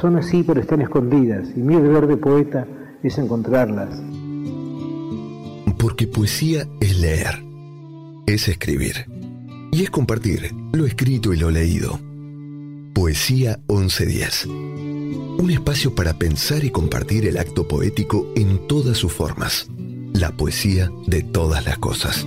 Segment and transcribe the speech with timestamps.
[0.00, 2.66] Son así, pero están escondidas, y mi deber de poeta
[3.02, 3.88] es encontrarlas.
[5.78, 7.42] Porque poesía es leer,
[8.26, 9.06] es escribir,
[9.72, 11.98] y es compartir lo escrito y lo leído.
[12.94, 14.46] Poesía 1110.
[14.46, 19.68] Un espacio para pensar y compartir el acto poético en todas sus formas.
[20.12, 22.26] La poesía de todas las cosas.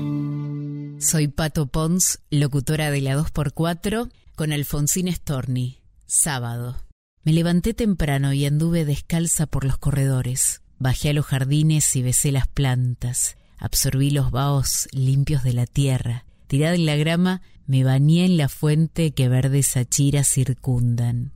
[0.99, 5.79] Soy Pato Pons, locutora de la 2x4, con Alfonsín Storni.
[6.07, 6.88] Sábado.
[7.23, 10.61] Me levanté temprano y anduve descalza por los corredores.
[10.77, 13.37] Bajé a los jardines y besé las plantas.
[13.57, 16.25] Absorbí los vaos limpios de la tierra.
[16.47, 21.33] Tirada en la grama, me bañé en la fuente que verdes achiras circundan.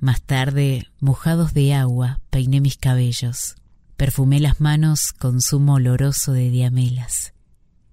[0.00, 3.56] Más tarde, mojados de agua, peiné mis cabellos.
[3.96, 7.34] Perfumé las manos con zumo oloroso de diamelas.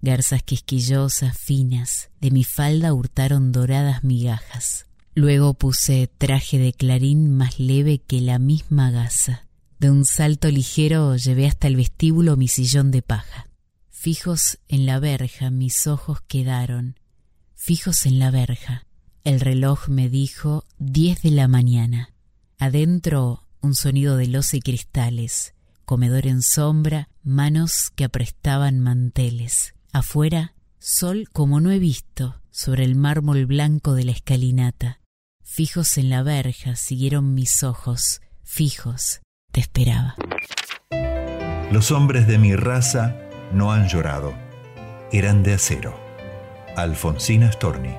[0.01, 4.85] Garzas quisquillosas, finas, de mi falda hurtaron doradas migajas.
[5.15, 9.47] Luego puse traje de clarín más leve que la misma gasa.
[9.79, 13.47] De un salto ligero llevé hasta el vestíbulo mi sillón de paja.
[13.89, 16.99] Fijos en la verja mis ojos quedaron,
[17.55, 18.85] fijos en la verja.
[19.23, 22.13] El reloj me dijo diez de la mañana.
[22.59, 25.55] Adentro un sonido de loza y cristales,
[25.85, 29.75] comedor en sombra, manos que aprestaban manteles.
[29.93, 34.99] Afuera, sol como no he visto, sobre el mármol blanco de la escalinata.
[35.47, 39.21] Fijos en la verja siguieron mis ojos, fijos,
[39.51, 40.15] te esperaba.
[41.71, 43.15] Los hombres de mi raza
[43.53, 44.33] no han llorado,
[45.11, 45.93] eran de acero.
[46.75, 47.93] Alfonsina Storni.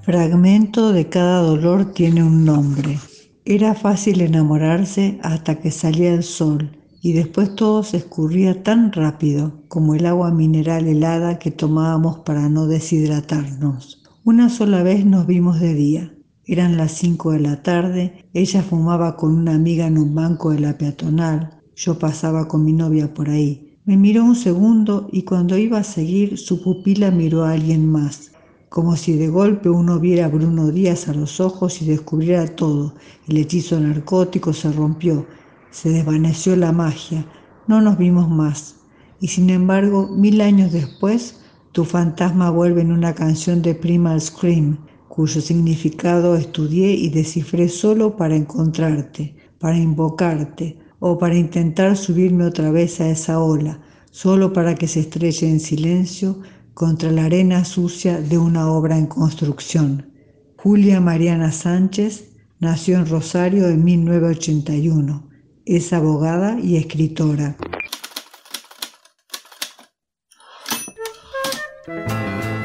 [0.00, 2.98] Fragmento de cada dolor tiene un nombre.
[3.44, 9.62] Era fácil enamorarse hasta que salía el sol y después todo se escurría tan rápido
[9.68, 13.99] como el agua mineral helada que tomábamos para no deshidratarnos.
[14.22, 16.14] Una sola vez nos vimos de día.
[16.44, 20.60] Eran las cinco de la tarde, ella fumaba con una amiga en un banco de
[20.60, 23.78] la peatonal, yo pasaba con mi novia por ahí.
[23.86, 28.32] Me miró un segundo y cuando iba a seguir su pupila miró a alguien más,
[28.68, 32.94] como si de golpe uno viera a Bruno Díaz a los ojos y descubriera todo.
[33.26, 35.26] El hechizo narcótico se rompió,
[35.70, 37.24] se desvaneció la magia,
[37.66, 38.76] no nos vimos más.
[39.18, 41.39] Y sin embargo, mil años después,
[41.72, 44.78] tu fantasma vuelve en una canción de Primal Scream,
[45.08, 52.70] cuyo significado estudié y descifré solo para encontrarte, para invocarte o para intentar subirme otra
[52.70, 53.80] vez a esa ola,
[54.10, 56.40] solo para que se estrelle en silencio
[56.74, 60.10] contra la arena sucia de una obra en construcción.
[60.56, 65.28] Julia Mariana Sánchez nació en Rosario en 1981.
[65.66, 67.56] Es abogada y escritora.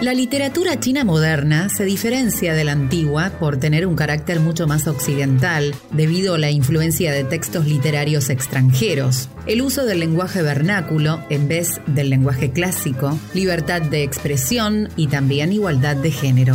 [0.05, 4.87] La literatura china moderna se diferencia de la antigua por tener un carácter mucho más
[4.87, 11.47] occidental debido a la influencia de textos literarios extranjeros, el uso del lenguaje vernáculo en
[11.47, 16.53] vez del lenguaje clásico, libertad de expresión y también igualdad de género.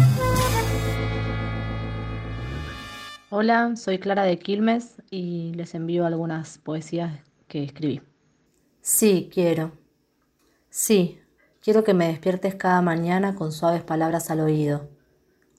[3.31, 7.19] Hola, soy Clara de Quilmes y les envío algunas poesías
[7.49, 8.01] que escribí.
[8.81, 9.73] Sí, quiero.
[10.69, 11.20] Sí,
[11.63, 14.89] Quiero que me despiertes cada mañana con suaves palabras al oído,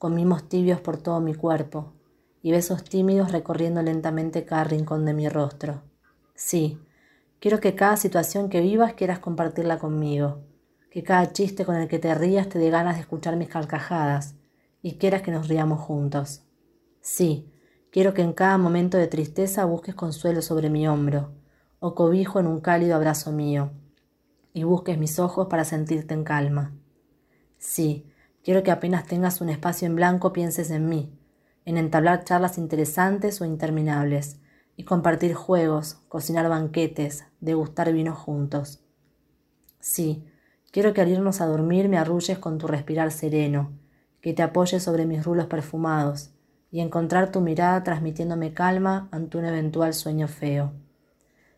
[0.00, 1.92] con mimos tibios por todo mi cuerpo
[2.42, 5.82] y besos tímidos recorriendo lentamente cada rincón de mi rostro.
[6.34, 6.80] Sí,
[7.38, 10.40] quiero que cada situación que vivas quieras compartirla conmigo,
[10.90, 14.34] que cada chiste con el que te rías te dé ganas de escuchar mis carcajadas
[14.82, 16.42] y quieras que nos riamos juntos.
[17.00, 17.48] Sí,
[17.92, 21.30] quiero que en cada momento de tristeza busques consuelo sobre mi hombro
[21.78, 23.70] o cobijo en un cálido abrazo mío
[24.52, 26.72] y busques mis ojos para sentirte en calma.
[27.58, 28.06] Sí,
[28.42, 31.18] quiero que apenas tengas un espacio en blanco pienses en mí,
[31.64, 34.40] en entablar charlas interesantes o interminables,
[34.76, 38.82] y compartir juegos, cocinar banquetes, degustar vinos juntos.
[39.80, 40.24] Sí,
[40.70, 43.72] quiero que al irnos a dormir me arrulles con tu respirar sereno,
[44.20, 46.30] que te apoyes sobre mis rulos perfumados,
[46.70, 50.72] y encontrar tu mirada transmitiéndome calma ante un eventual sueño feo.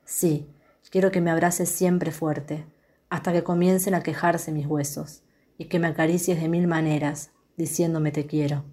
[0.05, 0.49] Sí,
[0.91, 2.67] quiero que me abraces siempre fuerte,
[3.15, 5.23] hasta que comiencen a quejarse mis huesos,
[5.57, 8.65] y que me acaricies de mil maneras, diciéndome te quiero.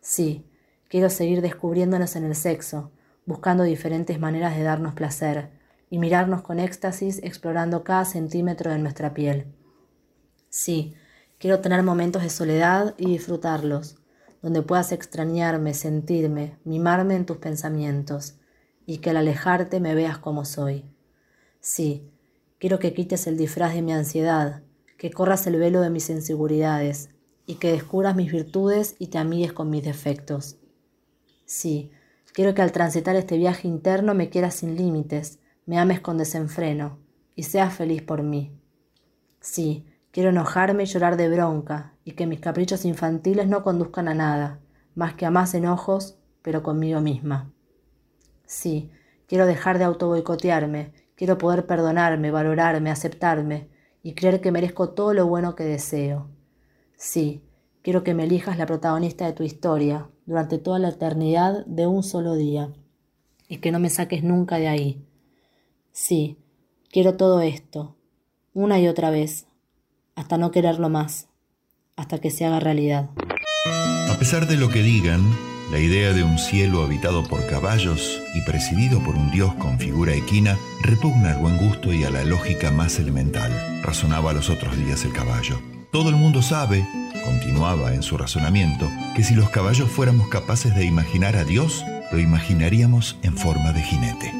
[0.00, 0.48] Sí,
[0.88, 2.92] quiero seguir descubriéndonos en el sexo,
[3.24, 5.50] buscando diferentes maneras de darnos placer,
[5.90, 9.52] y mirarnos con éxtasis explorando cada centímetro de nuestra piel.
[10.48, 10.94] Sí,
[11.38, 13.96] quiero tener momentos de soledad y disfrutarlos,
[14.42, 18.38] donde puedas extrañarme, sentirme, mimarme en tus pensamientos,
[18.86, 20.84] y que al alejarte me veas como soy.
[21.58, 22.12] Sí,
[22.66, 24.64] Quiero que quites el disfraz de mi ansiedad,
[24.98, 27.10] que corras el velo de mis inseguridades
[27.46, 30.58] y que descubras mis virtudes y te amigues con mis defectos.
[31.44, 31.92] Sí,
[32.32, 36.98] quiero que al transitar este viaje interno me quieras sin límites, me ames con desenfreno
[37.36, 38.50] y seas feliz por mí.
[39.38, 44.14] Sí, quiero enojarme y llorar de bronca y que mis caprichos infantiles no conduzcan a
[44.14, 44.58] nada,
[44.96, 47.52] más que a más enojos, pero conmigo misma.
[48.44, 48.90] Sí,
[49.28, 53.68] quiero dejar de autoboicotearme Quiero poder perdonarme, valorarme, aceptarme
[54.02, 56.28] y creer que merezco todo lo bueno que deseo.
[56.94, 57.42] Sí,
[57.82, 62.02] quiero que me elijas la protagonista de tu historia durante toda la eternidad de un
[62.02, 62.70] solo día
[63.48, 65.06] y que no me saques nunca de ahí.
[65.90, 66.36] Sí,
[66.92, 67.96] quiero todo esto,
[68.52, 69.46] una y otra vez,
[70.16, 71.28] hasta no quererlo más,
[71.96, 73.08] hasta que se haga realidad.
[74.10, 75.22] A pesar de lo que digan,
[75.70, 80.14] la idea de un cielo habitado por caballos y presidido por un dios con figura
[80.14, 83.50] equina repugna al buen gusto y a la lógica más elemental,
[83.82, 85.60] razonaba los otros días el caballo.
[85.90, 86.86] Todo el mundo sabe,
[87.24, 92.18] continuaba en su razonamiento, que si los caballos fuéramos capaces de imaginar a Dios, lo
[92.20, 94.32] imaginaríamos en forma de jinete.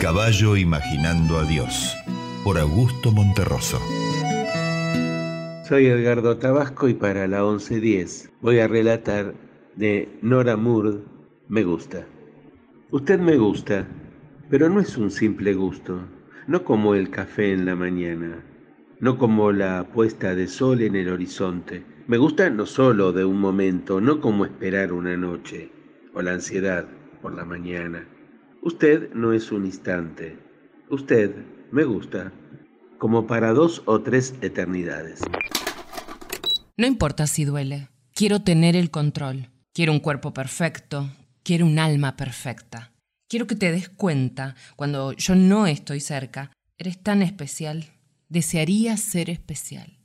[0.00, 1.96] Caballo imaginando a Dios,
[2.44, 3.80] por Augusto Monterroso.
[5.68, 9.34] Soy Edgardo Tabasco y para la 1110 voy a relatar
[9.76, 10.98] de Nora Moore,
[11.48, 12.06] Me gusta.
[12.90, 13.86] Usted me gusta,
[14.48, 16.00] pero no es un simple gusto,
[16.46, 18.44] no como el café en la mañana,
[18.98, 21.84] no como la puesta de sol en el horizonte.
[22.06, 25.70] Me gusta no solo de un momento, no como esperar una noche
[26.14, 26.88] o la ansiedad
[27.22, 28.08] por la mañana.
[28.62, 30.36] Usted no es un instante.
[30.90, 31.34] Usted
[31.70, 32.32] me gusta
[32.98, 35.20] como para dos o tres eternidades.
[36.76, 37.88] No importa si duele.
[38.14, 39.48] Quiero tener el control.
[39.72, 41.10] Quiero un cuerpo perfecto,
[41.44, 42.92] quiero un alma perfecta.
[43.28, 47.86] Quiero que te des cuenta, cuando yo no estoy cerca, eres tan especial.
[48.28, 49.98] Desearía ser especial.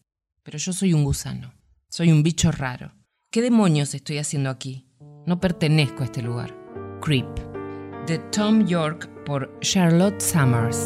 [0.44, 1.56] Pero yo soy un gusano,
[1.90, 2.94] soy un bicho raro.
[3.32, 4.88] ¿Qué demonios estoy haciendo aquí?
[5.26, 6.56] No pertenezco a este lugar.
[7.02, 7.28] Creep.
[8.06, 10.86] De Tom York por Charlotte Summers.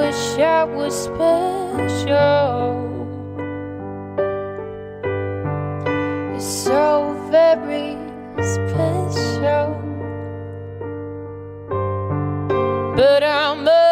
[0.00, 1.90] Wish I was special.
[6.34, 7.98] It's so very
[8.54, 9.68] special.
[12.96, 13.89] But I'm a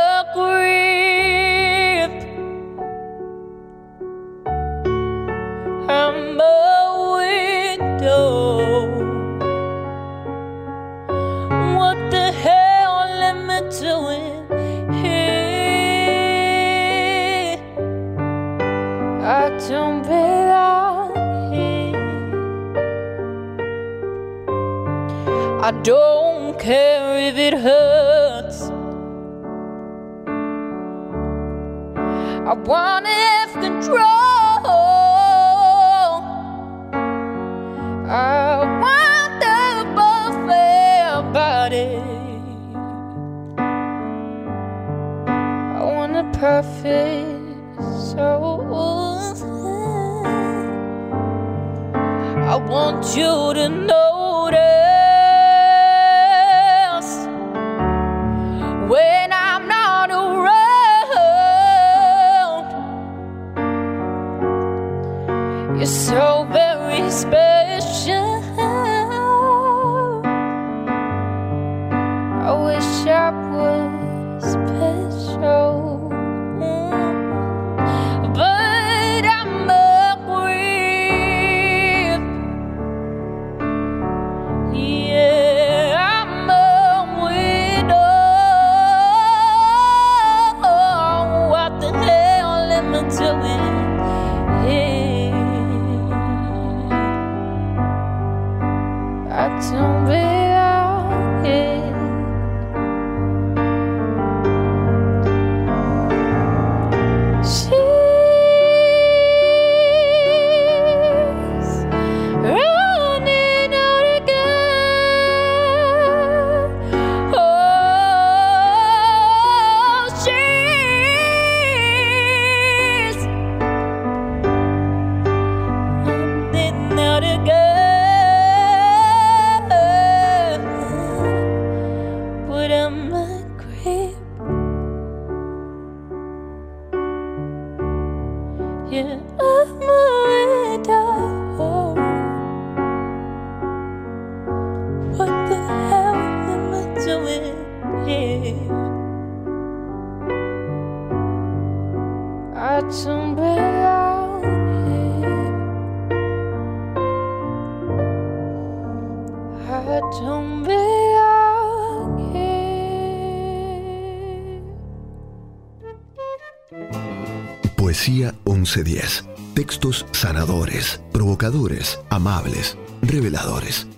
[168.85, 169.25] 14:10.
[169.55, 173.89] Textos sanadores, provocadores, amables, reveladores.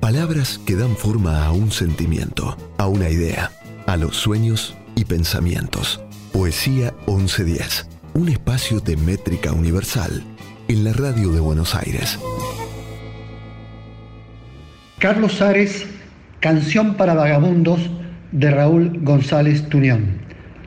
[0.00, 3.50] Palabras que dan forma a un sentimiento, a una idea,
[3.86, 6.00] a los sueños y pensamientos.
[6.32, 10.22] Poesía 1110, un espacio de métrica universal
[10.68, 12.18] en la radio de Buenos Aires.
[14.98, 15.86] Carlos Ares,
[16.40, 17.80] Canción para Vagabundos
[18.32, 20.20] de Raúl González Tuñón.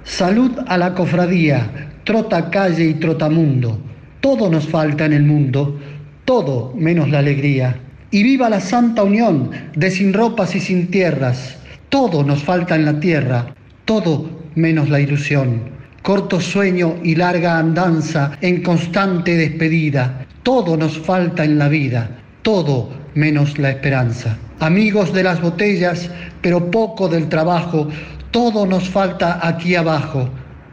[0.04, 3.78] Salud a la cofradía trota calle y trotamundo.
[4.22, 5.80] Todo nos falta en el mundo,
[6.26, 7.80] todo menos la alegría.
[8.12, 11.58] Y viva la santa unión de sin ropas y sin tierras.
[11.90, 13.54] Todo nos falta en la tierra,
[13.86, 15.72] todo menos la ilusión.
[16.02, 20.26] Corto sueño y larga andanza en constante despedida.
[20.44, 22.10] Todo nos falta en la vida,
[22.42, 24.38] todo menos la esperanza.
[24.60, 26.10] Amigos de las botellas,
[26.42, 27.88] pero poco del trabajo,
[28.32, 30.30] todo nos falta aquí abajo,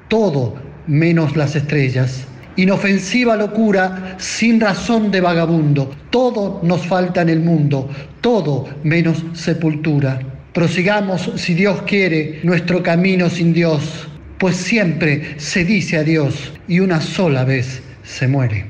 [0.08, 0.54] todo
[0.90, 2.26] menos las estrellas.
[2.56, 7.88] Inofensiva locura, sin razón de vagabundo, todo nos falta en el mundo,
[8.20, 10.20] todo menos sepultura.
[10.52, 16.80] Prosigamos, si Dios quiere, nuestro camino sin Dios, pues siempre se dice a Dios y
[16.80, 18.66] una sola vez se muere.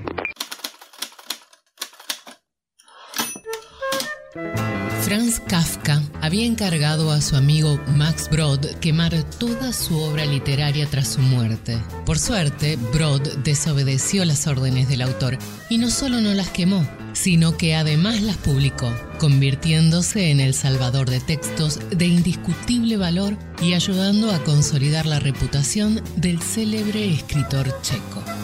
[5.00, 11.08] Franz Kafka había encargado a su amigo Max Brod quemar toda su obra literaria tras
[11.08, 11.78] su muerte.
[12.04, 17.56] Por suerte, Brod desobedeció las órdenes del autor y no solo no las quemó, sino
[17.56, 24.30] que además las publicó, convirtiéndose en el salvador de textos de indiscutible valor y ayudando
[24.30, 28.39] a consolidar la reputación del célebre escritor checo.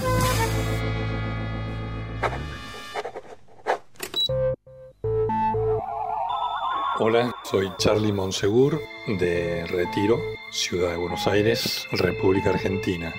[6.99, 10.19] Hola, soy Charlie Monsegur de Retiro,
[10.50, 13.12] Ciudad de Buenos Aires, República Argentina.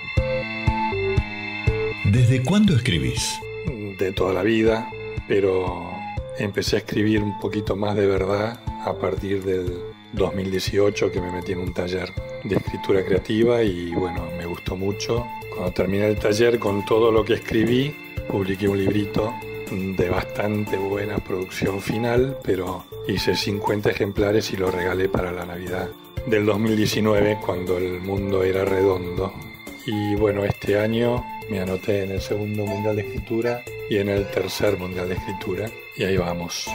[2.04, 3.38] ¿Desde cuándo escribís?
[3.96, 4.90] De toda la vida,
[5.28, 5.92] pero
[6.38, 9.78] empecé a escribir un poquito más de verdad a partir del
[10.12, 15.24] 2018 que me metí en un taller de escritura creativa y bueno, me gustó mucho.
[15.50, 17.94] Cuando terminé el taller con todo lo que escribí,
[18.28, 19.32] publiqué un librito
[19.70, 25.88] de bastante buena producción final, pero hice 50 ejemplares y lo regalé para la Navidad
[26.26, 29.32] del 2019 cuando el mundo era redondo.
[29.86, 34.30] Y bueno, este año me anoté en el segundo Mundial de Escritura y en el
[34.30, 36.68] tercer Mundial de Escritura y ahí vamos.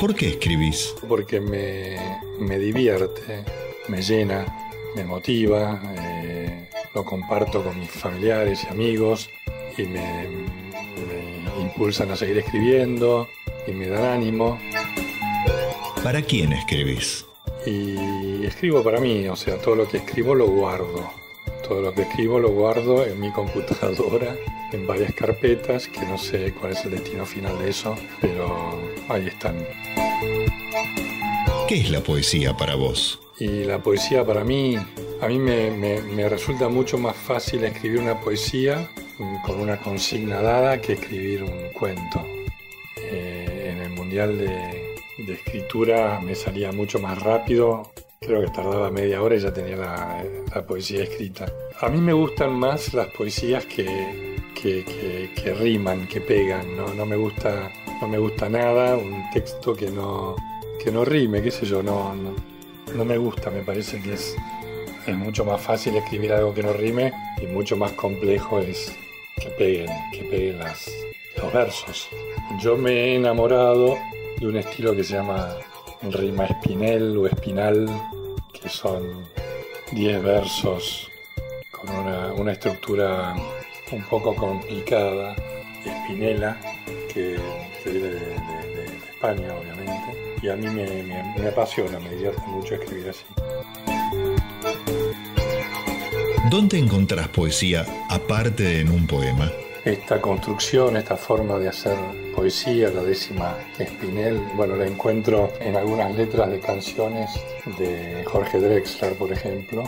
[0.00, 0.94] ¿Por qué escribís?
[1.08, 1.96] Porque me,
[2.38, 3.44] me divierte,
[3.88, 4.46] me llena,
[4.94, 9.28] me motiva, eh, lo comparto con mis familiares y amigos
[9.76, 10.67] y me, me
[11.78, 13.28] impulsan a seguir escribiendo
[13.68, 14.58] y me dan ánimo.
[16.02, 17.24] ¿Para quién escribís?
[17.66, 21.08] Y escribo para mí, o sea, todo lo que escribo lo guardo.
[21.62, 24.34] Todo lo que escribo lo guardo en mi computadora,
[24.72, 28.76] en varias carpetas, que no sé cuál es el destino final de eso, pero
[29.08, 29.64] ahí están.
[31.68, 33.20] ¿Qué es la poesía para vos?
[33.40, 34.76] Y la poesía para mí,
[35.20, 38.88] a mí me, me, me resulta mucho más fácil escribir una poesía
[39.44, 42.20] con una consigna dada que escribir un cuento.
[42.96, 48.90] Eh, en el Mundial de, de, Escritura me salía mucho más rápido, creo que tardaba
[48.90, 50.24] media hora y ya tenía la,
[50.54, 51.46] la poesía escrita.
[51.80, 56.92] A mí me gustan más las poesías que, que, que, que riman, que pegan, ¿no?
[56.94, 57.70] No, me gusta,
[58.00, 60.34] no me gusta nada un texto que no,
[60.82, 62.34] que no rime, qué sé yo, no, no,
[62.94, 64.36] no me gusta, me parece que es,
[65.06, 68.94] mucho más fácil escribir algo que no rime y mucho más complejo es
[69.40, 70.90] que peguen, que peguen las,
[71.40, 72.08] los versos.
[72.60, 73.96] Yo me he enamorado
[74.38, 75.56] de un estilo que se llama
[76.02, 77.88] rima espinel o espinal,
[78.52, 79.24] que son
[79.92, 81.10] 10 versos
[81.70, 83.34] con una, estructura
[83.90, 85.34] un poco complicada,
[85.84, 86.58] espinela,
[87.12, 87.38] que,
[87.82, 89.77] que viene de, de, España, obviamente.
[90.40, 93.24] Y a mí me, me, me apasiona, me divierte mucho escribir así.
[96.50, 99.50] ¿Dónde encontrás poesía aparte de en un poema?
[99.84, 101.96] Esta construcción, esta forma de hacer
[102.34, 107.30] poesía, la décima Espinel, bueno, la encuentro en algunas letras de canciones
[107.78, 109.84] de Jorge Drexler, por ejemplo,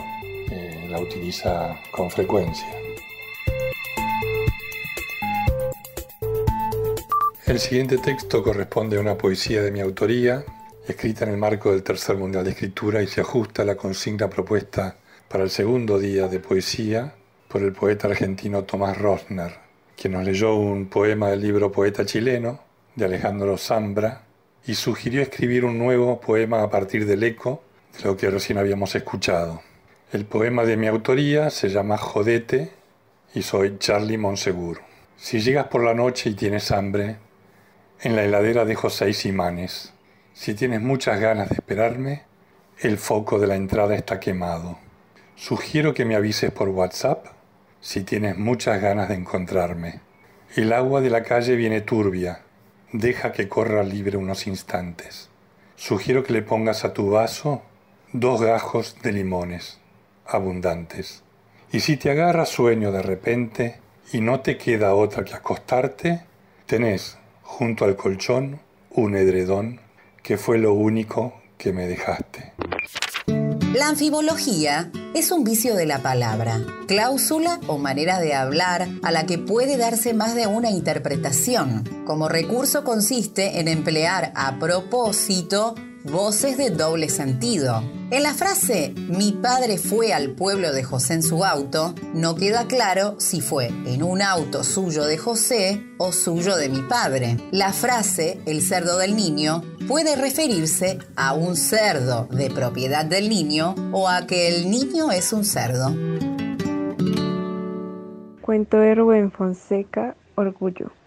[0.51, 2.69] eh, la utiliza con frecuencia.
[7.51, 10.45] El siguiente texto corresponde a una poesía de mi autoría,
[10.87, 14.31] escrita en el marco del Tercer Mundial de Escritura y se ajusta a la consigna
[14.31, 14.95] propuesta
[15.27, 17.13] para el segundo día de poesía
[17.49, 19.53] por el poeta argentino Tomás Rosner,
[20.01, 22.61] quien nos leyó un poema del libro Poeta chileno
[22.95, 24.23] de Alejandro Zambra
[24.65, 27.65] y sugirió escribir un nuevo poema a partir del eco
[27.99, 29.61] de lo que recién habíamos escuchado.
[30.13, 32.71] El poema de mi autoría se llama Jodete
[33.35, 34.83] y soy Charlie Monsegur.
[35.17, 37.17] Si llegas por la noche y tienes hambre,
[38.03, 39.93] en la heladera dejo seis imanes.
[40.33, 42.23] Si tienes muchas ganas de esperarme,
[42.79, 44.79] el foco de la entrada está quemado.
[45.37, 47.27] Sugiero que me avises por WhatsApp
[47.81, 50.01] si tienes muchas ganas de encontrarme.
[50.57, 52.41] El agua de la calle viene turbia.
[52.93, 55.29] Deja que corra libre unos instantes.
[55.77, 57.63] Sugiero que le pongas a tu vaso
[58.13, 59.79] dos gajos de limones,
[60.27, 61.23] abundantes.
[61.71, 63.79] Y si te agarra sueño de repente
[64.13, 66.25] y no te queda otra que acostarte,
[66.67, 67.20] tenés
[67.51, 68.61] junto al colchón
[68.93, 69.81] un edredón
[70.23, 72.53] que fue lo único que me dejaste.
[73.75, 79.27] La anfibología es un vicio de la palabra, cláusula o manera de hablar a la
[79.27, 81.85] que puede darse más de una interpretación.
[82.07, 87.83] Como recurso consiste en emplear a propósito voces de doble sentido.
[88.11, 92.67] En la frase Mi padre fue al pueblo de José en su auto, no queda
[92.67, 97.37] claro si fue en un auto suyo de José o suyo de mi padre.
[97.51, 103.75] La frase El cerdo del niño puede referirse a un cerdo de propiedad del niño
[103.93, 105.95] o a que el niño es un cerdo.
[108.41, 111.00] Cuento de Rubén Fonseca, Orgullo.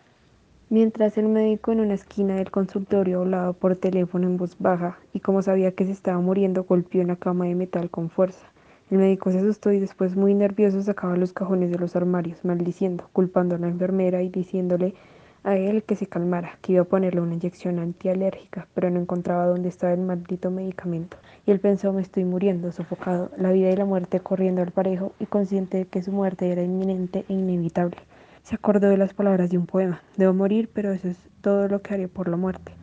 [0.74, 5.20] Mientras el médico en una esquina del consultorio hablaba por teléfono en voz baja y
[5.20, 8.48] como sabía que se estaba muriendo golpeó en la cama de metal con fuerza.
[8.90, 13.08] El médico se asustó y después muy nervioso sacaba los cajones de los armarios, maldiciendo,
[13.14, 14.96] culpando a la enfermera y diciéndole
[15.44, 19.46] a él que se calmara, que iba a ponerle una inyección antialérgica, pero no encontraba
[19.46, 21.18] dónde estaba el maldito medicamento.
[21.46, 25.14] Y él pensó, me estoy muriendo, sofocado, la vida y la muerte corriendo al parejo
[25.20, 27.98] y consciente de que su muerte era inminente e inevitable.
[28.44, 31.82] Se acordó de las palabras de un poema, debo morir, pero eso es todo lo
[31.82, 32.74] que haré por la muerte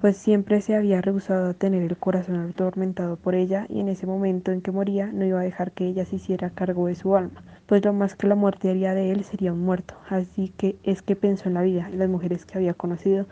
[0.00, 4.06] pues siempre se había rehusado a tener el corazón atormentado por ella y en ese
[4.06, 7.16] momento en que moría no iba a dejar que ella se hiciera cargo de su
[7.16, 9.94] alma, pues lo más que la muerte haría de él sería un muerto.
[10.08, 13.26] Así que es que pensó en la vida, en las mujeres que había conocido,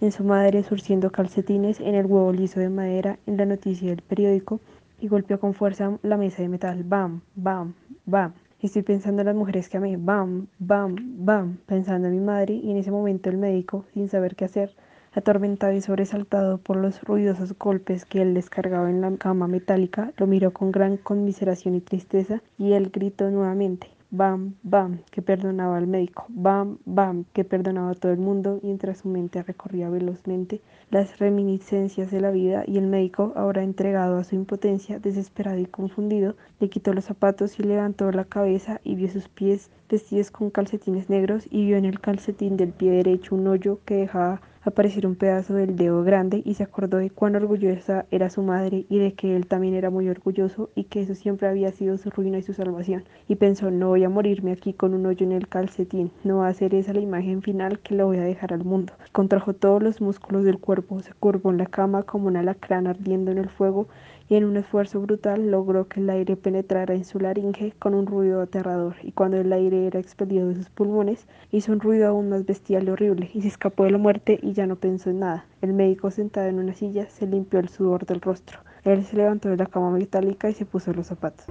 [0.00, 4.02] en su madre surciendo calcetines, en el huevo liso de madera, en la noticia del
[4.02, 4.60] periódico,
[5.00, 6.84] y golpeó con fuerza la mesa de metal.
[6.84, 7.74] Bam, bam,
[8.04, 8.32] bam.
[8.62, 9.96] Estoy pensando en las mujeres que amé.
[9.96, 11.56] Bam, bam, bam.
[11.66, 14.74] Pensando en mi madre y en ese momento el médico, sin saber qué hacer,
[15.12, 20.28] Atormentado y sobresaltado por los ruidosos golpes que él descargaba en la cama metálica, lo
[20.28, 25.86] miró con gran conmiseración y tristeza, y él gritó nuevamente bam, bam, que perdonaba al
[25.86, 31.18] médico, bam, bam, que perdonaba a todo el mundo, mientras su mente recorría velozmente las
[31.18, 36.34] reminiscencias de la vida y el médico, ahora entregado a su impotencia, desesperado y confundido,
[36.58, 41.08] le quitó los zapatos y levantó la cabeza y vio sus pies vestidos con calcetines
[41.08, 45.16] negros y vio en el calcetín del pie derecho un hoyo que dejaba aparecer un
[45.16, 49.14] pedazo del dedo grande y se acordó de cuán orgullosa era su madre y de
[49.14, 52.42] que él también era muy orgulloso y que eso siempre había sido su ruina y
[52.42, 53.04] su salvación.
[53.28, 56.48] Y pensó, no voy a morirme aquí con un hoyo en el calcetín, no va
[56.48, 58.92] a ser esa la imagen final que lo voy a dejar al mundo.
[59.12, 63.30] Contrajo todos los músculos del cuerpo, se curvó en la cama como un alacrán ardiendo
[63.30, 63.88] en el fuego
[64.30, 68.06] y en un esfuerzo brutal logró que el aire penetrara en su laringe con un
[68.06, 72.28] ruido aterrador, y cuando el aire era expelido de sus pulmones, hizo un ruido aún
[72.28, 75.18] más bestial y horrible, y se escapó de la muerte y ya no pensó en
[75.18, 75.46] nada.
[75.60, 78.60] El médico sentado en una silla se limpió el sudor del rostro.
[78.84, 81.46] Él se levantó de la cama metálica y se puso los zapatos.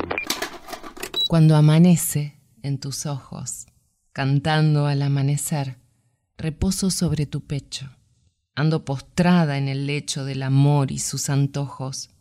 [1.27, 3.67] Cuando amanece en tus ojos,
[4.13, 5.75] cantando al amanecer,
[6.37, 7.89] reposo sobre tu pecho.
[8.55, 12.11] Ando postrada en el lecho del amor y sus antojos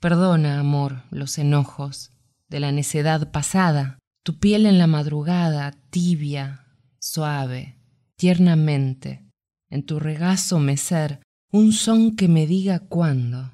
[0.00, 2.10] Perdona, amor, los enojos
[2.48, 6.66] de la necedad pasada, tu piel en la madrugada, tibia,
[6.98, 7.76] suave,
[8.16, 9.28] tiernamente,
[9.68, 11.20] en tu regazo mecer,
[11.52, 13.52] un son que me diga cuándo.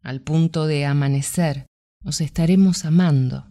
[0.00, 1.66] Al punto de amanecer,
[2.04, 3.48] nos estaremos amando,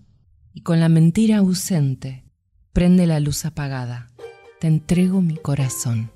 [0.53, 2.23] y con la mentira ausente,
[2.71, 4.13] prende la luz apagada,
[4.61, 6.09] te entrego mi corazón.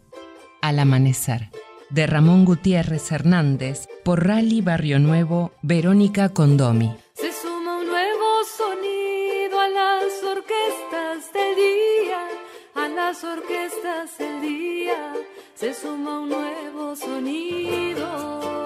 [0.62, 1.50] Al amanecer
[1.92, 6.96] de Ramón Gutiérrez Hernández por Rally Barrio Nuevo, Verónica Condomi.
[7.14, 8.26] Se suma un nuevo
[8.58, 12.28] sonido a las orquestas del día,
[12.76, 15.14] a las orquestas del día,
[15.56, 18.61] se suma un nuevo sonido.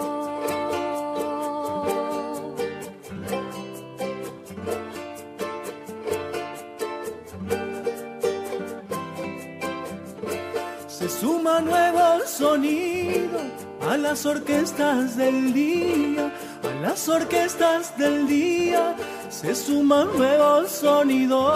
[11.06, 13.39] Se suma nuevo sonido
[13.88, 18.96] a las orquestas del día, a las orquestas del día,
[19.30, 21.54] se suma nuevo sonido.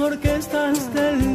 [0.00, 1.33] Orquestas del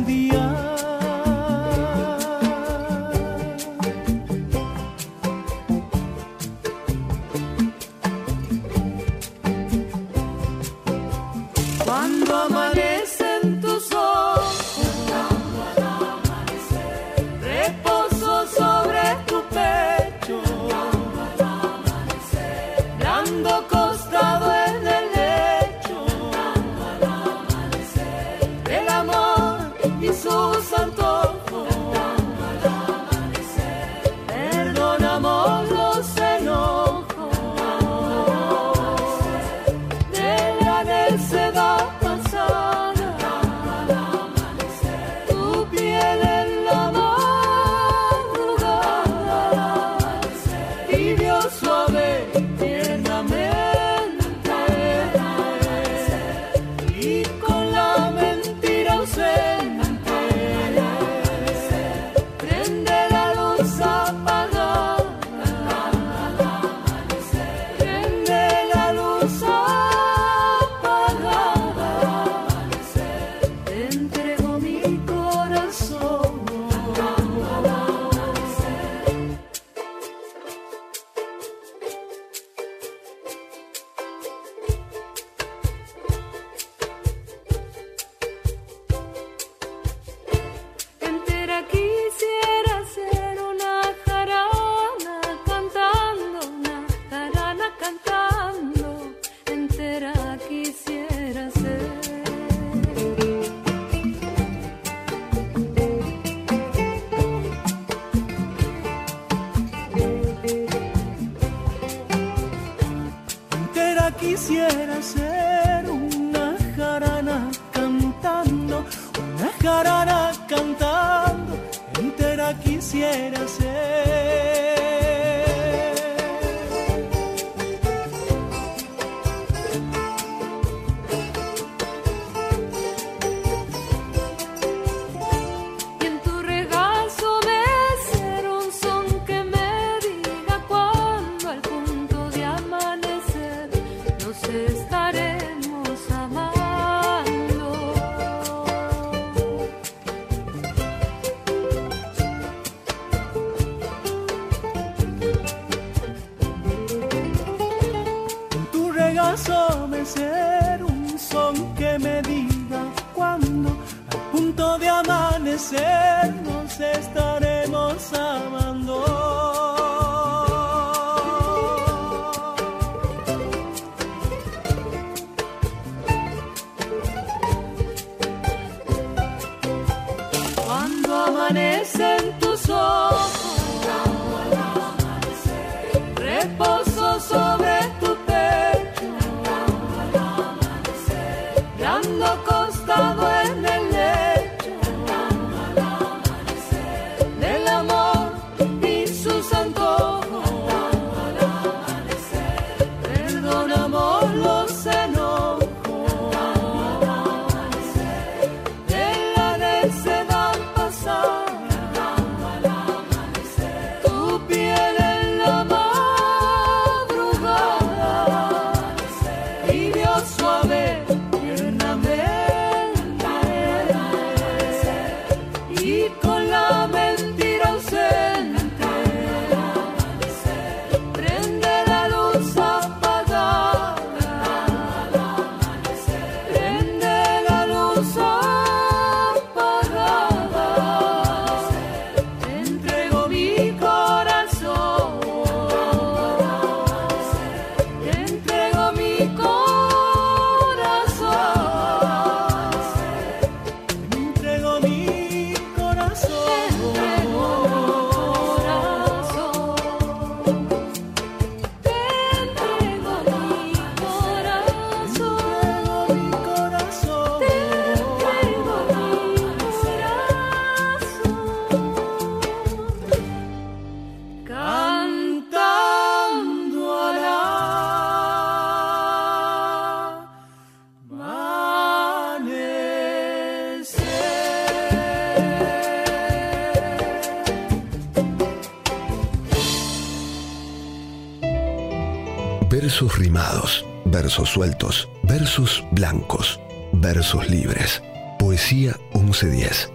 [294.39, 296.61] versos sueltos, versos blancos,
[296.93, 298.01] versos libres.
[298.37, 299.91] Poesía 1110.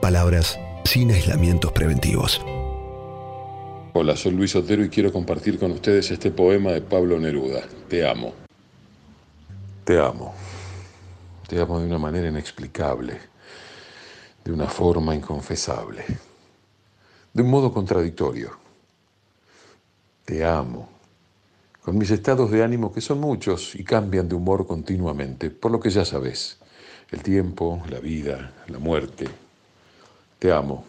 [0.00, 2.40] Palabras sin aislamientos preventivos.
[3.94, 7.62] Hola, soy Luis Otero y quiero compartir con ustedes este poema de Pablo Neruda.
[7.88, 8.32] Te amo.
[9.82, 10.36] Te amo.
[11.48, 13.18] Te amo de una manera inexplicable,
[14.44, 16.04] de una forma inconfesable,
[17.32, 18.56] de un modo contradictorio.
[20.24, 20.89] Te amo.
[21.90, 25.80] Con mis estados de ánimo que son muchos y cambian de humor continuamente, por lo
[25.80, 26.56] que ya sabes,
[27.10, 29.26] el tiempo, la vida, la muerte.
[30.38, 30.84] Te amo.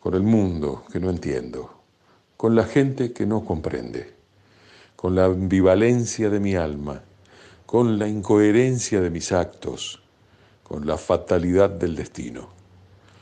[0.00, 1.82] Con el mundo que no entiendo,
[2.38, 4.14] con la gente que no comprende,
[4.96, 7.02] con la ambivalencia de mi alma,
[7.66, 10.00] con la incoherencia de mis actos,
[10.62, 12.48] con la fatalidad del destino,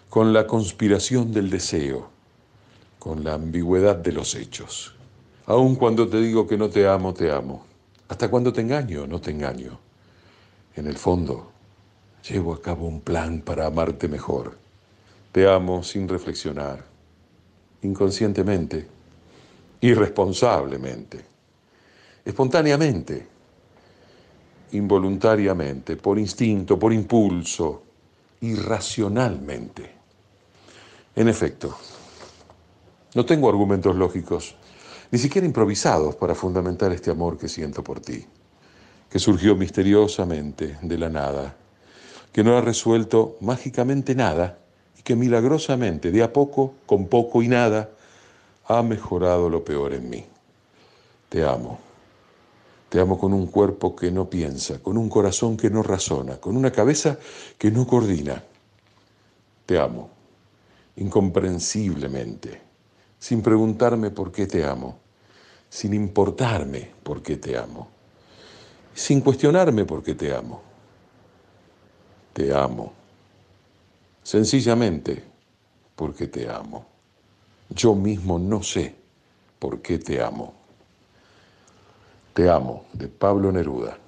[0.09, 2.11] con la conspiración del deseo,
[3.01, 4.96] con la ambigüedad de los hechos.
[5.47, 7.65] Aun cuando te digo que no te amo, te amo.
[8.09, 9.79] Hasta cuando te engaño, no te engaño.
[10.75, 11.53] En el fondo,
[12.29, 14.57] llevo a cabo un plan para amarte mejor.
[15.31, 16.85] Te amo sin reflexionar,
[17.83, 18.87] inconscientemente,
[19.81, 21.25] irresponsablemente,
[22.25, 23.29] espontáneamente,
[24.73, 27.83] involuntariamente, por instinto, por impulso,
[28.41, 29.95] irracionalmente.
[31.15, 31.77] En efecto,
[33.15, 34.57] no tengo argumentos lógicos,
[35.17, 38.27] ni siquiera improvisados para fundamentar este amor que siento por ti,
[39.09, 41.57] que surgió misteriosamente de la nada,
[42.31, 44.59] que no ha resuelto mágicamente nada
[44.99, 47.89] y que milagrosamente, de a poco, con poco y nada,
[48.67, 50.27] ha mejorado lo peor en mí.
[51.31, 51.79] Te amo.
[52.91, 56.59] Te amo con un cuerpo que no piensa, con un corazón que no razona, con
[56.59, 57.19] una cabeza
[57.57, 58.45] que no coordina.
[59.65, 60.11] Te amo,
[60.97, 62.61] incomprensiblemente,
[63.19, 65.06] sin preguntarme por qué te amo,
[65.69, 67.89] sin importarme por qué te amo.
[68.95, 70.63] sin cuestionarme por qué te amo.
[72.33, 72.95] Te amo.
[74.23, 75.23] Sencillamente
[75.95, 76.87] porque te amo.
[77.69, 78.95] Yo mismo no sé
[79.59, 80.55] por qué te amo.
[82.33, 83.99] Te amo, de Pablo Neruda.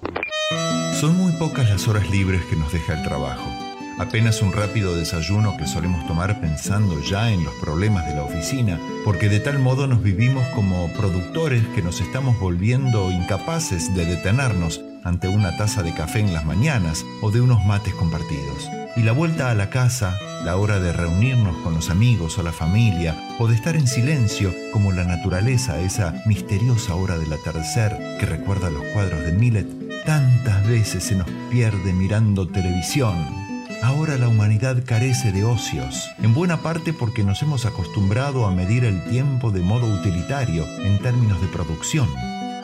[0.99, 3.68] Son muy pocas las horas libres que nos deja el trabajo.
[3.99, 8.79] Apenas un rápido desayuno que solemos tomar pensando ya en los problemas de la oficina,
[9.03, 14.79] porque de tal modo nos vivimos como productores que nos estamos volviendo incapaces de detenernos
[15.03, 18.69] ante una taza de café en las mañanas o de unos mates compartidos.
[18.95, 22.53] Y la vuelta a la casa, la hora de reunirnos con los amigos o la
[22.53, 28.25] familia, o de estar en silencio como la naturaleza, esa misteriosa hora del atardecer que
[28.25, 29.67] recuerda los cuadros de Millet,
[30.05, 33.48] tantas veces se nos pierde mirando televisión,
[33.81, 38.83] Ahora la humanidad carece de ocios, en buena parte porque nos hemos acostumbrado a medir
[38.83, 42.09] el tiempo de modo utilitario en términos de producción.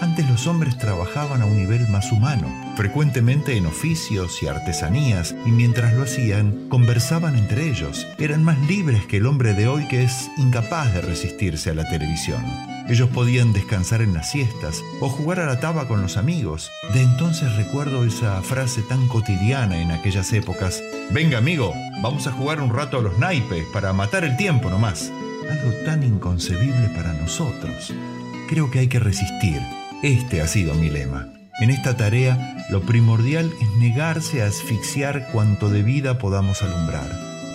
[0.01, 5.51] Antes los hombres trabajaban a un nivel más humano, frecuentemente en oficios y artesanías, y
[5.51, 8.05] mientras lo hacían, conversaban entre ellos.
[8.19, 11.89] Eran más libres que el hombre de hoy que es incapaz de resistirse a la
[11.89, 12.74] televisión.
[12.87, 16.71] Ellos podían descansar en las siestas o jugar a la taba con los amigos.
[16.93, 20.81] De entonces recuerdo esa frase tan cotidiana en aquellas épocas.
[21.11, 25.11] Venga amigo, vamos a jugar un rato a los naipes para matar el tiempo nomás.
[25.49, 27.93] Algo tan inconcebible para nosotros.
[28.49, 29.61] Creo que hay que resistir
[30.05, 31.27] este ha sido mi lema.
[31.59, 37.09] En esta tarea, lo primordial es negarse a asfixiar cuanto de vida podamos alumbrar.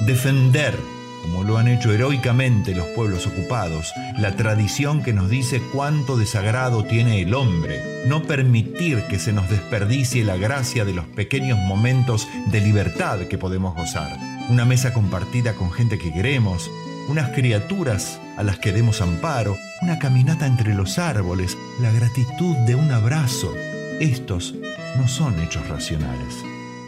[0.07, 0.75] Defender,
[1.23, 6.85] como lo han hecho heroicamente los pueblos ocupados, la tradición que nos dice cuánto desagrado
[6.85, 8.05] tiene el hombre.
[8.07, 13.39] No permitir que se nos desperdicie la gracia de los pequeños momentos de libertad que
[13.39, 14.17] podemos gozar.
[14.49, 16.71] Una mesa compartida con gente que queremos,
[17.09, 22.75] unas criaturas a las que demos amparo, una caminata entre los árboles, la gratitud de
[22.75, 23.55] un abrazo.
[24.01, 24.55] Estos
[24.97, 26.35] no son hechos racionales,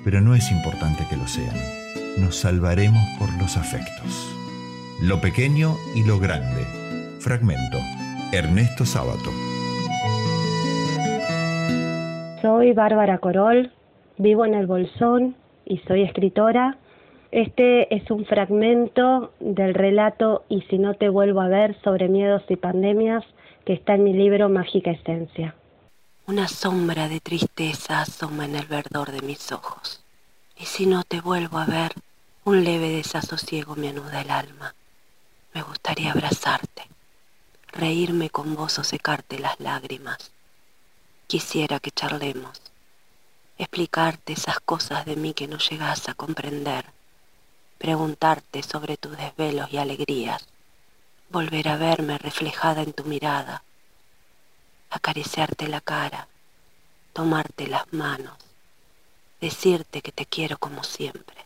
[0.05, 1.82] pero no es importante que lo sean.
[2.19, 4.35] Nos salvaremos por los afectos.
[5.03, 6.65] Lo pequeño y lo grande.
[7.21, 7.79] Fragmento.
[8.33, 9.31] Ernesto Sábato.
[12.41, 13.73] Soy Bárbara Corol,
[14.19, 16.79] vivo en el Bolsón y soy escritora
[17.33, 22.43] este es un fragmento del relato Y si no te vuelvo a ver sobre miedos
[22.51, 23.25] y pandemias
[23.65, 25.55] que está en mi libro Mágica Esencia.
[26.27, 30.02] Una sombra de tristeza asoma en el verdor de mis ojos.
[30.63, 31.93] Y si no te vuelvo a ver,
[32.45, 34.77] un leve desasosiego me anuda el alma.
[35.53, 36.89] Me gustaría abrazarte,
[37.73, 40.31] reírme con vos o secarte las lágrimas.
[41.27, 42.63] Quisiera que charlemos,
[43.59, 46.87] explicarte esas cosas de mí que no llegas a comprender
[47.83, 50.47] preguntarte sobre tus desvelos y alegrías,
[51.31, 53.65] volver a verme reflejada en tu mirada,
[54.89, 56.29] acariciarte la cara,
[57.13, 58.39] tomarte las manos,
[59.43, 61.37] decirte que te quiero como siempre.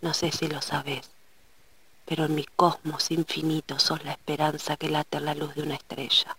[0.00, 1.10] No sé si lo sabes,
[2.04, 5.74] pero en mi cosmos infinito sos la esperanza que late a la luz de una
[5.74, 6.36] estrella,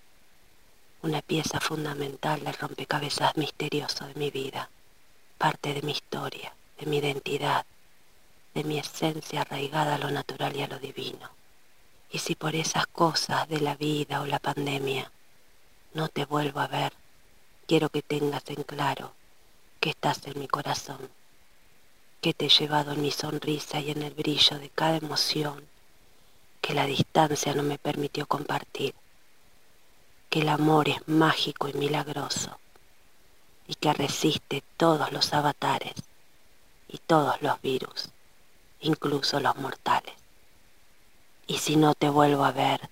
[1.01, 4.69] una pieza fundamental del rompecabezas misterioso de mi vida,
[5.37, 7.65] parte de mi historia, de mi identidad,
[8.53, 11.29] de mi esencia arraigada a lo natural y a lo divino.
[12.11, 15.11] Y si por esas cosas de la vida o la pandemia
[15.93, 16.93] no te vuelvo a ver,
[17.67, 19.11] quiero que tengas en claro
[19.77, 21.09] que estás en mi corazón,
[22.21, 25.65] que te he llevado en mi sonrisa y en el brillo de cada emoción
[26.61, 28.93] que la distancia no me permitió compartir,
[30.29, 32.59] que el amor es mágico y milagroso
[33.67, 35.95] y que resiste todos los avatares
[36.87, 38.09] y todos los virus
[38.81, 40.13] incluso los mortales.
[41.47, 42.89] Y si no te vuelvo a ver,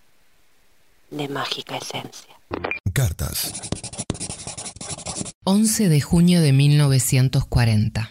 [1.09, 2.35] de mágica esencia.
[2.93, 3.51] Cartas.
[5.47, 8.09] 11 de junio de 1940.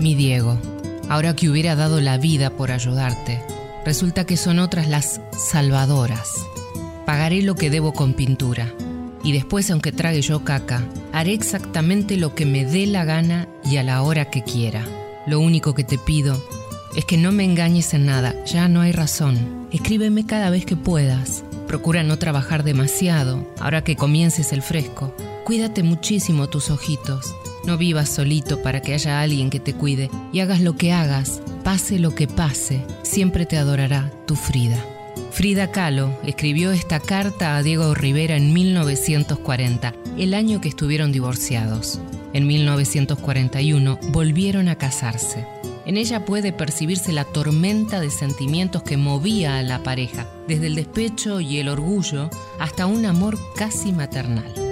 [0.00, 0.60] Mi Diego,
[1.08, 3.42] ahora que hubiera dado la vida por ayudarte,
[3.84, 6.46] resulta que son otras las salvadoras.
[7.04, 8.72] Pagaré lo que debo con pintura.
[9.24, 13.78] Y después, aunque trague yo caca, haré exactamente lo que me dé la gana y
[13.78, 14.86] a la hora que quiera.
[15.26, 16.40] Lo único que te pido
[16.94, 19.66] es que no me engañes en nada, ya no hay razón.
[19.72, 21.42] Escríbeme cada vez que puedas.
[21.66, 25.12] Procura no trabajar demasiado, ahora que comiences el fresco.
[25.44, 27.34] Cuídate muchísimo tus ojitos.
[27.64, 31.42] No vivas solito para que haya alguien que te cuide y hagas lo que hagas,
[31.64, 34.84] pase lo que pase, siempre te adorará tu Frida.
[35.32, 41.98] Frida Kahlo escribió esta carta a Diego Rivera en 1940, el año que estuvieron divorciados.
[42.32, 45.46] En 1941 volvieron a casarse.
[45.84, 50.76] En ella puede percibirse la tormenta de sentimientos que movía a la pareja, desde el
[50.76, 52.30] despecho y el orgullo
[52.60, 54.71] hasta un amor casi maternal.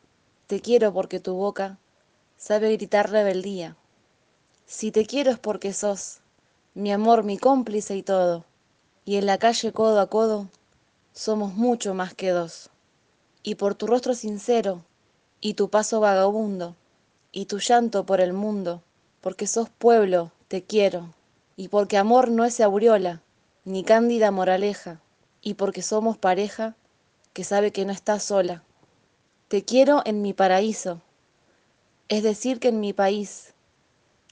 [0.51, 1.77] Te quiero porque tu boca
[2.35, 3.77] sabe gritar rebeldía.
[4.65, 6.19] Si te quiero es porque sos
[6.73, 8.43] mi amor, mi cómplice y todo.
[9.05, 10.49] Y en la calle codo a codo
[11.13, 12.69] somos mucho más que dos.
[13.43, 14.83] Y por tu rostro sincero,
[15.39, 16.75] y tu paso vagabundo,
[17.31, 18.83] y tu llanto por el mundo,
[19.21, 21.13] porque sos pueblo, te quiero,
[21.55, 23.21] y porque amor no es aureola,
[23.63, 24.99] ni cándida moraleja,
[25.41, 26.75] y porque somos pareja
[27.31, 28.65] que sabe que no está sola.
[29.51, 31.01] Te quiero en mi paraíso,
[32.07, 33.53] es decir que en mi país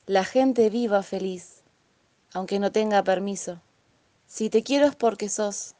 [0.06, 1.62] la gente viva feliz,
[2.34, 3.60] aunque no tenga permiso.
[4.28, 5.76] Si te quiero es porque sos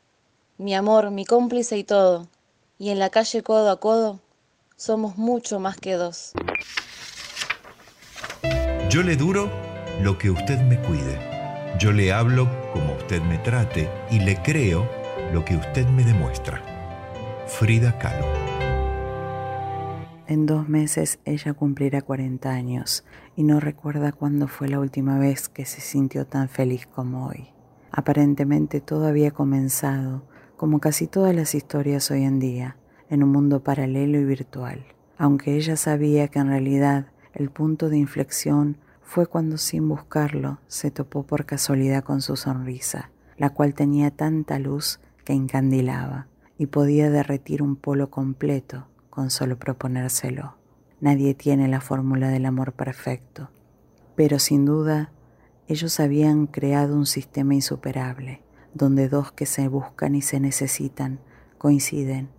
[0.58, 2.28] mi amor, mi cómplice y todo,
[2.78, 4.20] y en la calle codo a codo
[4.76, 6.34] somos mucho más que dos.
[8.90, 9.50] Yo le duro
[10.02, 11.18] lo que usted me cuide.
[11.80, 14.86] Yo le hablo como usted me trate y le creo
[15.32, 16.62] lo que usted me demuestra.
[17.48, 18.49] Frida Kahlo.
[20.30, 23.04] En dos meses ella cumplirá 40 años
[23.36, 27.48] y no recuerda cuándo fue la última vez que se sintió tan feliz como hoy.
[27.92, 30.22] Aparentemente todo había comenzado,
[30.56, 32.78] como casi todas las historias hoy en día,
[33.10, 34.86] en un mundo paralelo y virtual,
[35.18, 40.92] aunque ella sabía que en realidad el punto de inflexión fue cuando sin buscarlo se
[40.92, 46.28] topó por casualidad con su sonrisa, la cual tenía tanta luz que encandilaba
[46.60, 50.56] y podía derretir un polo completo con solo proponérselo.
[51.02, 53.50] Nadie tiene la fórmula del amor perfecto,
[54.16, 55.12] pero sin duda
[55.68, 58.42] ellos habían creado un sistema insuperable,
[58.74, 61.20] donde dos que se buscan y se necesitan
[61.58, 62.30] coinciden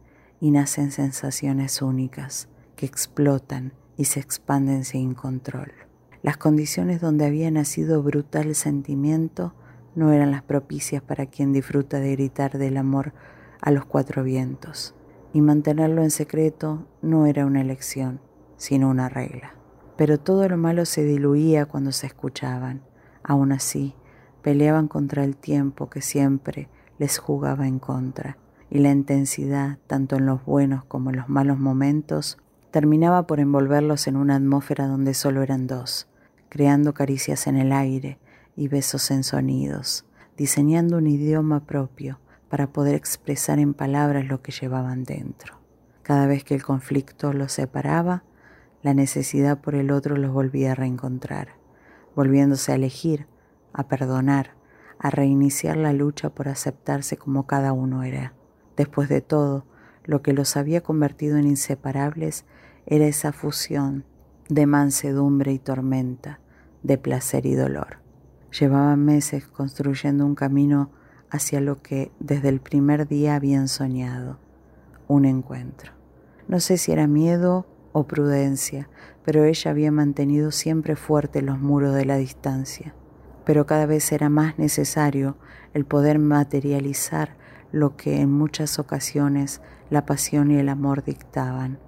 [0.40, 5.72] y nacen sensaciones únicas que explotan y se expanden sin control.
[6.22, 9.54] Las condiciones donde había nacido brutal sentimiento
[9.94, 13.12] no eran las propicias para quien disfruta de gritar del amor
[13.60, 14.94] a los cuatro vientos,
[15.32, 18.20] y mantenerlo en secreto no era una elección,
[18.56, 19.54] sino una regla.
[19.96, 22.82] Pero todo lo malo se diluía cuando se escuchaban.
[23.22, 23.94] Aún así,
[24.42, 26.68] peleaban contra el tiempo que siempre
[26.98, 28.38] les jugaba en contra,
[28.70, 32.38] y la intensidad, tanto en los buenos como en los malos momentos,
[32.70, 36.08] terminaba por envolverlos en una atmósfera donde solo eran dos,
[36.48, 38.18] creando caricias en el aire
[38.56, 40.04] y besos en sonidos,
[40.36, 42.20] diseñando un idioma propio
[42.50, 45.60] para poder expresar en palabras lo que llevaban dentro.
[46.02, 48.24] Cada vez que el conflicto los separaba,
[48.82, 51.50] la necesidad por el otro los volvía a reencontrar,
[52.16, 53.26] volviéndose a elegir,
[53.72, 54.54] a perdonar,
[54.98, 58.34] a reiniciar la lucha por aceptarse como cada uno era.
[58.76, 59.64] Después de todo,
[60.04, 62.44] lo que los había convertido en inseparables
[62.86, 64.04] era esa fusión
[64.48, 66.40] de mansedumbre y tormenta,
[66.82, 67.98] de placer y dolor.
[68.58, 70.90] Llevaban meses construyendo un camino
[71.30, 74.38] hacia lo que desde el primer día habían soñado,
[75.08, 75.92] un encuentro.
[76.48, 78.88] No sé si era miedo o prudencia,
[79.24, 82.94] pero ella había mantenido siempre fuertes los muros de la distancia.
[83.44, 85.36] Pero cada vez era más necesario
[85.74, 87.36] el poder materializar
[87.72, 89.60] lo que en muchas ocasiones
[89.90, 91.78] la pasión y el amor dictaban.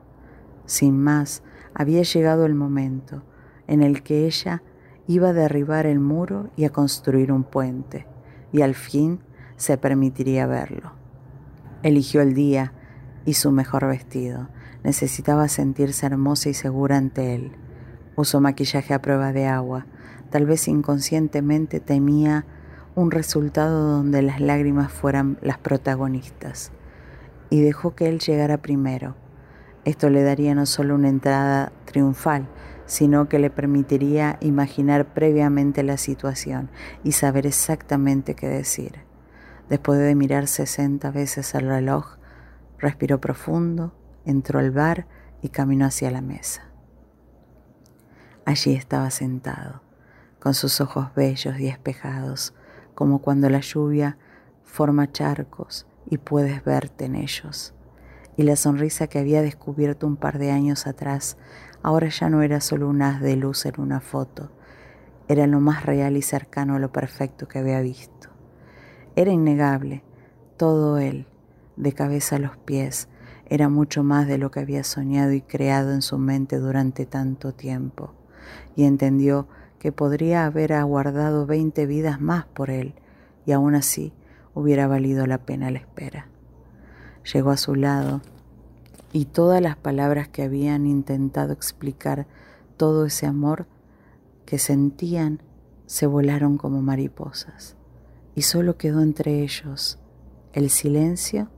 [0.67, 1.43] Sin más,
[1.75, 3.23] había llegado el momento
[3.67, 4.63] en el que ella
[5.07, 8.07] iba a derribar el muro y a construir un puente,
[8.53, 9.21] y al fin
[9.63, 10.91] se permitiría verlo.
[11.85, 12.73] Eligió el día
[13.25, 14.49] y su mejor vestido.
[14.83, 17.53] Necesitaba sentirse hermosa y segura ante él.
[18.17, 19.87] Usó maquillaje a prueba de agua.
[20.31, 22.45] Tal vez inconscientemente temía
[22.97, 26.73] un resultado donde las lágrimas fueran las protagonistas.
[27.49, 29.15] Y dejó que él llegara primero,
[29.85, 32.49] esto le daría no solo una entrada triunfal,
[32.87, 36.69] sino que le permitiría imaginar previamente la situación
[37.05, 39.12] y saber exactamente qué decir.
[39.69, 42.17] Después de mirar 60 veces el reloj,
[42.79, 43.95] respiró profundo,
[44.25, 45.07] entró al bar
[45.41, 46.63] y caminó hacia la mesa.
[48.45, 49.83] Allí estaba sentado,
[50.41, 52.55] con sus ojos bellos y espejados,
[52.95, 54.19] como cuando la lluvia
[54.65, 57.75] forma charcos y puedes verte en ellos
[58.37, 61.37] y la sonrisa que había descubierto un par de años atrás
[61.83, 64.51] ahora ya no era solo un haz de luz en una foto,
[65.29, 68.32] era lo más real y cercano a lo perfecto que había visto.
[69.15, 70.03] Era innegable,
[70.57, 71.27] todo él,
[71.77, 73.09] de cabeza a los pies,
[73.47, 77.53] era mucho más de lo que había soñado y creado en su mente durante tanto
[77.53, 78.15] tiempo,
[78.75, 79.49] y entendió
[79.79, 82.95] que podría haber aguardado veinte vidas más por él,
[83.45, 84.15] y aún así
[84.55, 86.29] hubiera valido la pena la espera.
[87.31, 88.23] Llegó a su lado,
[89.13, 92.27] y todas las palabras que habían intentado explicar
[92.79, 93.67] todo ese amor
[94.47, 95.43] que sentían
[95.85, 97.77] se volaron como mariposas,
[98.35, 99.99] y solo quedó entre ellos
[100.53, 101.49] el silencio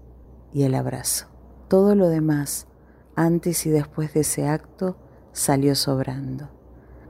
[0.53, 1.27] y el abrazo.
[1.69, 2.67] Todo lo demás,
[3.17, 4.97] antes y después de ese acto,
[5.33, 6.51] salió sobrando.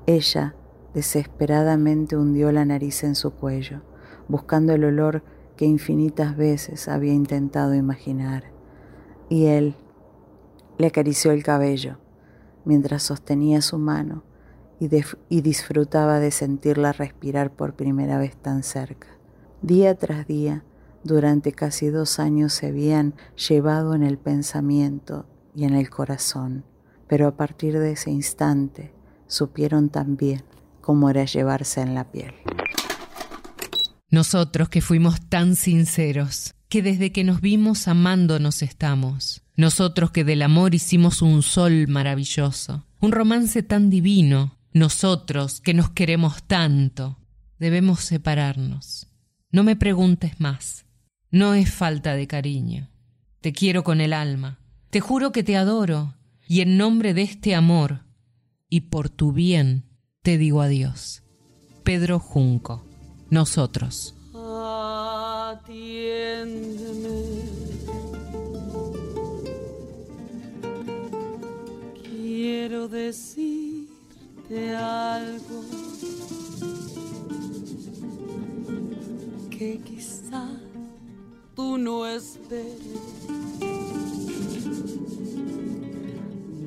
[0.07, 0.55] Ella
[0.95, 3.83] desesperadamente hundió la nariz en su cuello,
[4.29, 5.23] buscando el olor
[5.57, 8.45] que infinitas veces había intentado imaginar.
[9.29, 9.77] Y él
[10.79, 11.99] le acarició el cabello
[12.65, 14.25] mientras sostenía su mano
[14.81, 14.89] y,
[15.29, 19.14] y, disfrutaba de sentirla respirar por primera vez tan cerca.
[19.65, 20.63] Día tras día,
[21.05, 23.15] durante casi dos años se habían
[23.49, 25.25] llevado en el pensamiento
[25.57, 26.67] y en el corazón,
[27.09, 28.93] pero a partir de ese instante
[29.27, 30.43] supieron también
[30.83, 32.35] cómo era llevarse en la piel.
[34.11, 40.43] Nosotros que fuimos tan sinceros, que desde que nos vimos amándonos estamos, nosotros que del
[40.43, 47.17] amor hicimos un sol maravilloso, un romance tan divino, nosotros que nos queremos tanto,
[47.59, 49.09] debemos separarnos.
[49.55, 50.85] No me preguntes más.
[51.31, 52.91] No es falta de cariño.
[53.41, 54.59] Te quiero con el alma.
[54.91, 56.17] Te juro que te adoro.
[56.49, 58.01] Y en nombre de este amor
[58.69, 59.85] y por tu bien
[60.23, 61.23] te digo adiós.
[61.85, 62.85] Pedro Junco.
[63.31, 64.17] Nosotros.
[65.55, 66.03] Atiéndeme.
[72.03, 75.74] Quiero decirte algo
[79.65, 80.61] que quizás
[81.57, 83.01] tú no esperes.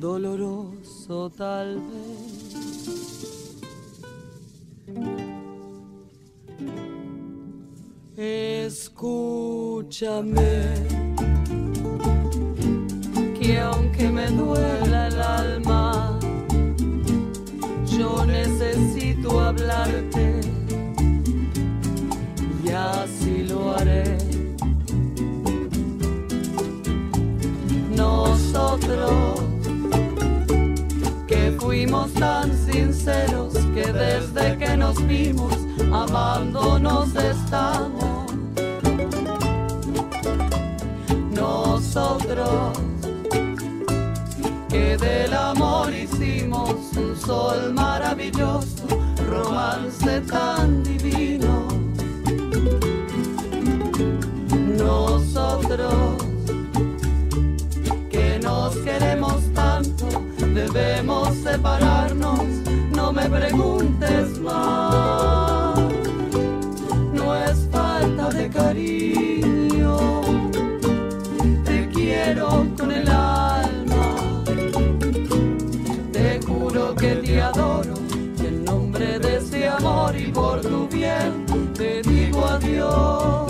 [0.00, 2.18] Doloroso tal vez.
[8.66, 10.52] Escúchame,
[13.38, 16.18] que aunque me duela el alma,
[17.96, 20.57] yo necesito hablarte
[22.68, 24.18] y así lo haré.
[27.96, 29.40] Nosotros
[31.26, 35.54] que fuimos tan sinceros que desde que nos vimos
[35.92, 38.32] amándonos estamos.
[41.32, 42.78] Nosotros
[44.68, 48.84] que del amor hicimos un sol maravilloso,
[49.26, 50.97] romance tan divino.
[55.68, 56.24] Nosotros
[58.42, 60.06] nos queremos tanto,
[60.54, 62.40] debemos separarnos,
[62.96, 65.78] no me preguntes más.
[67.12, 70.22] No es falta de cariño,
[71.64, 74.44] te quiero con el alma,
[76.12, 77.92] te juro que te adoro,
[78.40, 81.44] y en nombre de ese amor y por tu bien,
[81.74, 83.47] te digo adiós.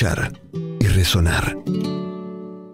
[0.00, 1.58] Y resonar.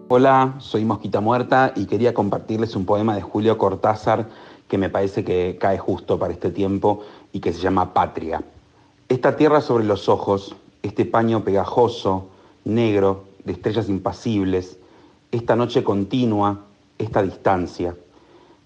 [0.09, 4.29] Hola, soy Mosquita Muerta y quería compartirles un poema de Julio Cortázar
[4.67, 7.01] que me parece que cae justo para este tiempo
[7.33, 8.43] y que se llama Patria.
[9.09, 12.27] Esta tierra sobre los ojos, este paño pegajoso,
[12.63, 14.77] negro, de estrellas impasibles,
[15.31, 16.59] esta noche continua,
[16.99, 17.95] esta distancia.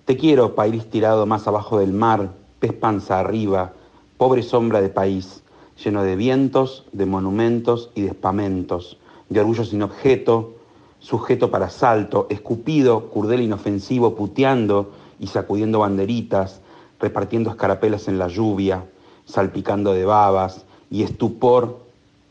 [0.04, 3.72] Te quiero, país tirado más abajo del mar, pez panza arriba,
[4.18, 5.44] pobre sombra de país,
[5.84, 8.98] lleno de vientos, de monumentos y de espamentos,
[9.30, 10.56] de orgullo sin objeto,
[11.00, 16.62] sujeto para salto, escupido, curdel inofensivo, puteando y sacudiendo banderitas,
[17.00, 18.86] repartiendo escarapelas en la lluvia,
[19.26, 21.80] salpicando de babas y estupor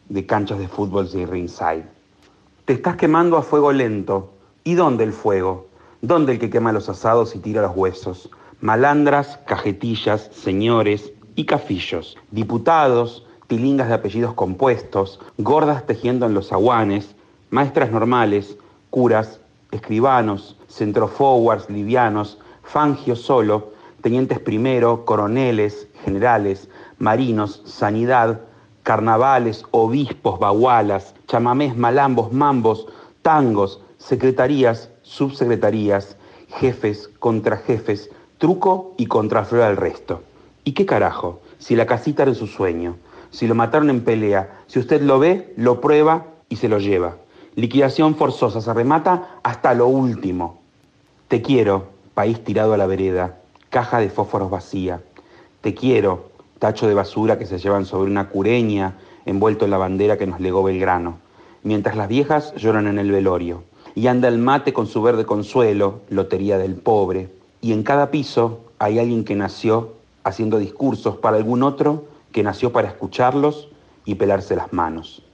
[0.08, 1.84] de canchas de fútbol de ringside.
[2.64, 4.32] Te estás quemando a fuego lento.
[4.64, 5.68] ¿Y dónde el fuego?
[6.02, 8.30] ¿Dónde el que quema los asados y tira los huesos?
[8.60, 17.16] Malandras, cajetillas, señores y cafillos, diputados, tilingas de apellidos compuestos, gordas tejiendo en los aguanes,
[17.50, 18.56] maestras normales,
[18.90, 19.40] curas,
[19.72, 23.72] escribanos, centroforwards livianos, fangios solo,
[24.02, 26.68] tenientes primero, coroneles, generales,
[26.98, 28.40] marinos, sanidad,
[28.82, 32.86] carnavales, obispos, bagualas, chamamés, malambos, mambos,
[33.22, 36.16] tangos, secretarías, subsecretarías,
[36.48, 40.22] jefes, contrajefes, truco y contraflor al resto.
[40.64, 41.40] ¿Y qué carajo?
[41.58, 42.96] Si la casita era su sueño,
[43.30, 47.16] si lo mataron en pelea, si usted lo ve, lo prueba y se lo lleva.
[47.54, 50.60] Liquidación forzosa, se remata hasta lo último.
[51.28, 53.38] Te quiero, país tirado a la vereda,
[53.70, 55.02] caja de fósforos vacía.
[55.60, 58.94] Te quiero, tacho de basura que se llevan sobre una cureña
[59.26, 61.18] envuelto en la bandera que nos legó Belgrano,
[61.62, 63.62] mientras las viejas lloran en el velorio.
[63.94, 67.28] Y anda el mate con su verde consuelo, lotería del pobre.
[67.60, 72.04] Y en cada piso hay alguien que nació haciendo discursos para algún otro
[72.38, 73.66] que nació para escucharlos
[74.04, 75.24] y pelarse las manos.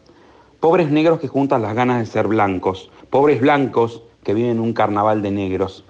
[0.58, 4.72] Pobres negros que juntan las ganas de ser blancos, pobres blancos que viven en un
[4.72, 5.84] carnaval de negros.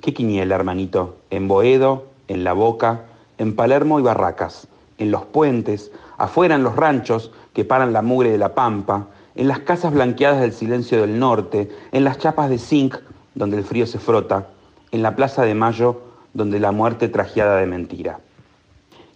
[0.00, 1.16] ¿Qué quiniela, hermanito?
[1.30, 3.06] En Boedo, en La Boca,
[3.38, 8.30] en Palermo y Barracas, en los puentes, afuera en los ranchos que paran la mugre
[8.30, 12.58] de la pampa, en las casas blanqueadas del silencio del norte, en las chapas de
[12.58, 12.98] zinc
[13.34, 14.46] donde el frío se frota,
[14.92, 16.02] en la Plaza de Mayo
[16.34, 18.20] donde la muerte trajeada de mentira.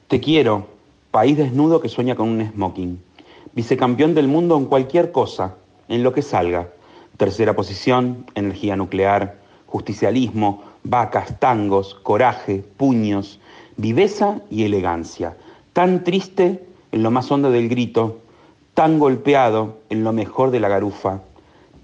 [0.08, 0.74] Te quiero,
[1.16, 3.00] país desnudo que sueña con un smoking,
[3.54, 5.54] vicecampeón del mundo en cualquier cosa,
[5.88, 6.68] en lo que salga,
[7.16, 13.40] tercera posición, energía nuclear, justicialismo, vacas, tangos, coraje, puños,
[13.78, 15.38] viveza y elegancia,
[15.72, 16.62] tan triste
[16.92, 18.18] en lo más hondo del grito,
[18.74, 21.22] tan golpeado en lo mejor de la garufa,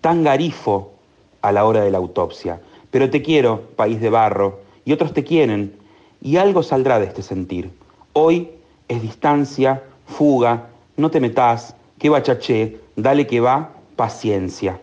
[0.03, 0.93] tan garifo
[1.41, 2.61] a la hora de la autopsia.
[2.91, 5.73] Pero te quiero, país de barro, y otros te quieren,
[6.21, 7.71] y algo saldrá de este sentir.
[8.13, 8.51] Hoy
[8.89, 14.81] es distancia, fuga, no te metas, que bachaché, dale que va, paciencia.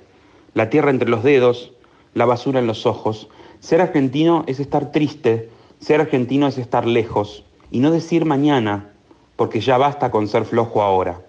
[0.53, 1.73] La tierra entre los dedos,
[2.13, 3.29] la basura en los ojos.
[3.59, 8.89] Ser argentino es estar triste, ser argentino es estar lejos y no decir mañana,
[9.35, 11.21] porque ya basta con ser flojo ahora.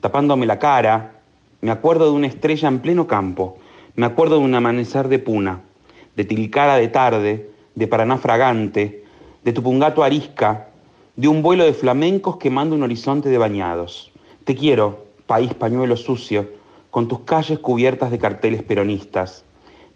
[0.00, 1.20] Tapándome la cara,
[1.60, 3.58] me acuerdo de una estrella en pleno campo,
[3.96, 5.60] me acuerdo de un amanecer de puna,
[6.14, 9.04] de Tilcara de tarde, de Paraná fragante,
[9.42, 10.68] de Tupungato arisca,
[11.18, 14.12] de un vuelo de flamencos quemando un horizonte de bañados.
[14.44, 16.48] Te quiero, país pañuelo sucio,
[16.92, 19.42] con tus calles cubiertas de carteles peronistas.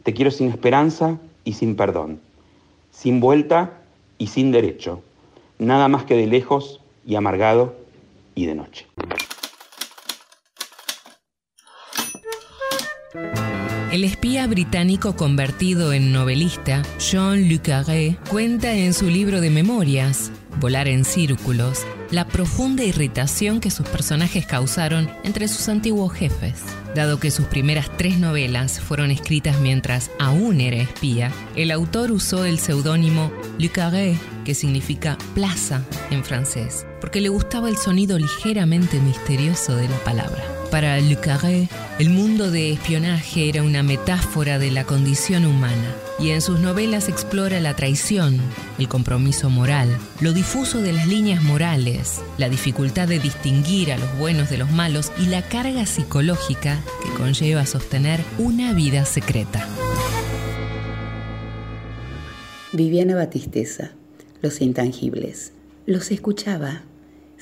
[0.02, 2.20] Te quiero sin esperanza y sin perdón,
[2.90, 3.82] sin vuelta
[4.18, 5.00] y sin derecho,
[5.60, 7.76] nada más que de lejos y amargado
[8.34, 8.88] y de noche.
[13.92, 20.88] El espía británico convertido en novelista, Jean Le cuenta en su libro de memorias, Volar
[20.88, 21.80] en Círculos,
[22.10, 26.62] la profunda irritación que sus personajes causaron entre sus antiguos jefes.
[26.94, 32.44] Dado que sus primeras tres novelas fueron escritas mientras aún era espía, el autor usó
[32.44, 39.00] el seudónimo Le Carré, que significa plaza en francés, porque le gustaba el sonido ligeramente
[39.00, 40.44] misterioso de la palabra.
[40.70, 46.30] Para Le Carré, el mundo de espionaje era una metáfora de la condición humana, y
[46.30, 48.40] en sus novelas explora la traición,
[48.78, 54.18] el compromiso moral, lo difuso de las líneas morales, la dificultad de distinguir a los
[54.18, 59.66] buenos de los malos y la carga psicológica que conlleva sostener una vida secreta.
[62.72, 63.92] Viviana Batisteza,
[64.40, 65.52] Los Intangibles.
[65.84, 66.82] Los escuchaba,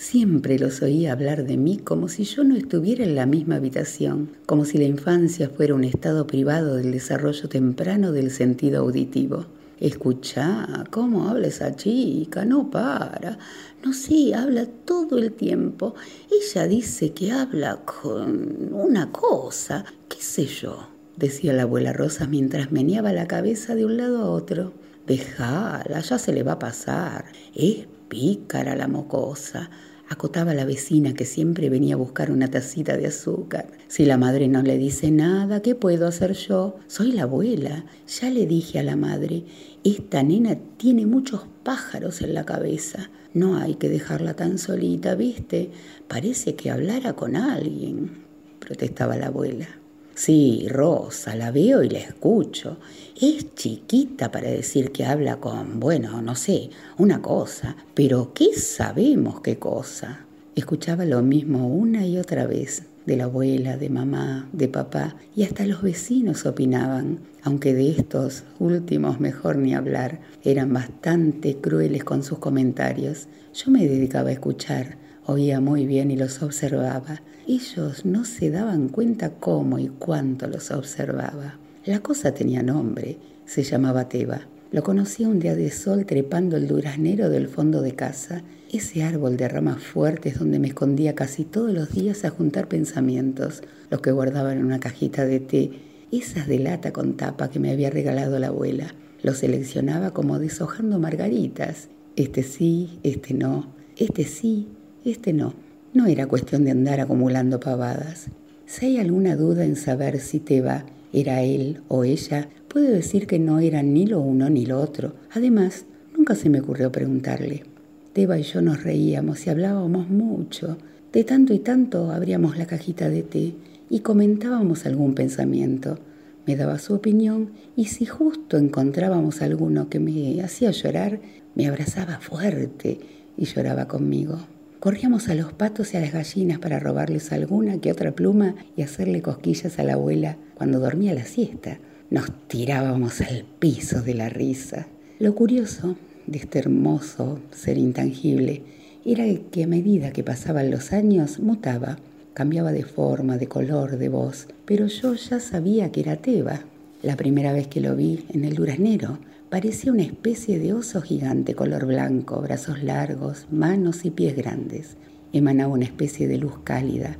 [0.01, 4.31] siempre los oía hablar de mí como si yo no estuviera en la misma habitación,
[4.47, 9.45] como si la infancia fuera un estado privado del desarrollo temprano del sentido auditivo.
[9.79, 12.47] Escucha, ¿cómo habla esa chica?
[12.47, 13.39] No para.
[13.85, 15.95] No sé, habla todo el tiempo.
[16.31, 20.89] Ella dice que habla con una cosa, qué sé yo,
[21.19, 24.73] decía la abuela Rosa mientras meneaba la cabeza de un lado a otro.
[25.07, 27.27] Dejala, ya se le va a pasar.
[27.55, 29.71] Es pícara la mocosa.
[30.11, 33.69] Acotaba la vecina que siempre venía a buscar una tacita de azúcar.
[33.87, 36.77] Si la madre no le dice nada, ¿qué puedo hacer yo?
[36.89, 37.85] Soy la abuela.
[38.21, 39.45] Ya le dije a la madre,
[39.85, 43.09] esta nena tiene muchos pájaros en la cabeza.
[43.35, 45.71] No hay que dejarla tan solita, ¿viste?
[46.09, 48.25] Parece que hablara con alguien,
[48.59, 49.80] protestaba la abuela.
[50.23, 52.77] Sí, Rosa, la veo y la escucho.
[53.19, 56.69] Es chiquita para decir que habla con, bueno, no sé,
[56.99, 60.27] una cosa, pero ¿qué sabemos qué cosa?
[60.55, 65.45] Escuchaba lo mismo una y otra vez, de la abuela, de mamá, de papá, y
[65.45, 72.23] hasta los vecinos opinaban, aunque de estos últimos mejor ni hablar, eran bastante crueles con
[72.25, 73.27] sus comentarios.
[73.55, 77.23] Yo me dedicaba a escuchar, oía muy bien y los observaba.
[77.53, 81.59] Ellos no se daban cuenta cómo y cuánto los observaba.
[81.85, 84.43] La cosa tenía nombre, se llamaba Teba.
[84.71, 89.37] Lo conocía un día de sol trepando el duraznero del fondo de casa, ese árbol
[89.37, 94.13] de ramas fuertes donde me escondía casi todos los días a juntar pensamientos, los que
[94.13, 95.71] guardaba en una cajita de té,
[96.13, 98.95] esas de lata con tapa que me había regalado la abuela.
[99.25, 101.89] Los seleccionaba como deshojando margaritas.
[102.15, 104.69] Este sí, este no, este sí,
[105.05, 105.53] este no.
[105.93, 108.29] No era cuestión de andar acumulando pavadas.
[108.65, 113.41] Si hay alguna duda en saber si Teba era él o ella, puedo decir que
[113.41, 115.15] no era ni lo uno ni lo otro.
[115.33, 115.87] Además,
[116.17, 117.65] nunca se me ocurrió preguntarle.
[118.13, 120.79] Teba y yo nos reíamos y hablábamos mucho.
[121.13, 123.55] De tanto y tanto abríamos la cajita de té
[123.91, 125.99] y comentábamos algún pensamiento.
[126.47, 131.19] Me daba su opinión y si justo encontrábamos alguno que me hacía llorar,
[131.57, 133.01] me abrazaba fuerte
[133.37, 134.39] y lloraba conmigo.
[134.81, 138.83] Corríamos a los patos y a las gallinas para robarles alguna que otra pluma y
[138.83, 141.79] hacerle cosquillas a la abuela cuando dormía la siesta.
[142.09, 144.87] Nos tirábamos al piso de la risa.
[145.19, 148.63] Lo curioso de este hermoso ser intangible
[149.05, 151.99] era que a medida que pasaban los años mutaba,
[152.33, 156.65] cambiaba de forma, de color, de voz, pero yo ya sabía que era Teba.
[157.03, 159.19] La primera vez que lo vi en el duraznero,
[159.51, 164.97] Parecía una especie de oso gigante color blanco, brazos largos, manos y pies grandes.
[165.33, 167.17] Emanaba una especie de luz cálida,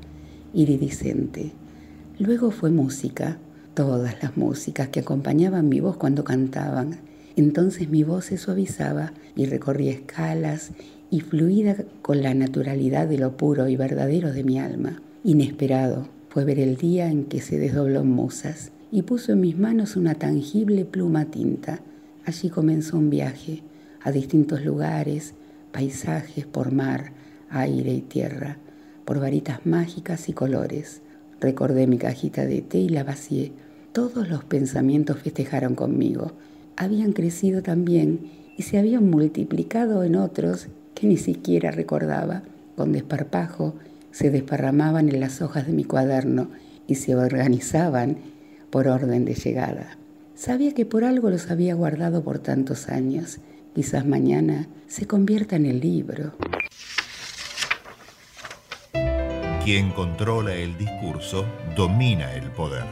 [0.55, 1.51] iridiscente.
[2.21, 3.39] Luego fue música,
[3.75, 7.01] todas las músicas que acompañaban mi voz cuando cantaban.
[7.35, 10.71] Entonces mi voz se suavizaba y recorría escalas
[11.11, 15.03] y fluida con la naturalidad de lo puro y verdadero de mi alma.
[15.25, 19.59] Inesperado fue ver el día en que se desdobló en musas y puso en mis
[19.59, 21.81] manos una tangible pluma tinta
[22.25, 23.63] Allí comenzó un viaje
[24.03, 25.35] a distintos lugares,
[25.73, 27.13] paisajes por mar,
[27.49, 28.59] aire y tierra,
[29.05, 31.03] por varitas mágicas y colores.
[31.41, 33.53] Recordé mi cajita de té y la vacié.
[33.93, 36.33] Todos los pensamientos festejaron conmigo.
[36.77, 38.21] Habían crecido también
[38.57, 42.43] y se habían multiplicado en otros que ni siquiera recordaba.
[42.77, 43.75] Con desparpajo
[44.13, 46.49] se desparramaban en las hojas de mi cuaderno
[46.87, 48.19] y se organizaban
[48.71, 50.00] por orden de llegada.
[50.41, 53.41] Sabía que por algo los había guardado por tantos años.
[53.75, 56.33] Quizás mañana se convierta en el libro.
[59.63, 61.45] Quien controla el discurso
[61.77, 62.87] domina el poder.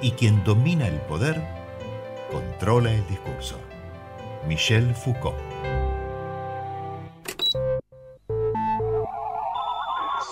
[0.00, 1.42] Y quien domina el poder
[2.30, 3.58] controla el discurso.
[4.46, 5.36] Michel Foucault.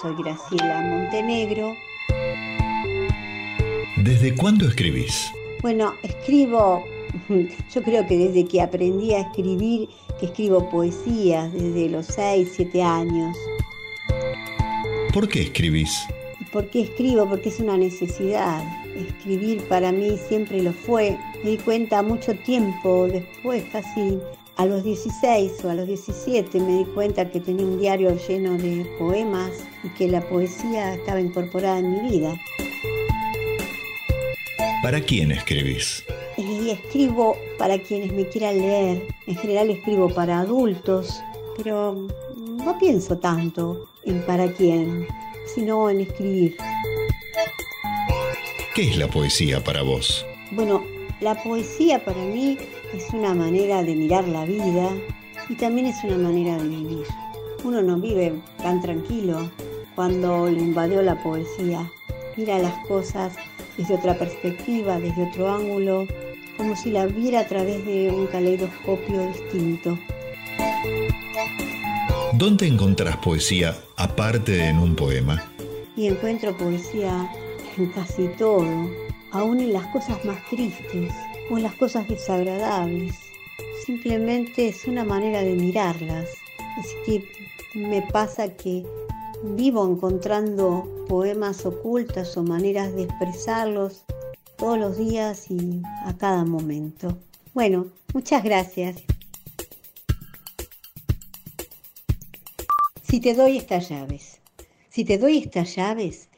[0.00, 1.72] Soy Graciela Montenegro.
[4.04, 5.32] ¿Desde cuándo escribís?
[5.62, 6.84] Bueno, escribo,
[7.74, 9.88] yo creo que desde que aprendí a escribir,
[10.18, 13.36] que escribo poesías desde los 6, 7 años.
[15.12, 16.06] ¿Por qué escribís?
[16.50, 17.28] ¿Por qué escribo?
[17.28, 18.64] Porque es una necesidad.
[18.96, 21.18] Escribir para mí siempre lo fue.
[21.44, 24.18] Me di cuenta mucho tiempo después, casi
[24.56, 28.58] a los 16 o a los 17, me di cuenta que tenía un diario lleno
[28.58, 29.52] de poemas
[29.84, 32.34] y que la poesía estaba incorporada en mi vida.
[34.82, 36.02] ¿Para quién escribís?
[36.38, 39.06] Y escribo para quienes me quieran leer.
[39.26, 41.20] En general escribo para adultos,
[41.58, 45.06] pero no pienso tanto en para quién,
[45.54, 46.56] sino en escribir.
[48.74, 50.24] ¿Qué es la poesía para vos?
[50.52, 50.82] Bueno,
[51.20, 52.56] la poesía para mí
[52.94, 54.90] es una manera de mirar la vida
[55.50, 57.06] y también es una manera de vivir.
[57.64, 59.50] Uno no vive tan tranquilo
[59.94, 61.86] cuando le invadió la poesía.
[62.36, 63.34] Mira las cosas
[63.80, 66.06] desde otra perspectiva, desde otro ángulo,
[66.58, 69.98] como si la viera a través de un caleidoscopio distinto.
[72.34, 75.42] ¿Dónde encontrás poesía aparte de en un poema?
[75.96, 77.32] Y encuentro poesía
[77.78, 78.90] en casi todo,
[79.32, 81.14] aún en las cosas más tristes
[81.50, 83.14] o en las cosas desagradables.
[83.86, 86.28] Simplemente es una manera de mirarlas.
[86.78, 88.84] Así que me pasa que
[89.43, 94.05] vivo encontrando poemas ocultos o maneras de expresarlos
[94.57, 97.16] todos los días y a cada momento.
[97.55, 99.03] Bueno, muchas gracias.
[103.03, 104.41] Si te doy estas llaves,
[104.88, 106.28] si te doy estas llaves,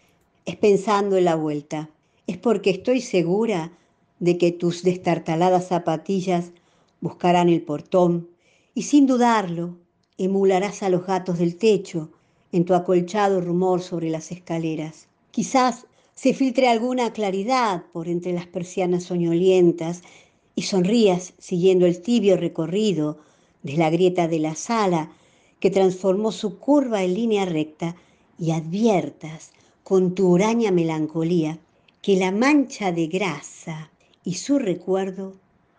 [0.47, 1.91] es pensando en la vuelta,
[2.27, 3.73] es porque estoy segura
[4.21, 6.53] de que tus destartaladas zapatillas
[7.01, 8.29] buscarán el portón
[8.75, 9.77] y sin dudarlo
[10.17, 12.11] emularás a los gatos del techo
[12.53, 15.09] en tu acolchado rumor sobre las escaleras.
[15.31, 20.03] Quizás se filtre alguna claridad por entre las persianas soñolientas
[20.55, 23.19] y sonrías siguiendo el tibio recorrido
[23.63, 25.11] de la grieta de la sala
[25.59, 27.97] que transformó su curva en línea recta
[28.39, 31.59] y adviertas con tu huraña melancolía
[32.03, 33.91] que la mancha de grasa
[34.25, 35.35] y su recuerdo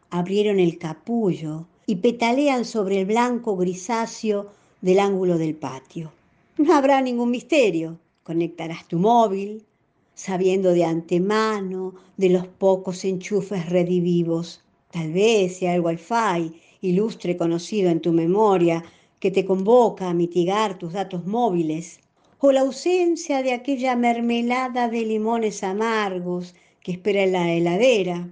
[0.10, 4.52] abrieron el capullo y petalean sobre el blanco grisáceo
[4.82, 6.12] del ángulo del patio.
[6.56, 8.00] No habrá ningún misterio.
[8.22, 9.66] Conectarás tu móvil,
[10.14, 14.64] sabiendo de antemano de los pocos enchufes redivivos.
[14.92, 18.84] Tal vez sea el wifi, ilustre conocido en tu memoria,
[19.20, 22.00] que te convoca a mitigar tus datos móviles,
[22.38, 28.30] o la ausencia de aquella mermelada de limones amargos que espera en la heladera.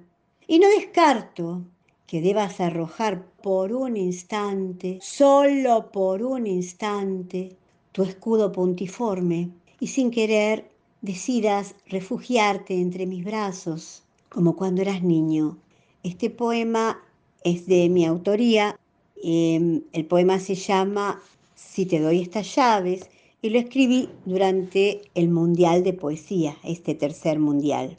[0.47, 1.63] Y no descarto
[2.05, 7.57] que debas arrojar por un instante, solo por un instante,
[7.91, 10.69] tu escudo puntiforme y sin querer
[11.01, 15.57] decidas refugiarte entre mis brazos, como cuando eras niño.
[16.03, 17.01] Este poema
[17.43, 18.79] es de mi autoría.
[19.23, 21.21] Em, el poema se llama
[21.55, 23.09] Si te doy estas llaves
[23.41, 27.97] y lo escribí durante el Mundial de Poesía, este tercer Mundial.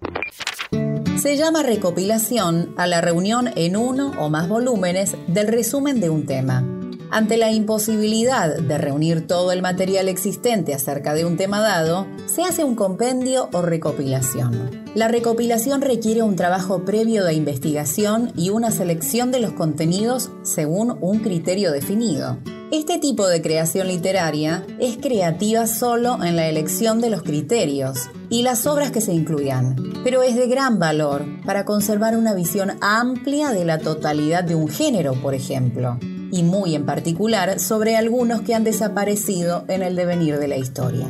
[1.19, 6.27] Se llama recopilación a la reunión en uno o más volúmenes del resumen de un
[6.27, 6.82] tema.
[7.13, 12.43] Ante la imposibilidad de reunir todo el material existente acerca de un tema dado, se
[12.43, 14.71] hace un compendio o recopilación.
[14.95, 20.97] La recopilación requiere un trabajo previo de investigación y una selección de los contenidos según
[21.03, 22.39] un criterio definido.
[22.71, 28.41] Este tipo de creación literaria es creativa solo en la elección de los criterios y
[28.41, 33.51] las obras que se incluyan, pero es de gran valor para conservar una visión amplia
[33.51, 35.99] de la totalidad de un género, por ejemplo
[36.33, 41.07] y muy en particular sobre algunos que han desaparecido en el devenir de la historia.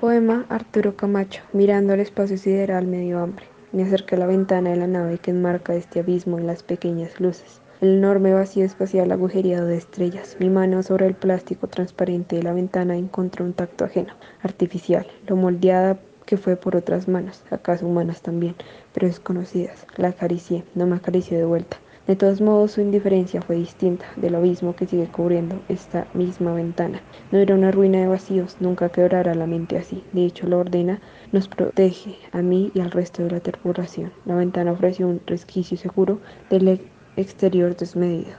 [0.00, 3.44] Poema Arturo Camacho, mirando al espacio sideral medio hambre.
[3.72, 7.20] Me acerqué a la ventana de la nave que enmarca este abismo en las pequeñas
[7.20, 7.60] luces.
[7.82, 10.36] El enorme vacío espacial agujereado de estrellas.
[10.40, 15.36] Mi mano sobre el plástico transparente de la ventana encontró un tacto ajeno, artificial, lo
[15.36, 18.54] moldeada que fue por otras manos, acaso humanas también,
[18.94, 19.86] pero desconocidas.
[19.96, 21.76] La acaricié, no me acarició de vuelta.
[22.06, 27.00] De todos modos, su indiferencia fue distinta del abismo que sigue cubriendo esta misma ventana.
[27.32, 30.04] No era una ruina de vacíos, nunca quebrará la mente así.
[30.12, 31.00] De hecho, la ordena,
[31.32, 34.12] nos protege a mí y al resto de la tripulación.
[34.24, 36.80] La ventana ofrece un resquicio seguro del
[37.16, 38.36] exterior desmedido.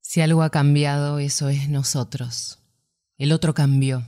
[0.00, 2.58] Si algo ha cambiado, eso es nosotros.
[3.16, 4.02] El otro cambió,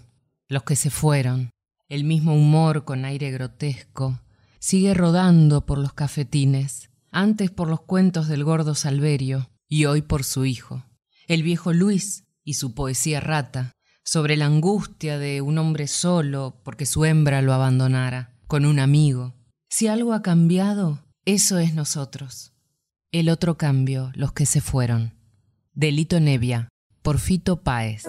[0.49, 1.51] los que se fueron.
[1.89, 4.19] El mismo humor con aire grotesco
[4.59, 10.25] sigue rodando por los cafetines antes por los cuentos del gordo Salverio y hoy por
[10.25, 10.85] su hijo,
[11.29, 13.73] el viejo Luis y su poesía rata,
[14.05, 19.33] sobre la angustia de un hombre solo porque su hembra lo abandonara, con un amigo.
[19.71, 22.53] Si algo ha cambiado, eso es nosotros.
[23.12, 25.15] El otro cambio, los que se fueron.
[25.73, 26.69] Delito Nevia,
[27.01, 28.03] por Fito Páez.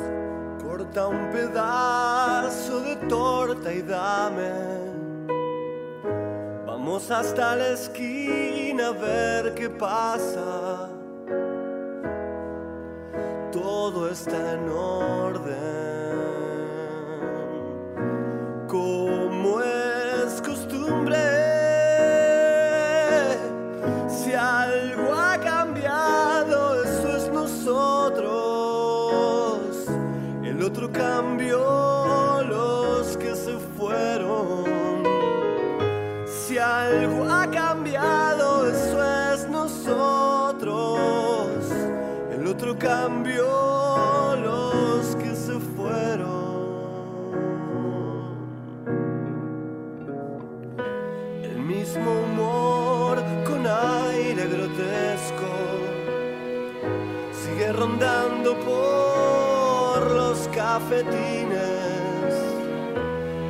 [0.62, 4.95] Corta un pedazo de torta y dame
[6.86, 10.88] Vamos hasta la esquina a ver qué pasa.
[13.52, 16.05] Todo está en orden.
[42.86, 46.36] Cambió los que se fueron.
[51.42, 55.52] El mismo humor con aire grotesco
[57.34, 62.36] sigue rondando por los cafetines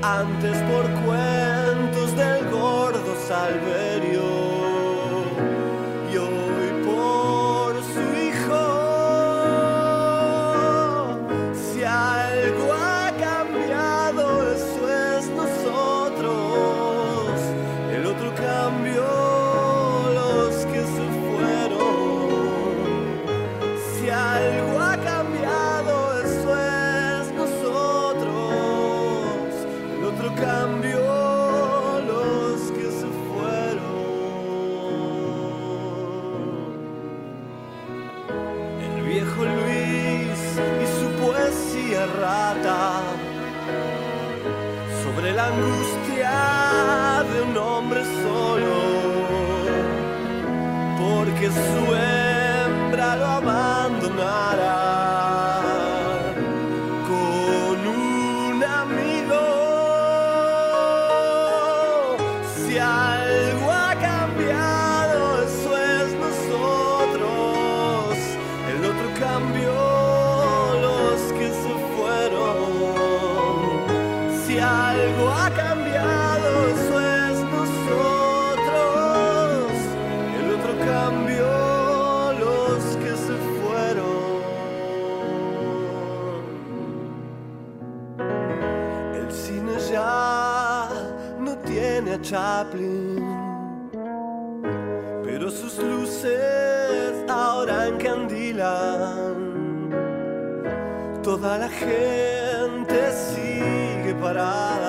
[0.02, 4.15] antes por cuentos del gordo Salverio
[92.26, 93.22] Chaplin,
[95.24, 99.36] pero sus luces ahora encandilan.
[101.22, 104.85] Toda la gente sigue parada,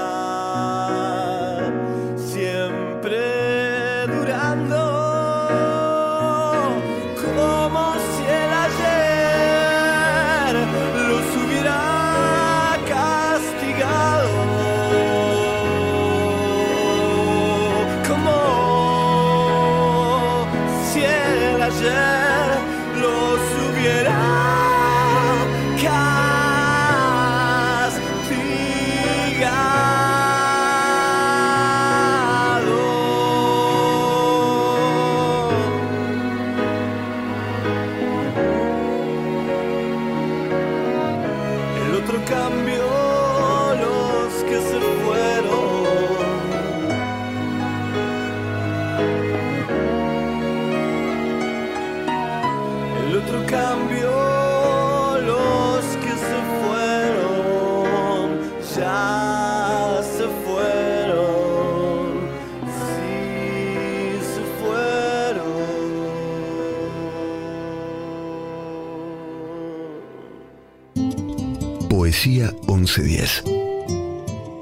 [72.99, 73.43] 1410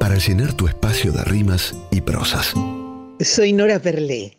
[0.00, 2.52] para llenar tu espacio de rimas y prosas.
[3.20, 4.36] Soy Nora Perlé.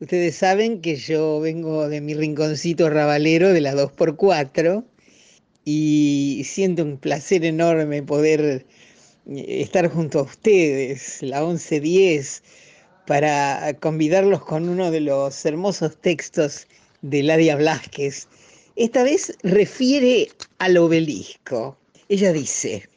[0.00, 4.84] Ustedes saben que yo vengo de mi rinconcito rabalero de la 2x4
[5.64, 8.66] y siento un placer enorme poder
[9.30, 12.42] eh, estar junto a ustedes, la 1110,
[13.06, 16.66] para convidarlos con uno de los hermosos textos
[17.02, 18.26] de Ladia Blasquez.
[18.74, 21.78] Esta vez refiere al obelisco.
[22.08, 22.88] Ella dice,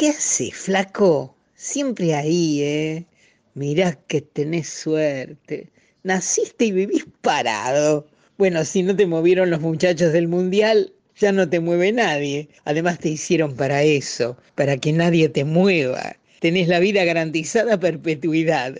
[0.00, 1.36] ¿qué haces, flaco?
[1.54, 3.04] Siempre ahí, ¿eh?
[3.52, 5.68] Mirá que tenés suerte.
[6.04, 8.06] Naciste y vivís parado.
[8.38, 12.48] Bueno, si no te movieron los muchachos del mundial, ya no te mueve nadie.
[12.64, 16.16] Además te hicieron para eso, para que nadie te mueva.
[16.40, 18.76] Tenés la vida garantizada a perpetuidad.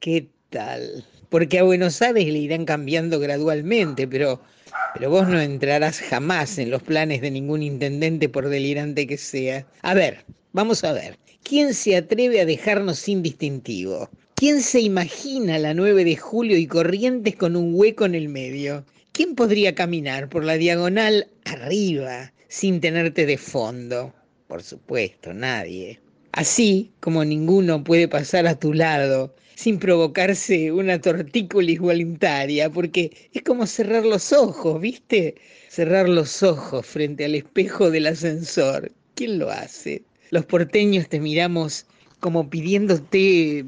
[0.00, 1.04] ¿Qué tal?
[1.28, 4.40] Porque a Buenos Aires le irán cambiando gradualmente, pero,
[4.94, 9.66] pero vos no entrarás jamás en los planes de ningún intendente por delirante que sea.
[9.82, 10.24] A ver,
[10.54, 11.18] vamos a ver.
[11.42, 14.08] ¿Quién se atreve a dejarnos sin distintivo?
[14.34, 18.86] ¿Quién se imagina la 9 de julio y Corrientes con un hueco en el medio?
[19.12, 24.14] ¿Quién podría caminar por la diagonal arriba sin tenerte de fondo?
[24.46, 26.00] Por supuesto, nadie.
[26.32, 33.42] Así como ninguno puede pasar a tu lado sin provocarse una tortícolis voluntaria, porque es
[33.42, 35.34] como cerrar los ojos, ¿viste?
[35.68, 38.92] Cerrar los ojos frente al espejo del ascensor.
[39.14, 40.02] ¿Quién lo hace?
[40.30, 41.86] Los porteños te miramos
[42.20, 43.66] como pidiéndote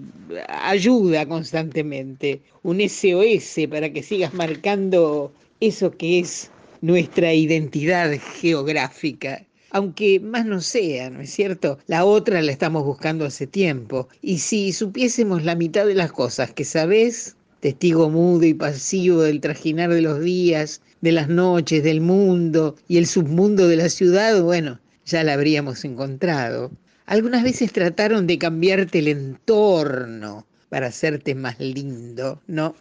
[0.49, 6.51] ayuda constantemente, un SOS para que sigas marcando eso que es
[6.81, 9.45] nuestra identidad geográfica.
[9.73, 11.79] Aunque más no sea, ¿no es cierto?
[11.87, 14.09] La otra la estamos buscando hace tiempo.
[14.23, 19.41] Y si supiésemos la mitad de las cosas que sabés, testigo mudo y pasivo del
[19.41, 24.41] trajinar de los días, de las noches, del mundo y el submundo de la ciudad,
[24.43, 26.71] bueno, ya la habríamos encontrado.
[27.07, 32.75] Algunas veces trataron de cambiarte el entorno para hacerte más lindo, ¿no?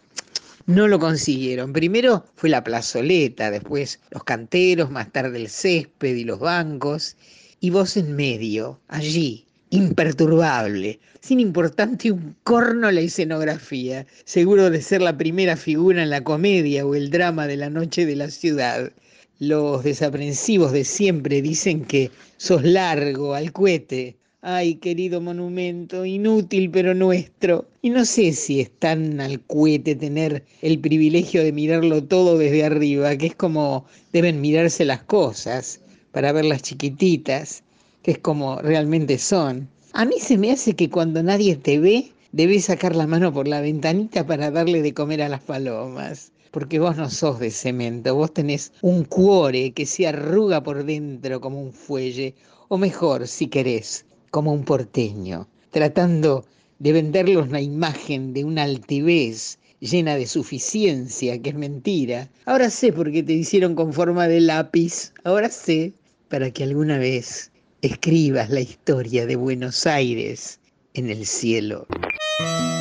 [0.65, 1.73] No lo consiguieron.
[1.73, 7.15] Primero fue la plazoleta, después los canteros, más tarde el césped y los bancos,
[7.59, 15.01] y vos en medio, allí, imperturbable, sin importarte un corno la escenografía, seguro de ser
[15.01, 18.91] la primera figura en la comedia o el drama de la noche de la ciudad.
[19.39, 24.15] Los desaprensivos de siempre dicen que sos largo, al cohete.
[24.41, 27.67] Ay, querido monumento, inútil pero nuestro.
[27.81, 32.63] Y no sé si es tan al cohete tener el privilegio de mirarlo todo desde
[32.63, 35.81] arriba, que es como deben mirarse las cosas
[36.13, 37.61] para verlas chiquititas,
[38.03, 39.67] que es como realmente son.
[39.91, 43.49] A mí se me hace que cuando nadie te ve, debés sacar la mano por
[43.49, 46.31] la ventanita para darle de comer a las palomas.
[46.55, 51.41] Porque vos no sos de cemento, vos tenés un cuore que se arruga por dentro
[51.41, 52.33] como un fuelle,
[52.69, 56.45] o mejor, si querés, como un porteño, tratando
[56.79, 62.29] de venderlos la imagen de una altivez llena de suficiencia, que es mentira.
[62.45, 65.91] Ahora sé por qué te hicieron con forma de lápiz, ahora sé,
[66.29, 67.51] para que alguna vez
[67.81, 70.61] escribas la historia de Buenos Aires
[70.93, 71.85] en el cielo.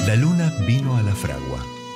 [0.07, 1.84] La luna vino a la fragua.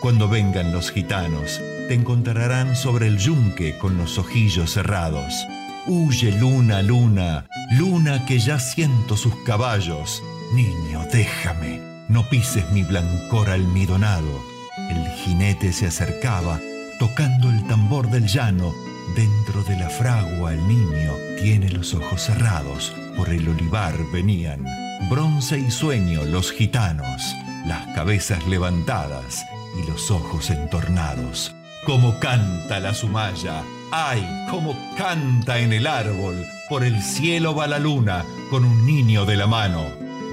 [0.00, 5.46] Cuando vengan los gitanos, te encontrarán sobre el yunque con los ojillos cerrados.
[5.86, 10.22] Huye luna, luna, luna que ya siento sus caballos.
[10.54, 14.40] Niño, déjame, no pises mi blancor almidonado.
[14.88, 16.58] El jinete se acercaba,
[16.98, 18.72] tocando el tambor del llano.
[19.14, 22.94] Dentro de la fragua el niño tiene los ojos cerrados.
[23.18, 24.64] Por el olivar venían,
[25.10, 27.36] bronce y sueño los gitanos,
[27.66, 29.44] las cabezas levantadas
[29.76, 31.54] y los ojos entornados.
[31.86, 36.44] Como canta la sumaya, ay, como canta en el árbol.
[36.68, 39.84] Por el cielo va la luna con un niño de la mano.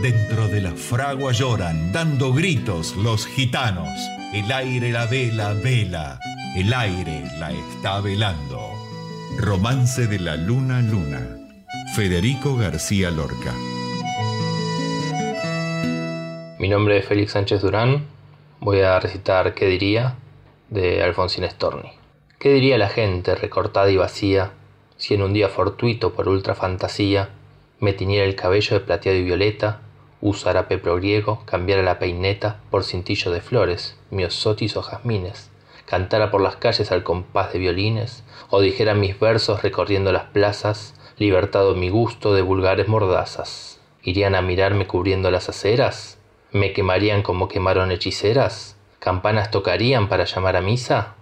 [0.02, 3.90] Dentro de la fragua lloran, dando gritos los gitanos.
[4.34, 6.20] El aire la vela, vela,
[6.56, 8.60] el aire la está velando.
[9.38, 11.22] Romance de la luna, luna.
[11.96, 13.54] Federico García Lorca.
[16.60, 18.17] Mi nombre es Félix Sánchez Durán.
[18.60, 20.16] Voy a recitar ¿Qué diría?
[20.70, 21.92] de Alfonsín Storni.
[22.40, 24.54] ¿Qué diría la gente recortada y vacía
[24.98, 27.30] si en un día fortuito por ultra fantasía
[27.80, 29.82] me tiñera el cabello de plateado y violeta
[30.22, 35.52] usara pepro griego, cambiara la peineta por cintillo de flores, miosotis o jazmines,
[35.86, 40.96] cantara por las calles al compás de violines, o dijera mis versos recorriendo las plazas,
[41.18, 43.80] libertado mi gusto de vulgares mordazas.
[44.02, 46.17] ¿Irían a mirarme cubriendo las aceras?
[46.54, 48.78] ¿Me quemarían como quemaron hechiceras?
[49.00, 51.16] ¿Campanas tocarían para llamar a misa?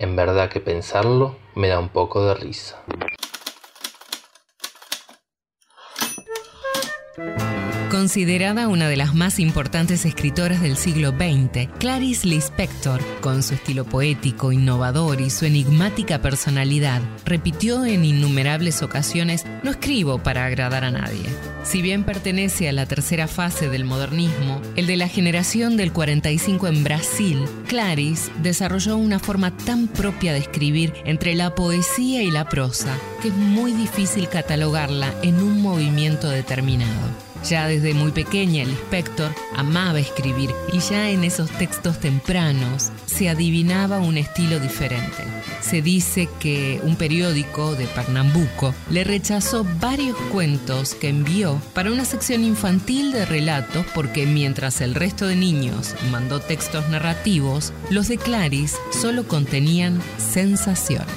[0.00, 2.82] En verdad que pensarlo me da un poco de risa.
[7.94, 13.84] Considerada una de las más importantes escritoras del siglo XX, Clarice Lispector, con su estilo
[13.84, 20.90] poético, innovador y su enigmática personalidad, repitió en innumerables ocasiones, no escribo para agradar a
[20.90, 21.22] nadie.
[21.62, 26.66] Si bien pertenece a la tercera fase del modernismo, el de la generación del 45
[26.66, 32.48] en Brasil, Clarice desarrolló una forma tan propia de escribir entre la poesía y la
[32.48, 37.33] prosa que es muy difícil catalogarla en un movimiento determinado.
[37.48, 43.28] Ya desde muy pequeña el inspector amaba escribir y ya en esos textos tempranos se
[43.28, 45.22] adivinaba un estilo diferente.
[45.60, 52.06] Se dice que un periódico de Pernambuco le rechazó varios cuentos que envió para una
[52.06, 58.16] sección infantil de relatos porque mientras el resto de niños mandó textos narrativos, los de
[58.16, 61.08] Clarice solo contenían sensaciones.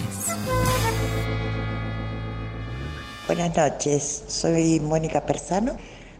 [3.27, 5.77] Buenas noches, soy Mónica Persano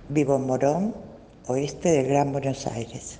[0.10, 0.96] Vivo en Morón,
[1.48, 3.20] oeste del Gran Buenos Aires.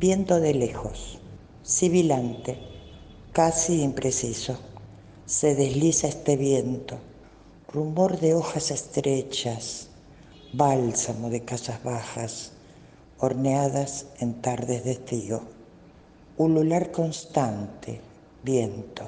[0.00, 1.20] Viento de lejos,
[1.62, 2.58] sibilante,
[3.32, 4.58] casi impreciso.
[5.26, 6.98] Se desliza este viento,
[7.72, 9.90] rumor de hojas estrechas,
[10.52, 12.50] bálsamo de casas bajas,
[13.20, 15.42] horneadas en tardes de estío.
[16.36, 18.00] Ulular constante,
[18.42, 19.04] viento,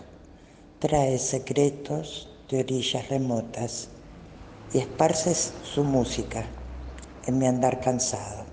[0.78, 3.89] trae secretos de orillas remotas
[4.73, 6.47] y esparces su música
[7.31, 8.44] en mi andar cansado.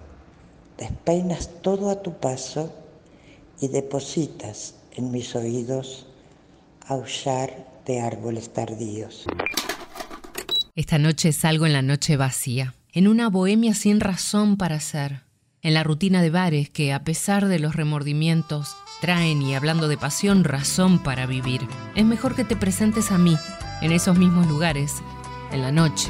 [0.77, 2.73] Despeinas todo a tu paso
[3.59, 6.05] y depositas en mis oídos
[6.87, 9.25] aullar de árboles tardíos.
[10.75, 15.23] Esta noche salgo en la noche vacía, en una bohemia sin razón para ser,
[15.63, 19.97] en la rutina de bares que, a pesar de los remordimientos, traen y hablando de
[19.97, 21.61] pasión, razón para vivir.
[21.95, 23.35] Es mejor que te presentes a mí,
[23.81, 24.93] en esos mismos lugares,
[25.51, 26.09] en la noche,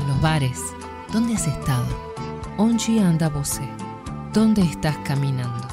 [0.00, 0.58] en los bares.
[1.12, 2.07] ¿Dónde has estado?
[2.60, 3.62] Onde anda você?
[4.32, 5.68] ¿Dónde estás caminando?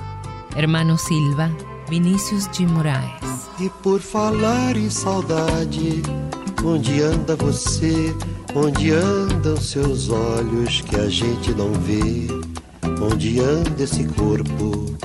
[0.55, 1.49] Hermano Silva,
[1.89, 3.49] Vinícius de Moraes.
[3.59, 6.03] E por falar em saudade,
[6.63, 8.15] onde anda você?
[8.53, 12.27] Onde andam seus olhos que a gente não vê?
[13.01, 14.95] Onde anda esse corpo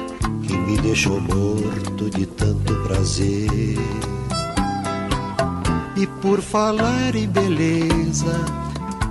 [0.43, 3.79] que me deixou morto de tanto prazer?
[5.97, 8.45] E por falar em beleza,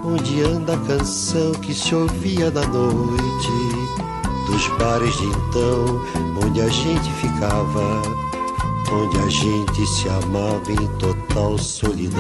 [0.10, 3.52] onde anda a canção que se ouvia na noite?
[4.48, 6.02] Dos bares de então,
[6.44, 8.02] onde a gente ficava,
[8.92, 12.20] onde a gente se amava em total solidão.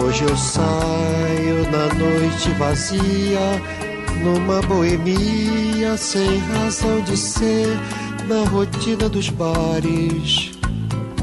[0.00, 3.62] Hoje eu saio na noite vazia,
[4.22, 7.68] numa boemia sem razão de ser,
[8.26, 10.51] na rotina dos bares,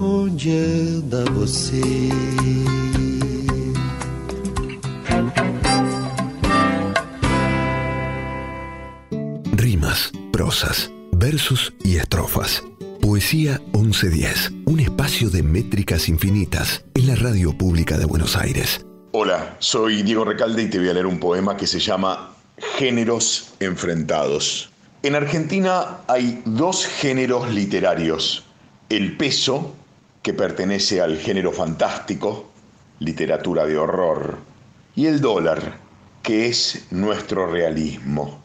[0.00, 1.80] onde anda você
[11.18, 12.62] versos y estrofas.
[13.00, 18.86] Poesía 1110, un espacio de métricas infinitas en la radio pública de Buenos Aires.
[19.12, 22.34] Hola, soy Diego Recalde y te voy a leer un poema que se llama
[22.78, 24.70] Géneros enfrentados.
[25.02, 28.44] En Argentina hay dos géneros literarios,
[28.88, 29.74] el peso,
[30.26, 32.50] que pertenece al género fantástico,
[32.98, 34.38] literatura de horror,
[34.96, 35.78] y el dólar,
[36.24, 38.42] que es nuestro realismo.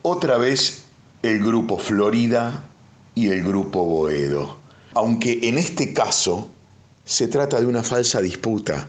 [0.00, 0.84] Otra vez
[1.22, 2.64] el grupo Florida
[3.14, 4.56] y el grupo Boedo.
[4.94, 6.48] Aunque en este caso
[7.04, 8.88] se trata de una falsa disputa,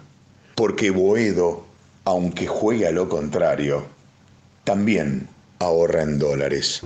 [0.56, 1.66] porque Boedo,
[2.06, 3.88] aunque juega lo contrario,
[4.64, 5.28] también
[5.60, 6.82] ahorra en dólares.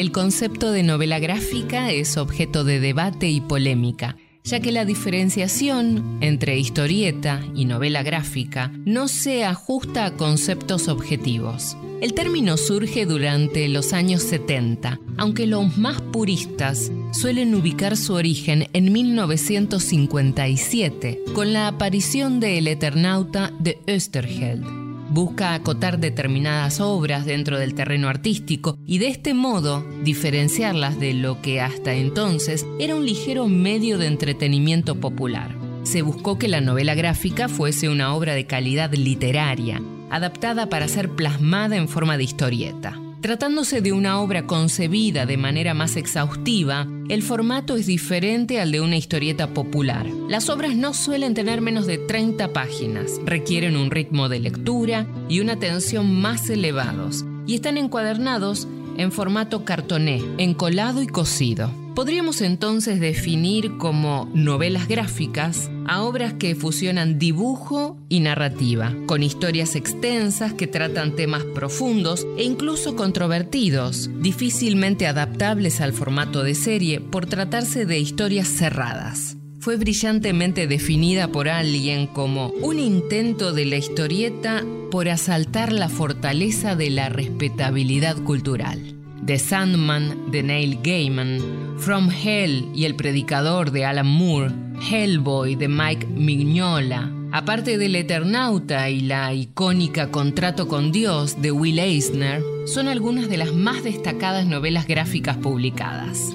[0.00, 6.16] El concepto de novela gráfica es objeto de debate y polémica ya que la diferenciación
[6.22, 11.76] entre historieta y novela gráfica no se ajusta a conceptos objetivos.
[12.00, 18.68] El término surge durante los años 70, aunque los más puristas suelen ubicar su origen
[18.72, 24.79] en 1957, con la aparición de El Eternauta de Österheld
[25.10, 31.42] busca acotar determinadas obras dentro del terreno artístico y de este modo diferenciarlas de lo
[31.42, 35.54] que hasta entonces era un ligero medio de entretenimiento popular.
[35.82, 41.10] Se buscó que la novela gráfica fuese una obra de calidad literaria, adaptada para ser
[41.10, 42.98] plasmada en forma de historieta.
[43.20, 48.80] Tratándose de una obra concebida de manera más exhaustiva, el formato es diferente al de
[48.80, 50.06] una historieta popular.
[50.28, 55.40] Las obras no suelen tener menos de 30 páginas, requieren un ritmo de lectura y
[55.40, 58.66] una atención más elevados, y están encuadernados
[58.96, 61.70] en formato cartoné, encolado y cosido.
[61.94, 69.74] Podríamos entonces definir como novelas gráficas a obras que fusionan dibujo y narrativa, con historias
[69.74, 77.26] extensas que tratan temas profundos e incluso controvertidos, difícilmente adaptables al formato de serie por
[77.26, 84.64] tratarse de historias cerradas fue brillantemente definida por alguien como un intento de la historieta
[84.90, 88.99] por asaltar la fortaleza de la respetabilidad cultural.
[89.24, 94.52] The Sandman de Neil Gaiman, From Hell y El Predicador de Alan Moore,
[94.90, 101.78] Hellboy de Mike Mignola, aparte del Eternauta y la icónica Contrato con Dios de Will
[101.78, 106.34] Eisner, son algunas de las más destacadas novelas gráficas publicadas.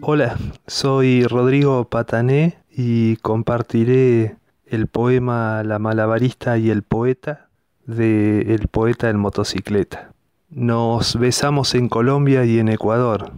[0.00, 4.36] Hola, soy Rodrigo Patané y compartiré
[4.66, 7.50] el poema La malabarista y el poeta
[7.86, 10.09] de El poeta en motocicleta.
[10.52, 13.30] Nos besamos en Colombia y en Ecuador,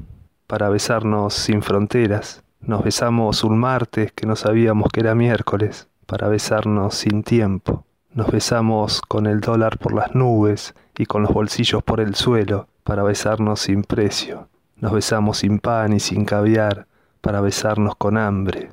[0.46, 2.42] para besarnos sin fronteras.
[2.62, 7.84] Nos besamos un martes que no sabíamos que era miércoles, para besarnos sin tiempo.
[8.14, 12.66] Nos besamos con el dólar por las nubes y con los bolsillos por el suelo,
[12.82, 14.48] para besarnos sin precio.
[14.76, 16.86] Nos besamos sin pan y sin caviar,
[17.20, 18.70] para besarnos con hambre.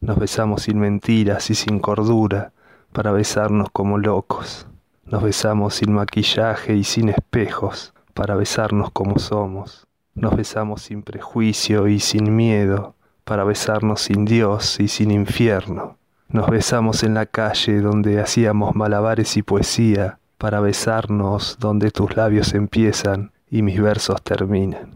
[0.00, 2.52] Nos besamos sin mentiras y sin cordura,
[2.92, 4.68] para besarnos como locos.
[5.10, 9.88] Nos besamos sin maquillaje y sin espejos, para besarnos como somos.
[10.14, 15.98] Nos besamos sin prejuicio y sin miedo, para besarnos sin Dios y sin infierno.
[16.28, 22.54] Nos besamos en la calle donde hacíamos malabares y poesía, para besarnos donde tus labios
[22.54, 24.94] empiezan y mis versos terminan.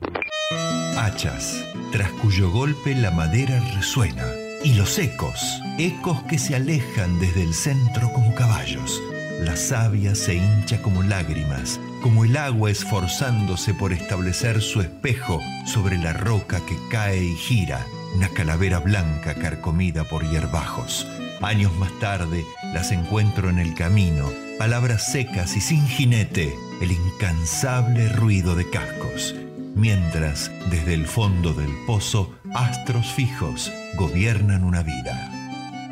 [0.97, 4.24] Hachas, tras cuyo golpe la madera resuena,
[4.62, 9.03] y los ecos, ecos que se alejan desde el centro como caballos.
[9.45, 15.99] La savia se hincha como lágrimas, como el agua esforzándose por establecer su espejo sobre
[15.99, 17.85] la roca que cae y gira,
[18.16, 21.07] una calavera blanca carcomida por hierbajos.
[21.43, 22.43] Años más tarde
[22.73, 29.35] las encuentro en el camino, palabras secas y sin jinete, el incansable ruido de cascos,
[29.75, 35.31] mientras desde el fondo del pozo astros fijos gobiernan una vida.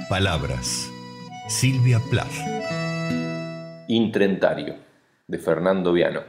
[0.08, 0.88] Palabras.
[1.48, 2.81] Silvia Plath.
[3.94, 4.76] Intrentario,
[5.26, 6.22] de Fernando Viano.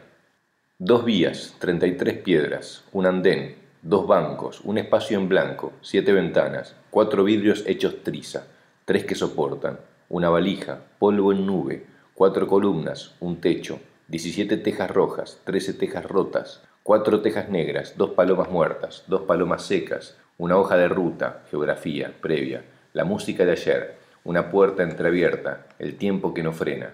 [0.79, 7.23] Dos vías, 33 piedras, un andén, dos bancos, un espacio en blanco, siete ventanas, cuatro
[7.23, 8.47] vidrios hechos triza,
[8.83, 9.79] tres que soportan,
[10.09, 13.79] una valija, polvo en nube, cuatro columnas, un techo,
[14.09, 20.17] 17 tejas rojas, 13 tejas rotas, cuatro tejas negras, dos palomas muertas, dos palomas secas,
[20.37, 23.95] una hoja de ruta, geografía, previa, la música de ayer,
[24.25, 26.93] una puerta entreabierta, el tiempo que no frena.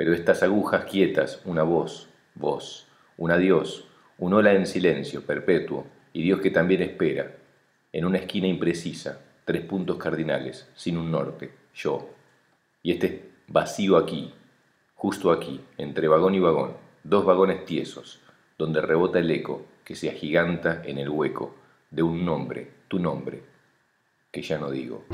[0.00, 2.86] Pero estas agujas quietas, una voz, voz,
[3.18, 3.84] un adiós,
[4.16, 7.36] un hola en silencio, perpetuo, y Dios que también espera,
[7.92, 12.08] en una esquina imprecisa, tres puntos cardinales, sin un norte, yo.
[12.82, 14.32] Y este vacío aquí,
[14.94, 18.22] justo aquí, entre vagón y vagón, dos vagones tiesos,
[18.56, 21.56] donde rebota el eco que se agiganta en el hueco
[21.90, 23.42] de un nombre, tu nombre,
[24.32, 25.04] que ya no digo.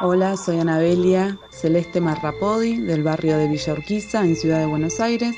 [0.00, 5.36] Hola, soy Anabelia Celeste Marrapodi del barrio de Villa Urquiza en Ciudad de Buenos Aires.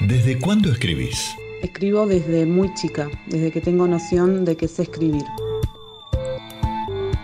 [0.00, 1.34] ¿Desde cuándo escribís?
[1.62, 5.24] Escribo desde muy chica, desde que tengo noción de que sé escribir.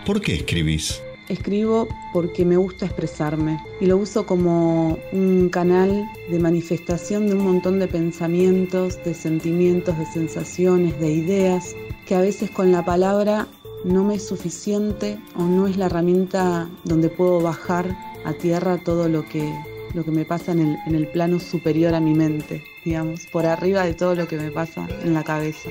[0.05, 1.01] ¿Por qué escribís?
[1.29, 7.45] Escribo porque me gusta expresarme y lo uso como un canal de manifestación de un
[7.45, 11.73] montón de pensamientos, de sentimientos, de sensaciones, de ideas,
[12.05, 13.47] que a veces con la palabra
[13.83, 19.09] no me es suficiente o no es la herramienta donde puedo bajar a tierra todo
[19.09, 19.53] lo que,
[19.93, 23.45] lo que me pasa en el, en el plano superior a mi mente, digamos, por
[23.45, 25.69] arriba de todo lo que me pasa en la cabeza.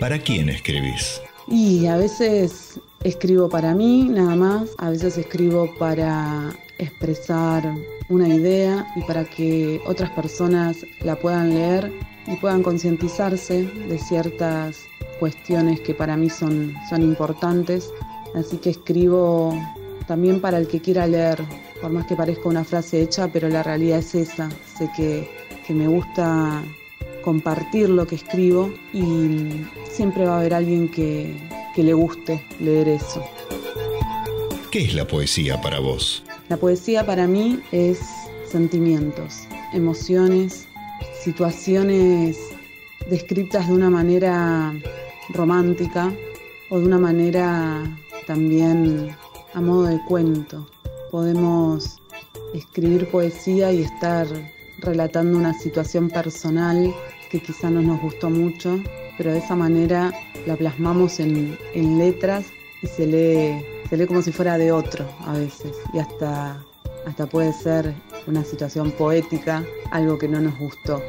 [0.00, 1.20] ¿Para quién escribís?
[1.48, 7.74] Y a veces escribo para mí nada más, a veces escribo para expresar
[8.08, 11.92] una idea y para que otras personas la puedan leer
[12.26, 14.84] y puedan concientizarse de ciertas
[15.18, 17.90] cuestiones que para mí son, son importantes.
[18.34, 19.54] Así que escribo
[20.06, 21.38] también para el que quiera leer,
[21.80, 24.48] por más que parezca una frase hecha, pero la realidad es esa.
[24.76, 25.30] Sé que,
[25.66, 26.62] que me gusta
[27.22, 31.36] compartir lo que escribo y siempre va a haber alguien que,
[31.74, 33.24] que le guste leer eso.
[34.70, 36.24] ¿Qué es la poesía para vos?
[36.48, 38.00] La poesía para mí es
[38.46, 40.66] sentimientos, emociones,
[41.22, 42.36] situaciones
[43.08, 44.74] descritas de una manera
[45.30, 46.12] romántica
[46.70, 47.84] o de una manera
[48.26, 49.14] también
[49.54, 50.66] a modo de cuento.
[51.10, 52.00] Podemos
[52.54, 54.26] escribir poesía y estar
[54.78, 56.92] relatando una situación personal
[57.30, 58.80] que quizá no nos gustó mucho,
[59.16, 60.12] pero de esa manera
[60.46, 62.46] la plasmamos en, en letras
[62.82, 66.60] y se lee, se lee como si fuera de otro a veces y hasta,
[67.06, 67.94] hasta puede ser
[68.26, 71.02] una situación poética, algo que no nos gustó.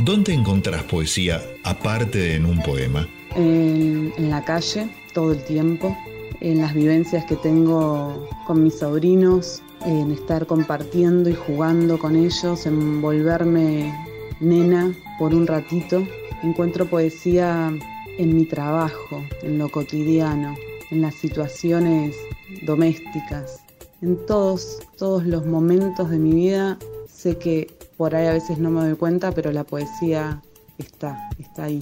[0.00, 3.08] ¿Dónde encontrás poesía aparte de en un poema?
[3.34, 5.96] En, en la calle, todo el tiempo,
[6.40, 12.66] en las vivencias que tengo con mis sobrinos, en estar compartiendo y jugando con ellos,
[12.66, 13.92] en volverme
[14.40, 16.06] nena por un ratito.
[16.42, 17.72] Encuentro poesía
[18.18, 20.56] en mi trabajo, en lo cotidiano,
[20.90, 22.16] en las situaciones
[22.62, 23.62] domésticas,
[24.00, 26.78] en todos, todos los momentos de mi vida.
[27.06, 27.66] Sé que
[27.96, 30.42] por ahí a veces no me doy cuenta, pero la poesía
[30.78, 31.80] está, está ahí.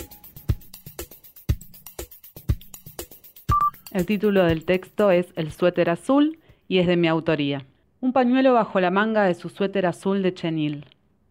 [3.90, 6.38] El título del texto es El suéter azul
[6.68, 7.64] y es de mi autoría.
[8.00, 10.86] Un pañuelo bajo la manga de su suéter azul de chenil.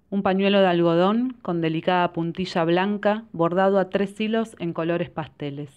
[0.10, 5.70] Un pañuelo de algodón con delicada puntilla blanca bordado a tres hilos en colores pasteles.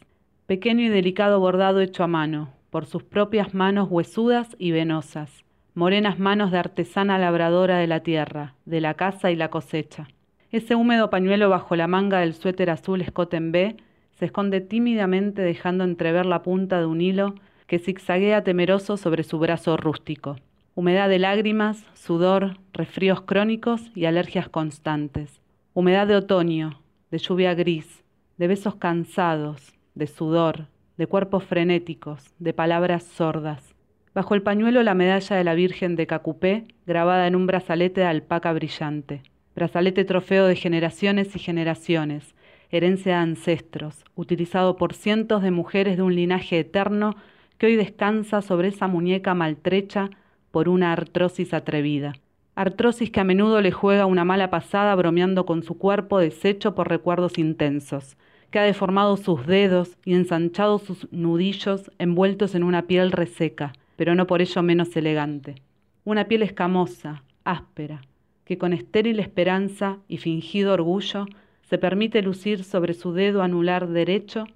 [0.46, 5.44] Pequeño y delicado bordado hecho a mano, por sus propias manos huesudas y venosas.
[5.74, 10.08] Morenas manos de artesana labradora de la tierra, de la casa y la cosecha.
[10.50, 13.76] Ese húmedo pañuelo bajo la manga del suéter azul escote en B
[14.18, 17.34] se esconde tímidamente dejando entrever la punta de un hilo
[17.66, 20.36] que zigzaguea temeroso sobre su brazo rústico.
[20.74, 25.40] Humedad de lágrimas, sudor, resfríos crónicos y alergias constantes.
[25.74, 26.80] Humedad de otoño,
[27.10, 28.02] de lluvia gris,
[28.38, 30.66] de besos cansados, de sudor,
[30.98, 33.74] de cuerpos frenéticos, de palabras sordas.
[34.14, 38.06] Bajo el pañuelo la medalla de la Virgen de Cacupé, grabada en un brazalete de
[38.08, 39.22] alpaca brillante.
[39.54, 42.34] Brazalete trofeo de generaciones y generaciones,
[42.70, 47.14] herencia de ancestros, utilizado por cientos de mujeres de un linaje eterno
[47.58, 50.10] que hoy descansa sobre esa muñeca maltrecha
[50.50, 52.14] por una artrosis atrevida.
[52.56, 56.88] Artrosis que a menudo le juega una mala pasada bromeando con su cuerpo deshecho por
[56.88, 58.16] recuerdos intensos,
[58.50, 64.14] que ha deformado sus dedos y ensanchado sus nudillos envueltos en una piel reseca, pero
[64.14, 65.56] no por ello menos elegante.
[66.04, 68.02] Una piel escamosa, áspera,
[68.44, 71.26] que con estéril esperanza y fingido orgullo
[71.62, 74.46] se permite lucir sobre su dedo anular derecho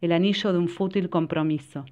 [0.00, 1.84] el anillo de un fútil compromiso.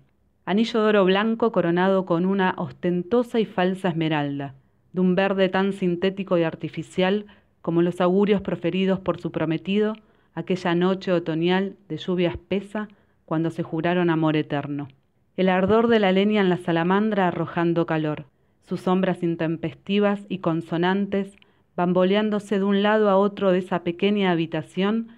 [0.47, 4.55] Anillo de oro blanco coronado con una ostentosa y falsa esmeralda,
[4.93, 7.27] de un verde tan sintético y artificial
[7.61, 9.95] como los augurios proferidos por su prometido
[10.35, 12.89] aquella noche otoñal de lluvia espesa
[13.25, 14.89] cuando se juraron amor eterno.
[15.37, 18.27] El ardor de la leña en la salamandra arrojando calor,
[18.63, 21.37] sus sombras intempestivas y consonantes
[21.77, 25.09] bamboleándose de un lado a otro de esa pequeña habitación,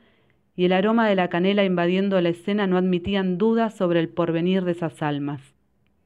[0.55, 4.64] y el aroma de la canela invadiendo la escena no admitían dudas sobre el porvenir
[4.64, 5.40] de esas almas.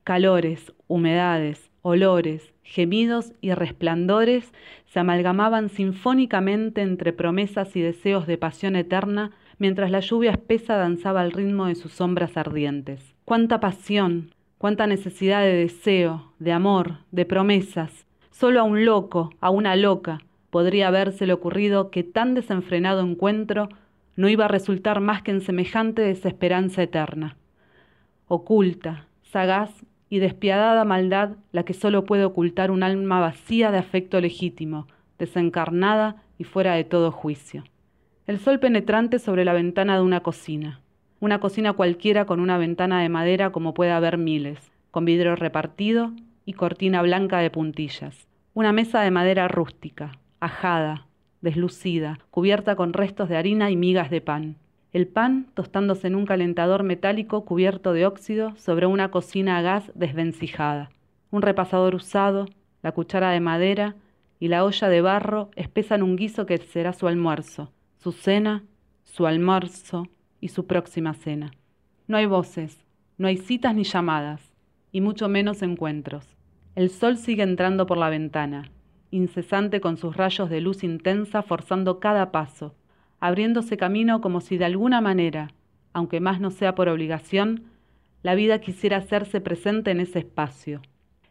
[0.05, 4.53] Calores, humedades, olores, gemidos y resplandores
[4.87, 11.21] se amalgamaban sinfónicamente entre promesas y deseos de pasión eterna, mientras la lluvia espesa danzaba
[11.21, 13.15] al ritmo de sus sombras ardientes.
[13.25, 18.05] Cuánta pasión, cuánta necesidad de deseo, de amor, de promesas.
[18.33, 20.19] Solo a un loco, a una loca,
[20.51, 23.69] podría habérsele ocurrido que tan desenfrenado encuentro
[24.17, 27.37] no iba a resultar más que en semejante desesperanza eterna.
[28.27, 34.21] Oculta, sagaz y despiadada maldad la que sólo puede ocultar un alma vacía de afecto
[34.21, 34.87] legítimo,
[35.19, 37.65] desencarnada y fuera de todo juicio.
[38.27, 40.81] El sol penetrante sobre la ventana de una cocina,
[41.21, 44.59] una cocina cualquiera con una ventana de madera como puede haber miles,
[44.91, 46.13] con vidrio repartido
[46.45, 51.07] y cortina blanca de puntillas, una mesa de madera rústica, ajada,
[51.41, 54.57] deslucida, cubierta con restos de harina y migas de pan.
[54.97, 59.93] El pan tostándose en un calentador metálico cubierto de óxido sobre una cocina a gas
[59.95, 60.89] desvencijada.
[61.31, 62.47] Un repasador usado,
[62.83, 63.95] la cuchara de madera
[64.41, 68.65] y la olla de barro espesan un guiso que será su almuerzo, su cena,
[69.05, 70.09] su almuerzo
[70.41, 71.51] y su próxima cena.
[72.07, 72.83] No hay voces,
[73.19, 74.51] no hay citas ni llamadas,
[74.93, 76.25] y mucho menos encuentros.
[76.75, 78.71] El sol sigue entrando por la ventana,
[79.11, 82.75] incesante con sus rayos de luz intensa forzando cada paso,
[83.27, 85.51] abriéndose camino como si de alguna manera,
[85.93, 87.65] aunque más no sea por obligación,
[88.23, 90.81] la vida quisiera hacerse presente en ese espacio.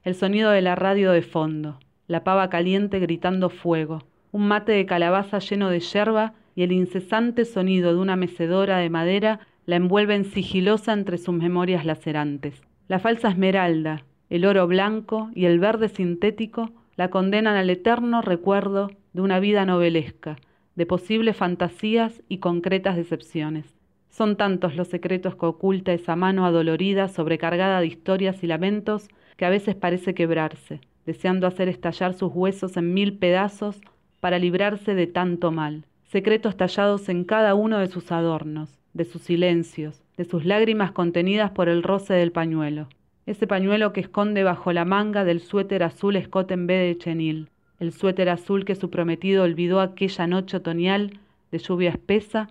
[0.03, 4.85] El sonido de la radio de fondo, la pava caliente gritando fuego, un mate de
[4.85, 10.25] calabaza lleno de yerba y el incesante sonido de una mecedora de madera la envuelven
[10.25, 12.61] sigilosa entre sus memorias lacerantes.
[12.87, 18.91] La falsa esmeralda, el oro blanco y el verde sintético la condenan al eterno recuerdo
[19.13, 20.35] de una vida novelesca,
[20.75, 23.75] de posibles fantasías y concretas decepciones.
[24.09, 29.45] Son tantos los secretos que oculta esa mano adolorida, sobrecargada de historias y lamentos, que
[29.45, 33.81] a veces parece quebrarse, deseando hacer estallar sus huesos en mil pedazos
[34.19, 35.85] para librarse de tanto mal.
[36.03, 41.51] Secretos tallados en cada uno de sus adornos, de sus silencios, de sus lágrimas contenidas
[41.51, 42.87] por el roce del pañuelo
[43.25, 47.49] ese pañuelo que esconde bajo la manga del suéter azul escote en vez de chenil,
[47.79, 51.19] el suéter azul que su prometido olvidó aquella noche otoñal
[51.51, 52.49] de lluvia espesa,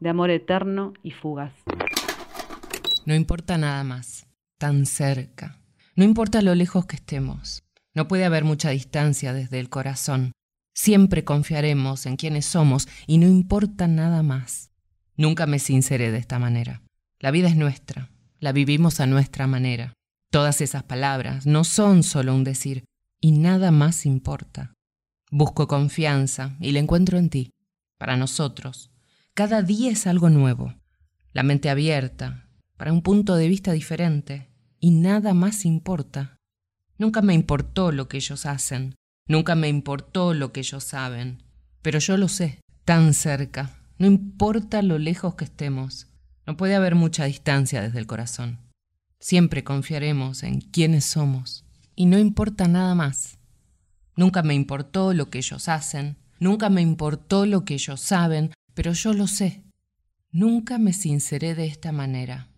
[0.00, 1.52] de amor eterno y fugaz.
[3.04, 4.26] No importa nada más,
[4.58, 5.58] tan cerca.
[5.94, 7.62] No importa lo lejos que estemos.
[7.94, 10.32] No puede haber mucha distancia desde el corazón.
[10.74, 14.70] Siempre confiaremos en quienes somos y no importa nada más.
[15.16, 16.82] Nunca me sinceré de esta manera.
[17.18, 19.94] La vida es nuestra, la vivimos a nuestra manera.
[20.30, 22.84] Todas esas palabras no son solo un decir,
[23.20, 24.74] y nada más importa.
[25.30, 27.50] Busco confianza y la encuentro en ti.
[27.98, 28.90] Para nosotros,
[29.34, 30.74] cada día es algo nuevo.
[31.32, 36.36] La mente abierta, para un punto de vista diferente, y nada más importa.
[36.98, 38.94] Nunca me importó lo que ellos hacen,
[39.26, 41.42] nunca me importó lo que ellos saben,
[41.82, 46.06] pero yo lo sé, tan cerca, no importa lo lejos que estemos,
[46.46, 48.60] no puede haber mucha distancia desde el corazón.
[49.18, 51.65] Siempre confiaremos en quiénes somos
[51.96, 53.38] y no importa nada más.
[54.14, 58.92] Nunca me importó lo que ellos hacen, nunca me importó lo que ellos saben, pero
[58.92, 59.64] yo lo sé.
[60.30, 62.48] Nunca me sinceré de esta manera.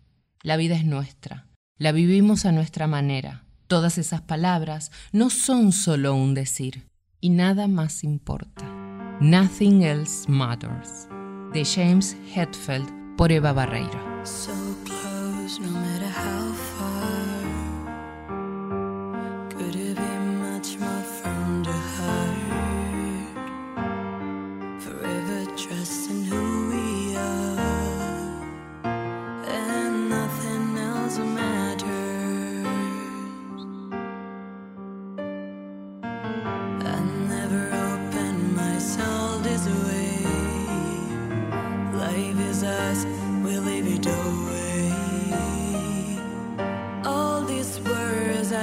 [0.43, 1.47] La vida es nuestra,
[1.77, 3.45] la vivimos a nuestra manera.
[3.67, 6.87] Todas esas palabras no son solo un decir,
[7.21, 8.65] y nada más importa.
[9.21, 11.07] Nothing else matters.
[11.53, 12.87] De James Hetfield
[13.17, 13.99] por Eva Barreiro.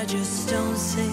[0.04, 1.06] Poesía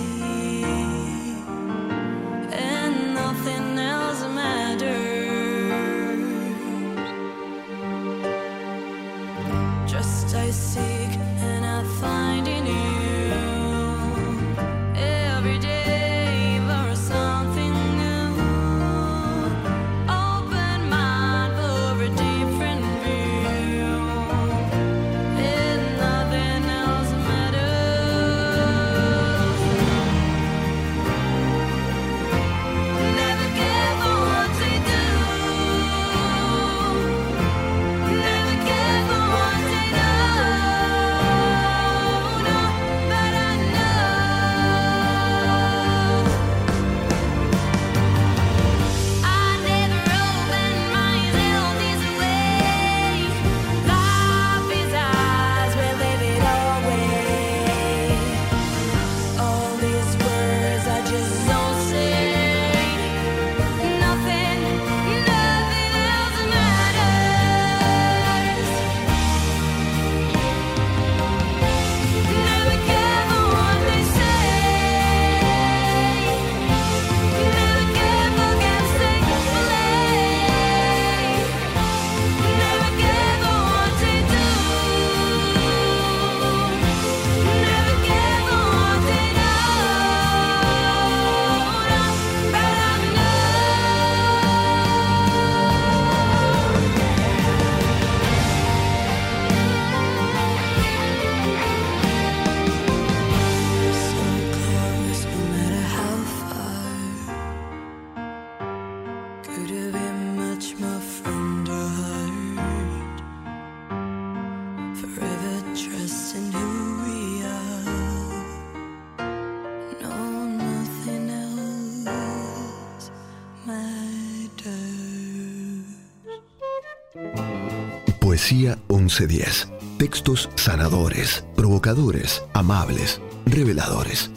[129.19, 129.67] 1110.
[129.99, 134.31] Textos sanadores, provocadores, amables, reveladores.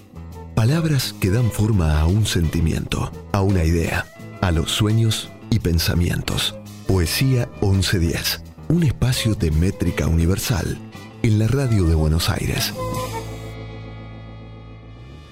[0.54, 4.06] Palabras que dan forma a un sentimiento, a una idea,
[4.42, 6.54] a los sueños y pensamientos.
[6.86, 8.42] Poesía 1110.
[8.68, 10.76] Un espacio de métrica universal
[11.22, 12.74] en la radio de Buenos Aires.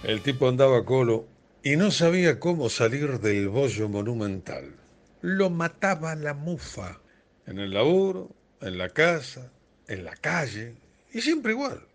[0.05, 1.27] El tipo andaba colo
[1.63, 4.75] y no sabía cómo salir del bollo monumental.
[5.21, 7.01] Lo mataba la mufa.
[7.47, 8.35] En el laburo,
[8.65, 9.53] en la casa,
[9.89, 10.75] en la calle,
[11.13, 11.87] y siempre igual.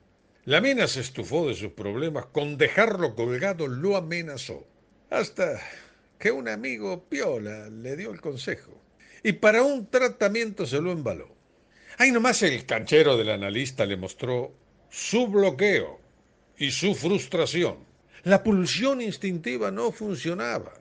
[0.46, 4.68] La mina se estufó de sus problemas, con dejarlo colgado lo amenazó,
[5.10, 5.60] hasta
[6.20, 8.80] que un amigo piola le dio el consejo,
[9.24, 11.36] y para un tratamiento se lo embaló.
[11.98, 14.54] Ahí nomás el canchero del analista le mostró
[14.90, 16.00] su bloqueo
[16.58, 17.80] y su frustración.
[18.24, 20.74] La pulsión instintiva no funcionaba.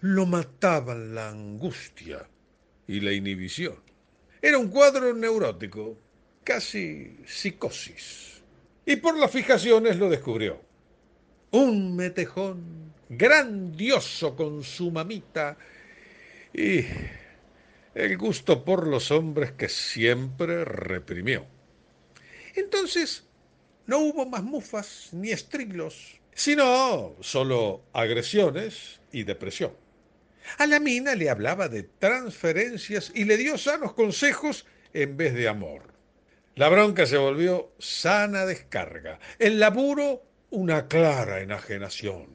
[0.00, 2.28] Lo mataban la angustia
[2.86, 3.85] y la inhibición.
[4.46, 5.98] Era un cuadro neurótico,
[6.44, 8.44] casi psicosis.
[8.86, 10.62] Y por las fijaciones lo descubrió.
[11.50, 15.56] Un metejón grandioso con su mamita
[16.54, 16.84] y
[17.92, 21.44] el gusto por los hombres que siempre reprimió.
[22.54, 23.24] Entonces
[23.86, 29.72] no hubo más mufas ni estrilos, sino solo agresiones y depresión.
[30.58, 35.48] A la mina le hablaba de transferencias y le dio sanos consejos en vez de
[35.48, 35.82] amor.
[36.54, 39.18] La bronca se volvió sana descarga.
[39.38, 42.28] El laburo una clara enajenación.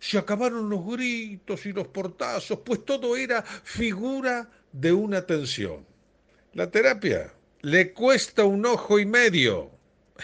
[0.00, 5.86] Se acabaron los gritos y los portazos, pues todo era figura de una tensión.
[6.52, 7.32] La terapia
[7.62, 9.70] le cuesta un ojo y medio.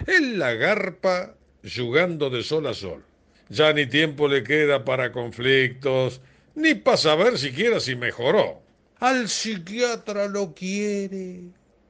[0.07, 1.35] Él la garpa
[1.77, 3.05] jugando de sol a sol.
[3.49, 6.21] Ya ni tiempo le queda para conflictos,
[6.55, 8.61] ni para saber siquiera si mejoró.
[8.99, 11.41] Al psiquiatra lo quiere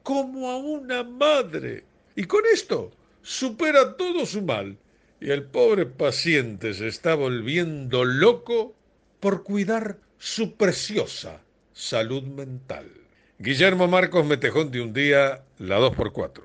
[0.03, 1.83] como a una madre.
[2.15, 4.77] Y con esto supera todo su mal.
[5.19, 8.73] Y el pobre paciente se está volviendo loco
[9.19, 11.41] por cuidar su preciosa
[11.73, 12.89] salud mental.
[13.37, 16.41] Guillermo Marcos Metejón de un día, la 2x4.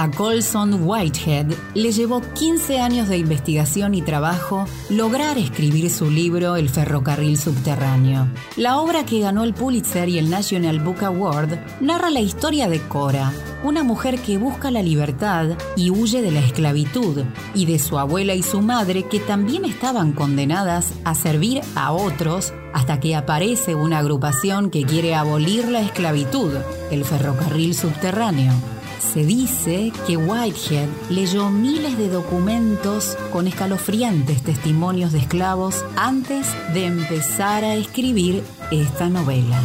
[0.00, 6.56] A Colson Whitehead le llevó 15 años de investigación y trabajo lograr escribir su libro
[6.56, 8.26] El ferrocarril subterráneo.
[8.56, 12.80] La obra que ganó el Pulitzer y el National Book Award narra la historia de
[12.80, 13.30] Cora,
[13.62, 17.24] una mujer que busca la libertad y huye de la esclavitud,
[17.54, 22.54] y de su abuela y su madre que también estaban condenadas a servir a otros
[22.72, 26.54] hasta que aparece una agrupación que quiere abolir la esclavitud,
[26.90, 28.54] el ferrocarril subterráneo.
[29.00, 36.86] Se dice que Whitehead leyó miles de documentos con escalofriantes testimonios de esclavos antes de
[36.86, 39.58] empezar a escribir esta novela.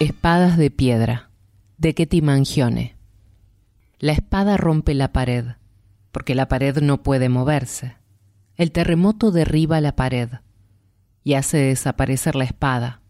[0.00, 1.30] Espadas de piedra,
[1.78, 2.96] de Ketty Mangione.
[4.00, 5.46] La espada rompe la pared,
[6.10, 7.96] porque la pared no puede moverse.
[8.56, 10.30] El terremoto derriba la pared
[11.22, 13.00] y hace desaparecer la espada.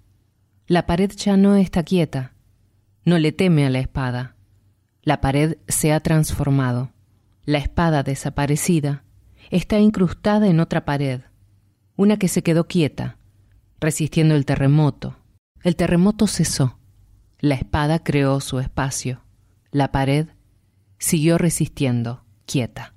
[0.66, 2.33] La pared ya no está quieta
[3.04, 4.36] no le teme a la espada.
[5.02, 6.90] La pared se ha transformado.
[7.44, 9.04] La espada desaparecida
[9.50, 11.20] está incrustada en otra pared,
[11.96, 13.18] una que se quedó quieta,
[13.80, 15.16] resistiendo el terremoto.
[15.62, 16.78] El terremoto cesó.
[17.38, 19.20] La espada creó su espacio.
[19.70, 20.28] La pared
[20.98, 22.94] siguió resistiendo, quieta.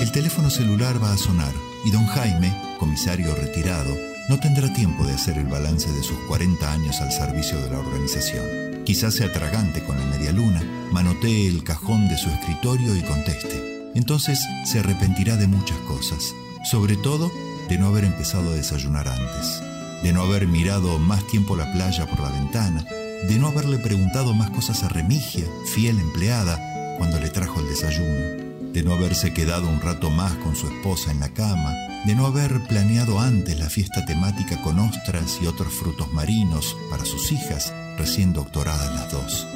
[0.00, 1.52] El teléfono celular va a sonar
[1.84, 3.94] y don Jaime, comisario retirado,
[4.28, 7.78] no tendrá tiempo de hacer el balance de sus 40 años al servicio de la
[7.78, 8.44] organización.
[8.84, 13.90] Quizás se atragante con la media luna, manotee el cajón de su escritorio y conteste.
[13.94, 16.34] Entonces se arrepentirá de muchas cosas,
[16.70, 17.30] sobre todo
[17.68, 19.62] de no haber empezado a desayunar antes,
[20.02, 22.84] de no haber mirado más tiempo la playa por la ventana,
[23.28, 26.60] de no haberle preguntado más cosas a Remigia, fiel empleada,
[26.98, 28.45] cuando le trajo el desayuno,
[28.76, 31.72] de no haberse quedado un rato más con su esposa en la cama,
[32.04, 37.06] de no haber planeado antes la fiesta temática con ostras y otros frutos marinos para
[37.06, 39.46] sus hijas, recién doctoradas las dos.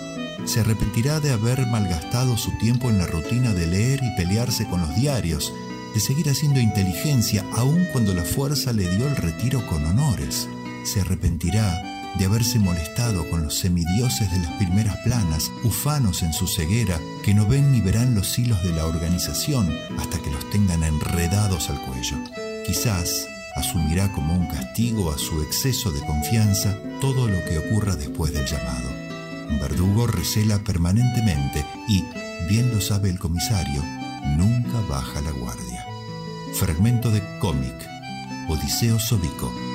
[0.46, 4.80] Se arrepentirá de haber malgastado su tiempo en la rutina de leer y pelearse con
[4.80, 5.52] los diarios,
[5.92, 10.48] de seguir haciendo inteligencia aun cuando la fuerza le dio el retiro con honores.
[10.84, 16.46] Se arrepentirá de haberse molestado con los semidioses de las primeras planas, ufanos en su
[16.46, 20.82] ceguera, que no ven ni verán los hilos de la organización hasta que los tengan
[20.82, 22.16] enredados al cuello.
[22.66, 28.32] Quizás asumirá como un castigo a su exceso de confianza todo lo que ocurra después
[28.32, 28.88] del llamado.
[29.48, 32.04] Un verdugo recela permanentemente y,
[32.48, 33.82] bien lo sabe el comisario,
[34.36, 35.86] nunca baja la guardia.
[36.54, 37.74] Fragmento de cómic,
[38.48, 39.69] Odiseo Sobico.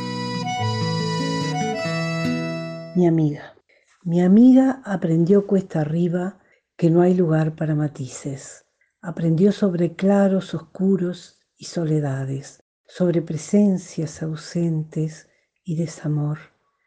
[2.95, 3.55] Mi amiga.
[4.03, 6.39] Mi amiga aprendió cuesta arriba
[6.77, 8.65] que no hay lugar para matices.
[9.01, 15.27] Aprendió sobre claros, oscuros y soledades sobre presencias ausentes
[15.63, 16.37] y desamor.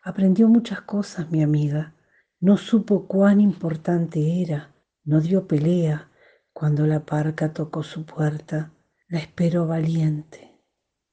[0.02, 1.94] Aprendió muchas cosas mi amiga,
[2.40, 4.74] no supo cuán importante era,
[5.04, 6.10] no dio pelea
[6.52, 8.72] cuando la parca tocó su puerta,
[9.08, 10.58] la esperó valiente,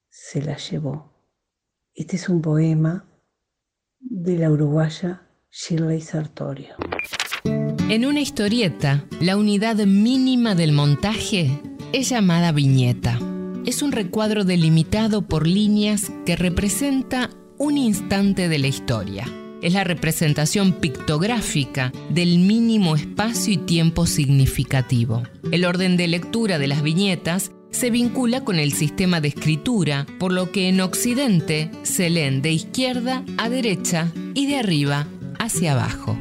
[0.07, 1.11] se la llevó.
[1.93, 3.09] Este es un poema
[4.06, 6.76] de la uruguaya Shirley Sartorio.
[7.90, 11.61] En una historieta, la unidad mínima del montaje
[11.91, 13.19] es llamada viñeta
[13.65, 19.26] es un recuadro delimitado por líneas que representa un instante de la historia.
[19.61, 25.23] Es la representación pictográfica del mínimo espacio y tiempo significativo.
[25.52, 30.31] El orden de lectura de las viñetas se vincula con el sistema de escritura, por
[30.31, 35.07] lo que en Occidente se leen de izquierda a derecha y de arriba
[35.39, 36.18] hacia abajo.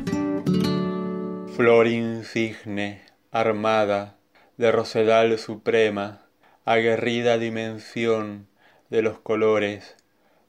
[1.54, 4.16] Flor insigne, armada,
[4.56, 6.26] de rosedal suprema,
[6.64, 8.48] aguerrida dimensión
[8.90, 9.94] de los colores,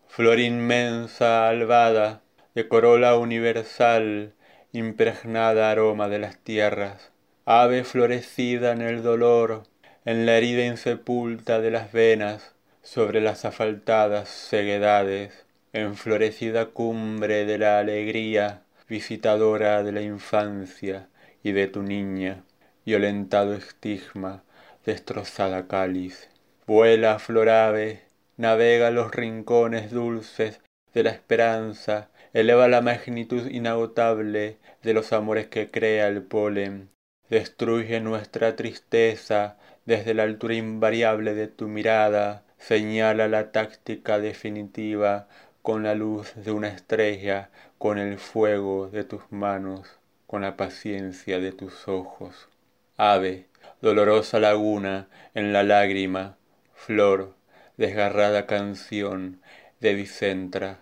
[0.08, 2.24] flor inmensa albada,
[2.56, 4.34] de corola universal,
[4.72, 7.12] impregnada aroma de las tierras,
[7.46, 9.66] ave florecida en el dolor,
[10.06, 12.54] en la herida insepulta de las venas,
[12.84, 21.10] sobre las asfaltadas ceguedades, enflorecida cumbre de la alegría, visitadora de la infancia
[21.42, 22.44] y de tu niña,
[22.86, 24.44] violentado estigma,
[24.86, 26.30] destrozada cáliz.
[26.68, 28.04] Vuela, florave,
[28.38, 30.62] navega los rincones dulces
[30.94, 36.92] de la esperanza, eleva la magnitud inagotable de los amores que crea el polen,
[37.30, 45.28] destruye nuestra tristeza desde la altura invariable de tu mirada, señala la táctica definitiva
[45.62, 51.40] con la luz de una estrella, con el fuego de tus manos, con la paciencia
[51.40, 52.50] de tus ojos.
[52.98, 53.48] Ave,
[53.82, 56.38] dolorosa laguna en la lágrima,
[56.74, 57.36] flor,
[57.78, 59.42] desgarrada canción
[59.80, 60.80] de Vicentra,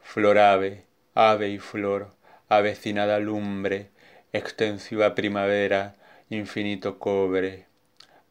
[0.00, 0.84] flor ave,
[1.14, 2.14] ave y flor,
[2.48, 3.90] avecinada lumbre,
[4.32, 5.96] extensiva primavera,
[6.30, 7.66] infinito cobre,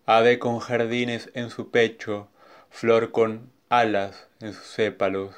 [0.07, 2.27] ave con jardines en su pecho,
[2.69, 5.33] flor con alas en sus sépalos,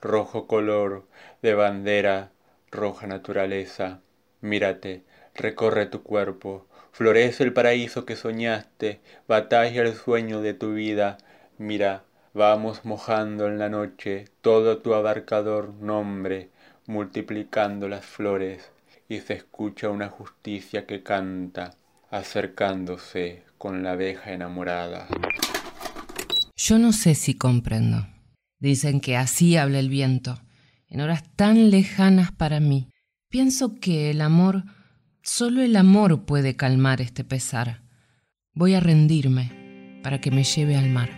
[0.00, 1.04] rojo color
[1.42, 2.30] de bandera,
[2.70, 4.00] roja naturaleza.
[4.40, 5.02] Mírate,
[5.34, 11.18] recorre tu cuerpo, florece el paraíso que soñaste, batalla el sueño de tu vida.
[11.58, 16.50] Mira, vamos mojando en la noche todo tu abarcador nombre,
[16.86, 18.70] multiplicando las flores,
[19.08, 21.74] y se escucha una justicia que canta,
[22.10, 25.06] acercándose con la abeja enamorada.
[26.56, 28.06] Yo no sé si comprendo.
[28.58, 30.40] Dicen que así habla el viento,
[30.88, 32.88] en horas tan lejanas para mí.
[33.28, 34.64] Pienso que el amor,
[35.22, 37.82] solo el amor puede calmar este pesar.
[38.54, 41.10] Voy a rendirme para que me lleve al mar.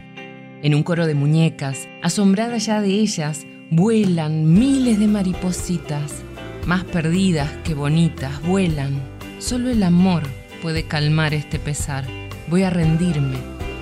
[0.62, 6.24] En un coro de muñecas, asombrada ya de ellas, vuelan miles de maripositas,
[6.66, 9.00] más perdidas que bonitas, vuelan.
[9.38, 10.24] Solo el amor
[10.60, 12.17] puede calmar este pesar.
[12.50, 13.36] Voy a rendirme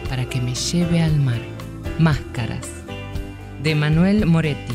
[0.08, 1.38] para que me lleve al mar.
[2.00, 2.66] Máscaras
[3.62, 4.74] de Manuel Moretti,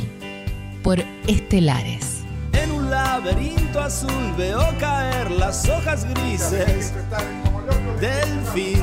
[0.81, 2.22] por Estelares.
[2.53, 6.93] En un laberinto azul veo caer las hojas grises
[7.99, 8.81] del fin.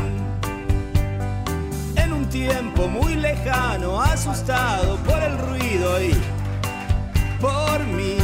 [1.97, 6.15] En un tiempo muy lejano, asustado por el ruido y
[7.41, 8.17] por mí.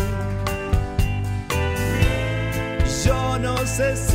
[3.07, 4.14] Yo no sé si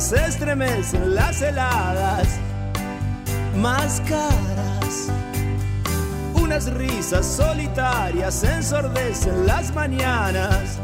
[0.00, 2.26] se estremecen las heladas
[3.56, 5.08] máscaras.
[6.34, 10.78] Unas risas solitarias ensordecen las mañanas.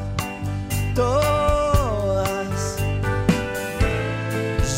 [0.95, 2.77] Todas.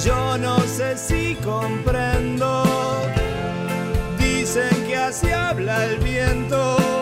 [0.04, 2.64] Yo no sé si comprendo.
[4.18, 7.01] Dicen que así habla el viento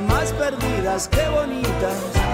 [0.00, 2.26] más perdidas que bonitas.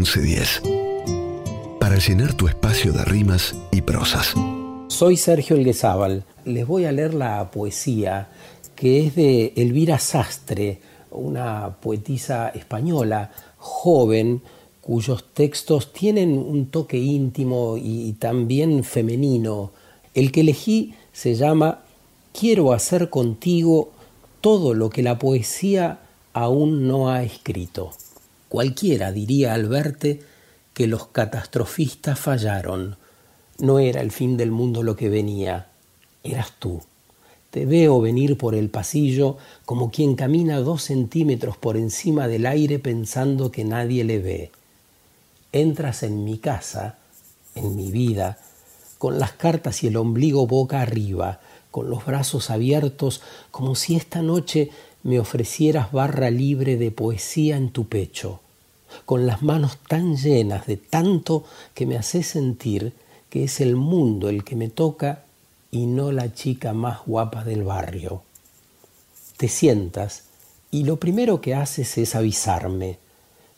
[0.00, 0.62] 1110.
[1.78, 4.32] Para llenar tu espacio de rimas y prosas.
[4.88, 6.24] Soy Sergio Elguezábal.
[6.46, 8.28] Les voy a leer la poesía
[8.74, 14.40] que es de Elvira Sastre, una poetisa española joven
[14.80, 19.72] cuyos textos tienen un toque íntimo y también femenino.
[20.14, 21.80] El que elegí se llama
[22.32, 23.90] Quiero hacer contigo
[24.40, 26.00] todo lo que la poesía
[26.32, 27.90] aún no ha escrito.
[28.50, 30.22] Cualquiera diría al verte
[30.74, 32.96] que los catastrofistas fallaron.
[33.58, 35.68] No era el fin del mundo lo que venía,
[36.24, 36.82] eras tú.
[37.52, 42.80] Te veo venir por el pasillo como quien camina dos centímetros por encima del aire
[42.80, 44.50] pensando que nadie le ve.
[45.52, 46.98] Entras en mi casa,
[47.54, 48.38] en mi vida,
[48.98, 51.38] con las cartas y el ombligo boca arriba,
[51.70, 53.22] con los brazos abiertos,
[53.52, 54.72] como si esta noche
[55.02, 58.40] me ofrecieras barra libre de poesía en tu pecho,
[59.06, 61.44] con las manos tan llenas de tanto
[61.74, 62.92] que me hace sentir
[63.28, 65.24] que es el mundo el que me toca
[65.70, 68.22] y no la chica más guapa del barrio.
[69.36, 70.24] Te sientas
[70.70, 72.98] y lo primero que haces es avisarme.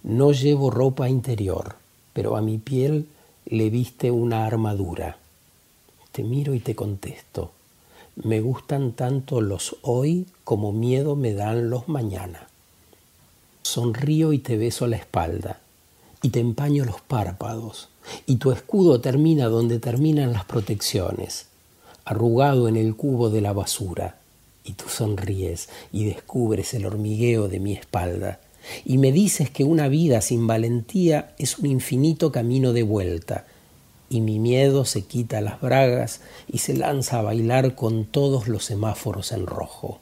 [0.03, 1.77] No llevo ropa interior,
[2.13, 3.09] pero a mi piel
[3.47, 5.17] le viste una armadura.
[6.13, 7.51] Te miro y te contesto.
[8.17, 12.47] Me gustan tanto los hoy como miedo me dan los mañana.
[13.63, 15.61] Sonrío y te beso la espalda,
[16.23, 17.89] y te empaño los párpados,
[18.27, 21.47] y tu escudo termina donde terminan las protecciones,
[22.05, 24.19] arrugado en el cubo de la basura,
[24.63, 28.41] y tú sonríes y descubres el hormigueo de mi espalda,
[28.85, 33.47] y me dices que una vida sin valentía es un infinito camino de vuelta,
[34.13, 38.63] y mi miedo se quita las bragas y se lanza a bailar con todos los
[38.67, 40.01] semáforos en rojo.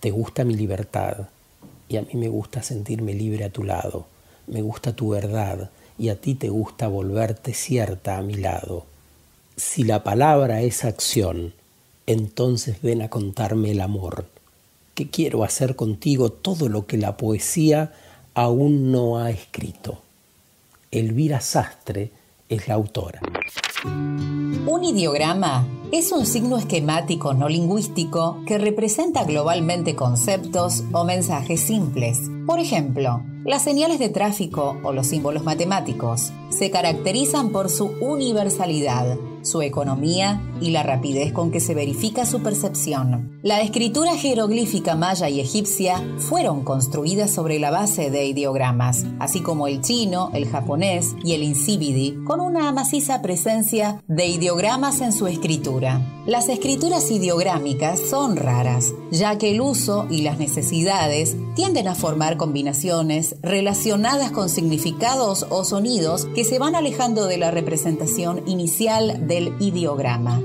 [0.00, 1.28] Te gusta mi libertad
[1.90, 4.06] y a mí me gusta sentirme libre a tu lado,
[4.46, 5.68] me gusta tu verdad
[5.98, 8.86] y a ti te gusta volverte cierta a mi lado.
[9.58, 11.52] Si la palabra es acción,
[12.06, 14.24] entonces ven a contarme el amor,
[14.94, 17.92] que quiero hacer contigo todo lo que la poesía
[18.32, 20.00] aún no ha escrito.
[20.90, 22.21] Elvira Sastre
[22.54, 23.20] es la autora.
[24.66, 32.18] Un ideograma es un signo esquemático no lingüístico que representa globalmente conceptos o mensajes simples.
[32.46, 39.18] Por ejemplo, las señales de tráfico o los símbolos matemáticos se caracterizan por su universalidad,
[39.42, 43.40] su economía y la rapidez con que se verifica su percepción.
[43.42, 49.66] La escritura jeroglífica maya y egipcia fueron construidas sobre la base de ideogramas, así como
[49.66, 55.26] el chino, el japonés y el insíbidi, con una maciza presencia de ideogramas en su
[55.26, 56.00] escritura.
[56.26, 62.36] Las escrituras ideográmicas son raras, ya que el uso y las necesidades tienden a formar
[62.36, 69.54] combinaciones relacionadas con significados o sonidos que se van alejando de la representación inicial del
[69.60, 70.40] ideograma.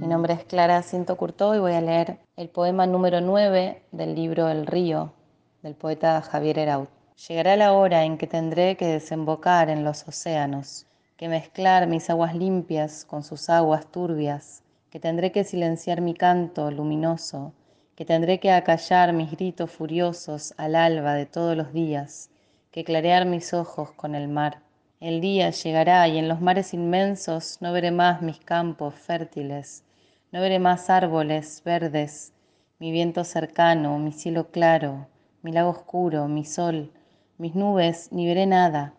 [0.00, 4.14] Mi nombre es Clara Cinto Curtó y voy a leer el poema número 9 del
[4.14, 5.14] libro El río
[5.62, 6.90] del poeta Javier Eraut.
[7.26, 10.84] Llegará la hora en que tendré que desembocar en los océanos,
[11.16, 16.70] que mezclar mis aguas limpias con sus aguas turbias, que tendré que silenciar mi canto
[16.70, 17.54] luminoso
[17.96, 22.28] que tendré que acallar mis gritos furiosos al alba de todos los días,
[22.70, 24.67] que clarear mis ojos con el mar.
[25.00, 29.84] El día llegará y en los mares inmensos no veré más mis campos fértiles,
[30.32, 32.32] no veré más árboles verdes,
[32.80, 35.06] mi viento cercano, mi cielo claro,
[35.40, 36.90] mi lago oscuro, mi sol,
[37.36, 38.92] mis nubes, ni veré nada,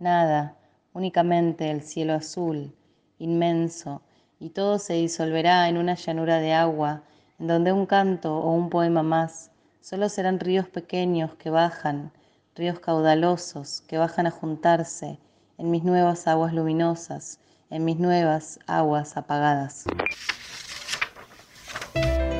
[0.00, 0.56] nada,
[0.92, 2.74] únicamente el cielo azul,
[3.20, 4.02] inmenso,
[4.40, 7.04] y todo se disolverá en una llanura de agua,
[7.38, 12.10] en donde un canto o un poema más solo serán ríos pequeños que bajan,
[12.56, 15.20] ríos caudalosos que bajan a juntarse
[15.58, 17.40] en mis nuevas aguas luminosas,
[17.70, 19.84] en mis nuevas aguas apagadas.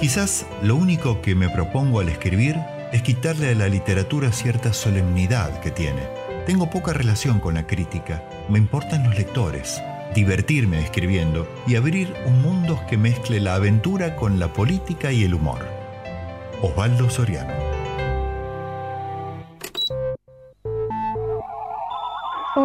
[0.00, 2.56] Quizás lo único que me propongo al escribir
[2.92, 6.02] es quitarle a la literatura cierta solemnidad que tiene.
[6.46, 9.82] Tengo poca relación con la crítica, me importan los lectores
[10.14, 15.34] divertirme escribiendo y abrir un mundo que mezcle la aventura con la política y el
[15.34, 15.66] humor.
[16.62, 17.63] Osvaldo Soriano.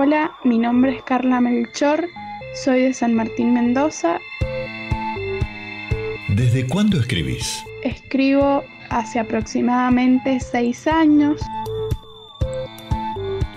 [0.01, 2.07] Hola, mi nombre es Carla Melchor,
[2.63, 4.17] soy de San Martín Mendoza.
[6.30, 7.65] ¿Desde cuándo escribís?
[7.84, 11.41] Escribo hace aproximadamente seis años.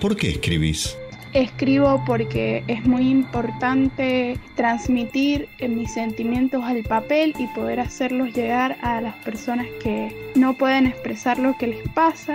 [0.01, 0.97] ¿Por qué escribís?
[1.31, 8.99] Escribo porque es muy importante transmitir mis sentimientos al papel y poder hacerlos llegar a
[8.99, 12.33] las personas que no pueden expresar lo que les pasa.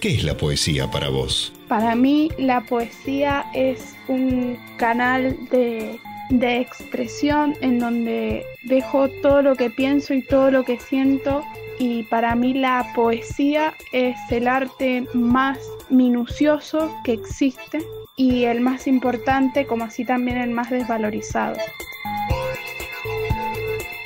[0.00, 1.52] ¿Qué es la poesía para vos?
[1.66, 5.98] Para mí la poesía es un canal de,
[6.30, 11.42] de expresión en donde dejo todo lo que pienso y todo lo que siento
[11.80, 15.58] y para mí la poesía es el arte más
[15.90, 17.78] minucioso que existe
[18.16, 21.56] y el más importante como así también el más desvalorizado.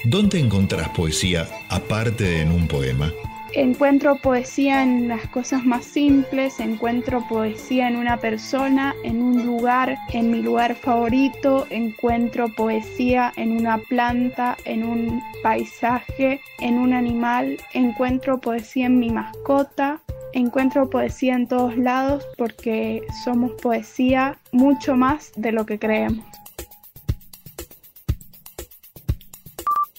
[0.05, 3.12] ¿Dónde encontrás poesía aparte de en un poema?
[3.54, 9.98] Encuentro poesía en las cosas más simples, encuentro poesía en una persona, en un lugar,
[10.14, 17.58] en mi lugar favorito, encuentro poesía en una planta, en un paisaje, en un animal,
[17.74, 20.00] encuentro poesía en mi mascota,
[20.32, 26.24] encuentro poesía en todos lados porque somos poesía mucho más de lo que creemos.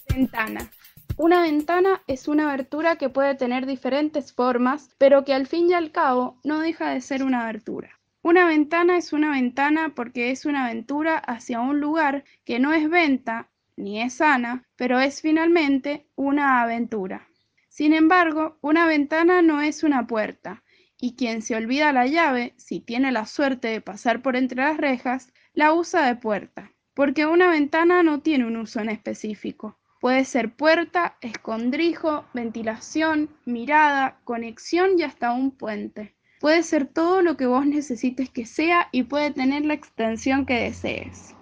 [0.09, 0.71] Ventana.
[1.17, 5.73] Una ventana es una abertura que puede tener diferentes formas, pero que al fin y
[5.73, 7.99] al cabo no deja de ser una abertura.
[8.23, 12.89] Una ventana es una ventana porque es una aventura hacia un lugar que no es
[12.89, 17.27] venta ni es sana, pero es finalmente una aventura.
[17.69, 20.63] Sin embargo, una ventana no es una puerta,
[20.99, 24.77] y quien se olvida la llave, si tiene la suerte de pasar por entre las
[24.77, 29.77] rejas, la usa de puerta, porque una ventana no tiene un uso en específico.
[30.03, 36.13] Puede ser puerta, escondrijo, ventilación, mirada, conexión y hasta un puente.
[36.41, 40.55] Puede ser todo lo que vos necesites que sea y puede tener la extensión que
[40.55, 41.33] desees.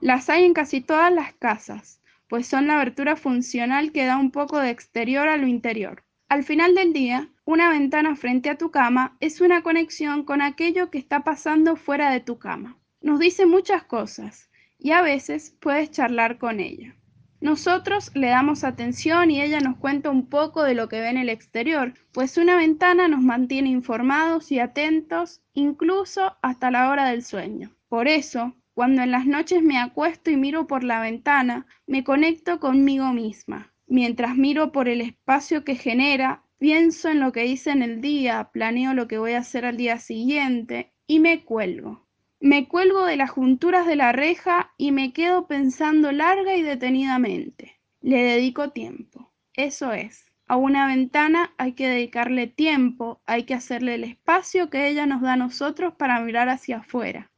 [0.00, 4.32] Las hay en casi todas las casas, pues son la abertura funcional que da un
[4.32, 6.02] poco de exterior a lo interior.
[6.28, 10.90] Al final del día, una ventana frente a tu cama es una conexión con aquello
[10.90, 12.78] que está pasando fuera de tu cama.
[13.00, 16.97] Nos dice muchas cosas y a veces puedes charlar con ella.
[17.40, 21.18] Nosotros le damos atención y ella nos cuenta un poco de lo que ve en
[21.18, 27.22] el exterior, pues una ventana nos mantiene informados y atentos incluso hasta la hora del
[27.22, 27.70] sueño.
[27.88, 32.58] Por eso, cuando en las noches me acuesto y miro por la ventana, me conecto
[32.58, 33.72] conmigo misma.
[33.86, 38.50] Mientras miro por el espacio que genera, pienso en lo que hice en el día,
[38.52, 42.07] planeo lo que voy a hacer al día siguiente y me cuelgo.
[42.40, 47.80] Me cuelgo de las junturas de la reja y me quedo pensando larga y detenidamente.
[48.00, 49.32] Le dedico tiempo.
[49.54, 50.24] Eso es.
[50.46, 55.20] A una ventana hay que dedicarle tiempo, hay que hacerle el espacio que ella nos
[55.20, 57.30] da a nosotros para mirar hacia afuera.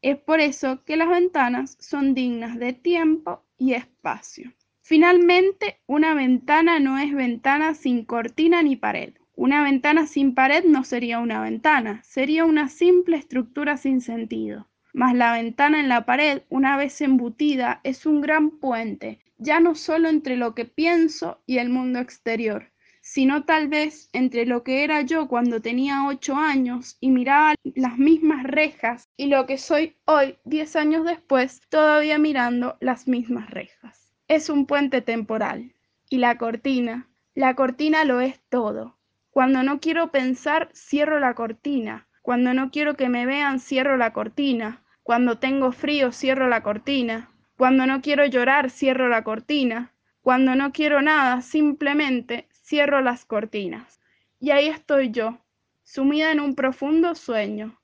[0.00, 4.52] Es por eso que las ventanas son dignas de tiempo y espacio.
[4.80, 9.14] Finalmente, una ventana no es ventana sin cortina ni pared.
[9.38, 14.66] Una ventana sin pared no sería una ventana, sería una simple estructura sin sentido.
[14.94, 19.74] Mas la ventana en la pared, una vez embutida, es un gran puente, ya no
[19.74, 22.72] solo entre lo que pienso y el mundo exterior,
[23.02, 27.98] sino tal vez entre lo que era yo cuando tenía ocho años y miraba las
[27.98, 34.14] mismas rejas y lo que soy hoy, diez años después, todavía mirando las mismas rejas.
[34.28, 35.74] Es un puente temporal.
[36.08, 38.95] Y la cortina, la cortina lo es todo
[39.36, 42.08] cuando no quiero pensar, cierro la cortina.
[42.22, 44.82] Cuando no quiero que me vean, cierro la cortina.
[45.02, 47.28] Cuando tengo frío, cierro la cortina.
[47.54, 49.92] Cuando no quiero llorar, cierro la cortina.
[50.22, 54.00] Cuando no quiero nada, simplemente cierro las cortinas.
[54.40, 55.44] Y ahí estoy yo,
[55.82, 57.78] sumida en un profundo sueño.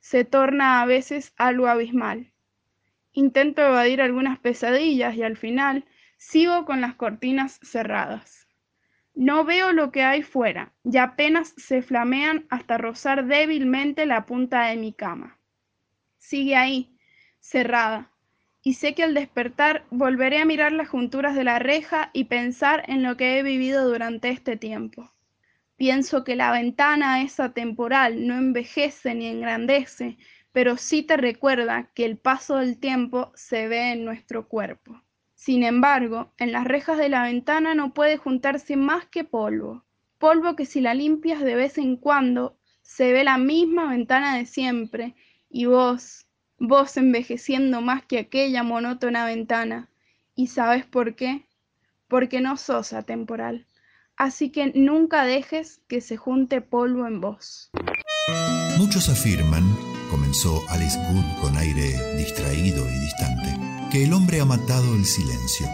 [0.00, 2.30] Se torna a veces algo abismal.
[3.12, 5.86] Intento evadir algunas pesadillas y al final
[6.18, 8.49] sigo con las cortinas cerradas.
[9.20, 14.68] No veo lo que hay fuera, y apenas se flamean hasta rozar débilmente la punta
[14.68, 15.36] de mi cama.
[16.16, 16.96] Sigue ahí,
[17.38, 18.10] cerrada,
[18.62, 22.82] y sé que al despertar volveré a mirar las junturas de la reja y pensar
[22.88, 25.12] en lo que he vivido durante este tiempo.
[25.76, 30.16] Pienso que la ventana esa temporal no envejece ni engrandece,
[30.50, 34.98] pero sí te recuerda que el paso del tiempo se ve en nuestro cuerpo.
[35.40, 39.86] Sin embargo, en las rejas de la ventana no puede juntarse más que polvo.
[40.18, 44.44] Polvo que si la limpias de vez en cuando, se ve la misma ventana de
[44.44, 45.14] siempre
[45.48, 46.26] y vos,
[46.58, 49.88] vos envejeciendo más que aquella monótona ventana.
[50.34, 51.46] ¿Y sabes por qué?
[52.06, 53.66] Porque no sos atemporal.
[54.16, 57.70] Así que nunca dejes que se junte polvo en vos.
[58.76, 59.64] Muchos afirman,
[60.10, 65.66] comenzó Alice Good con aire distraído y distante, que el hombre ha matado el silencio.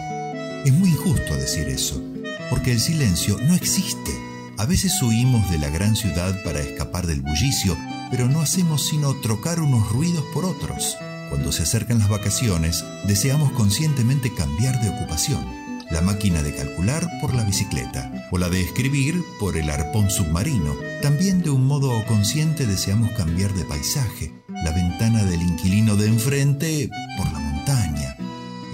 [0.65, 2.01] Es muy injusto decir eso,
[2.49, 4.11] porque el silencio no existe.
[4.57, 7.77] A veces huimos de la gran ciudad para escapar del bullicio,
[8.09, 10.97] pero no hacemos sino trocar unos ruidos por otros.
[11.29, 15.45] Cuando se acercan las vacaciones, deseamos conscientemente cambiar de ocupación.
[15.91, 20.75] La máquina de calcular por la bicicleta, o la de escribir por el arpón submarino.
[21.03, 26.89] También de un modo consciente deseamos cambiar de paisaje, la ventana del inquilino de enfrente
[27.15, 28.15] por la montaña,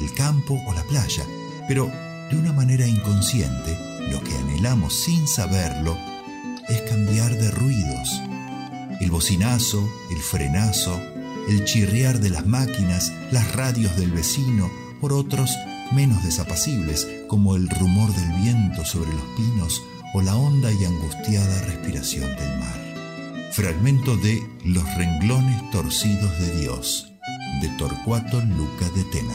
[0.02, 1.24] el campo o la playa,
[1.68, 1.90] pero
[2.30, 3.78] de una manera inconsciente,
[4.12, 5.98] lo que anhelamos sin saberlo
[6.70, 8.22] es cambiar de ruidos.
[9.00, 11.02] El bocinazo, el frenazo,
[11.50, 14.70] el chirriar de las máquinas, las radios del vecino,
[15.02, 15.50] por otros
[15.92, 19.82] menos desapacibles, como el rumor del viento sobre los pinos
[20.14, 23.50] o la honda y angustiada respiración del mar.
[23.54, 27.13] Fragmento de Los renglones torcidos de Dios,
[27.62, 29.34] de Torcuato Luca de Tena.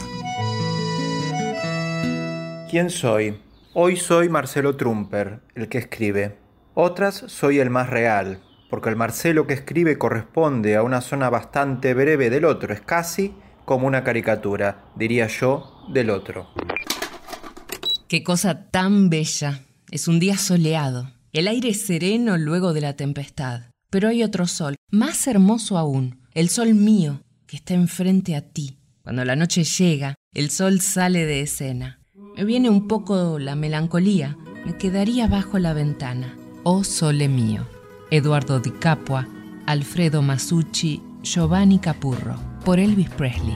[2.69, 3.39] ¿Quién soy?
[3.73, 6.37] Hoy soy Marcelo Trumper, el que escribe.
[6.73, 11.93] Otras soy el más real, porque el Marcelo que escribe corresponde a una zona bastante
[11.93, 13.33] breve del otro, es casi
[13.65, 16.47] como una caricatura, diría yo, del otro.
[18.07, 19.61] Qué cosa tan bella.
[19.91, 21.11] Es un día soleado.
[21.31, 23.71] El aire es sereno luego de la tempestad.
[23.89, 28.77] Pero hay otro sol, más hermoso aún, el sol mío, que está enfrente a ti.
[29.01, 31.99] Cuando la noche llega, el sol sale de escena.
[32.37, 34.37] Me viene un poco la melancolía.
[34.67, 36.37] Me quedaría bajo la ventana.
[36.63, 37.65] Oh sole mío.
[38.11, 39.27] Eduardo Di Capua,
[39.65, 43.55] Alfredo Masucci, Giovanni Capurro, por Elvis Presley.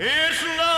[0.00, 0.77] It's now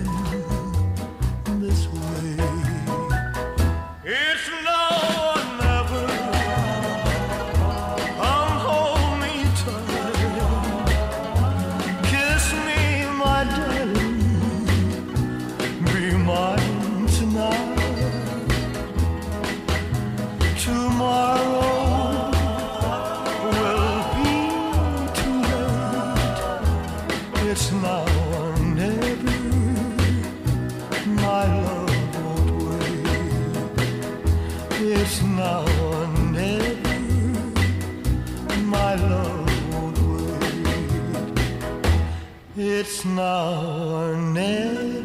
[43.05, 43.61] Now
[43.95, 45.01] or never.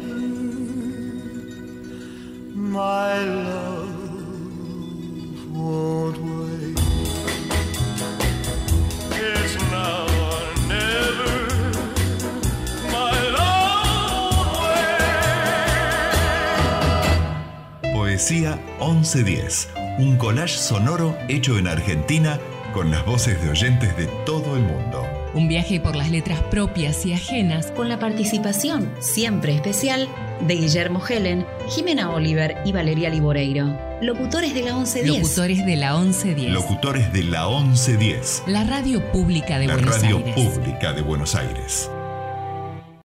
[2.53, 3.97] My love
[17.93, 19.69] Poesía 1110,
[19.99, 22.39] un collage sonoro hecho en Argentina
[22.73, 24.96] con las voces de oyentes de todo el mundo.
[25.37, 27.67] Un viaje por las letras propias y ajenas.
[27.67, 30.09] Con la participación, siempre especial,
[30.41, 33.77] de Guillermo Helen, Jimena Oliver y Valeria Liboreiro.
[34.01, 35.21] Locutores de la 1110.
[35.21, 36.53] Locutores de la 1110.
[36.53, 40.35] Locutores de la 1110, La radio pública de la Buenos radio Aires.
[40.35, 41.91] pública de Buenos Aires.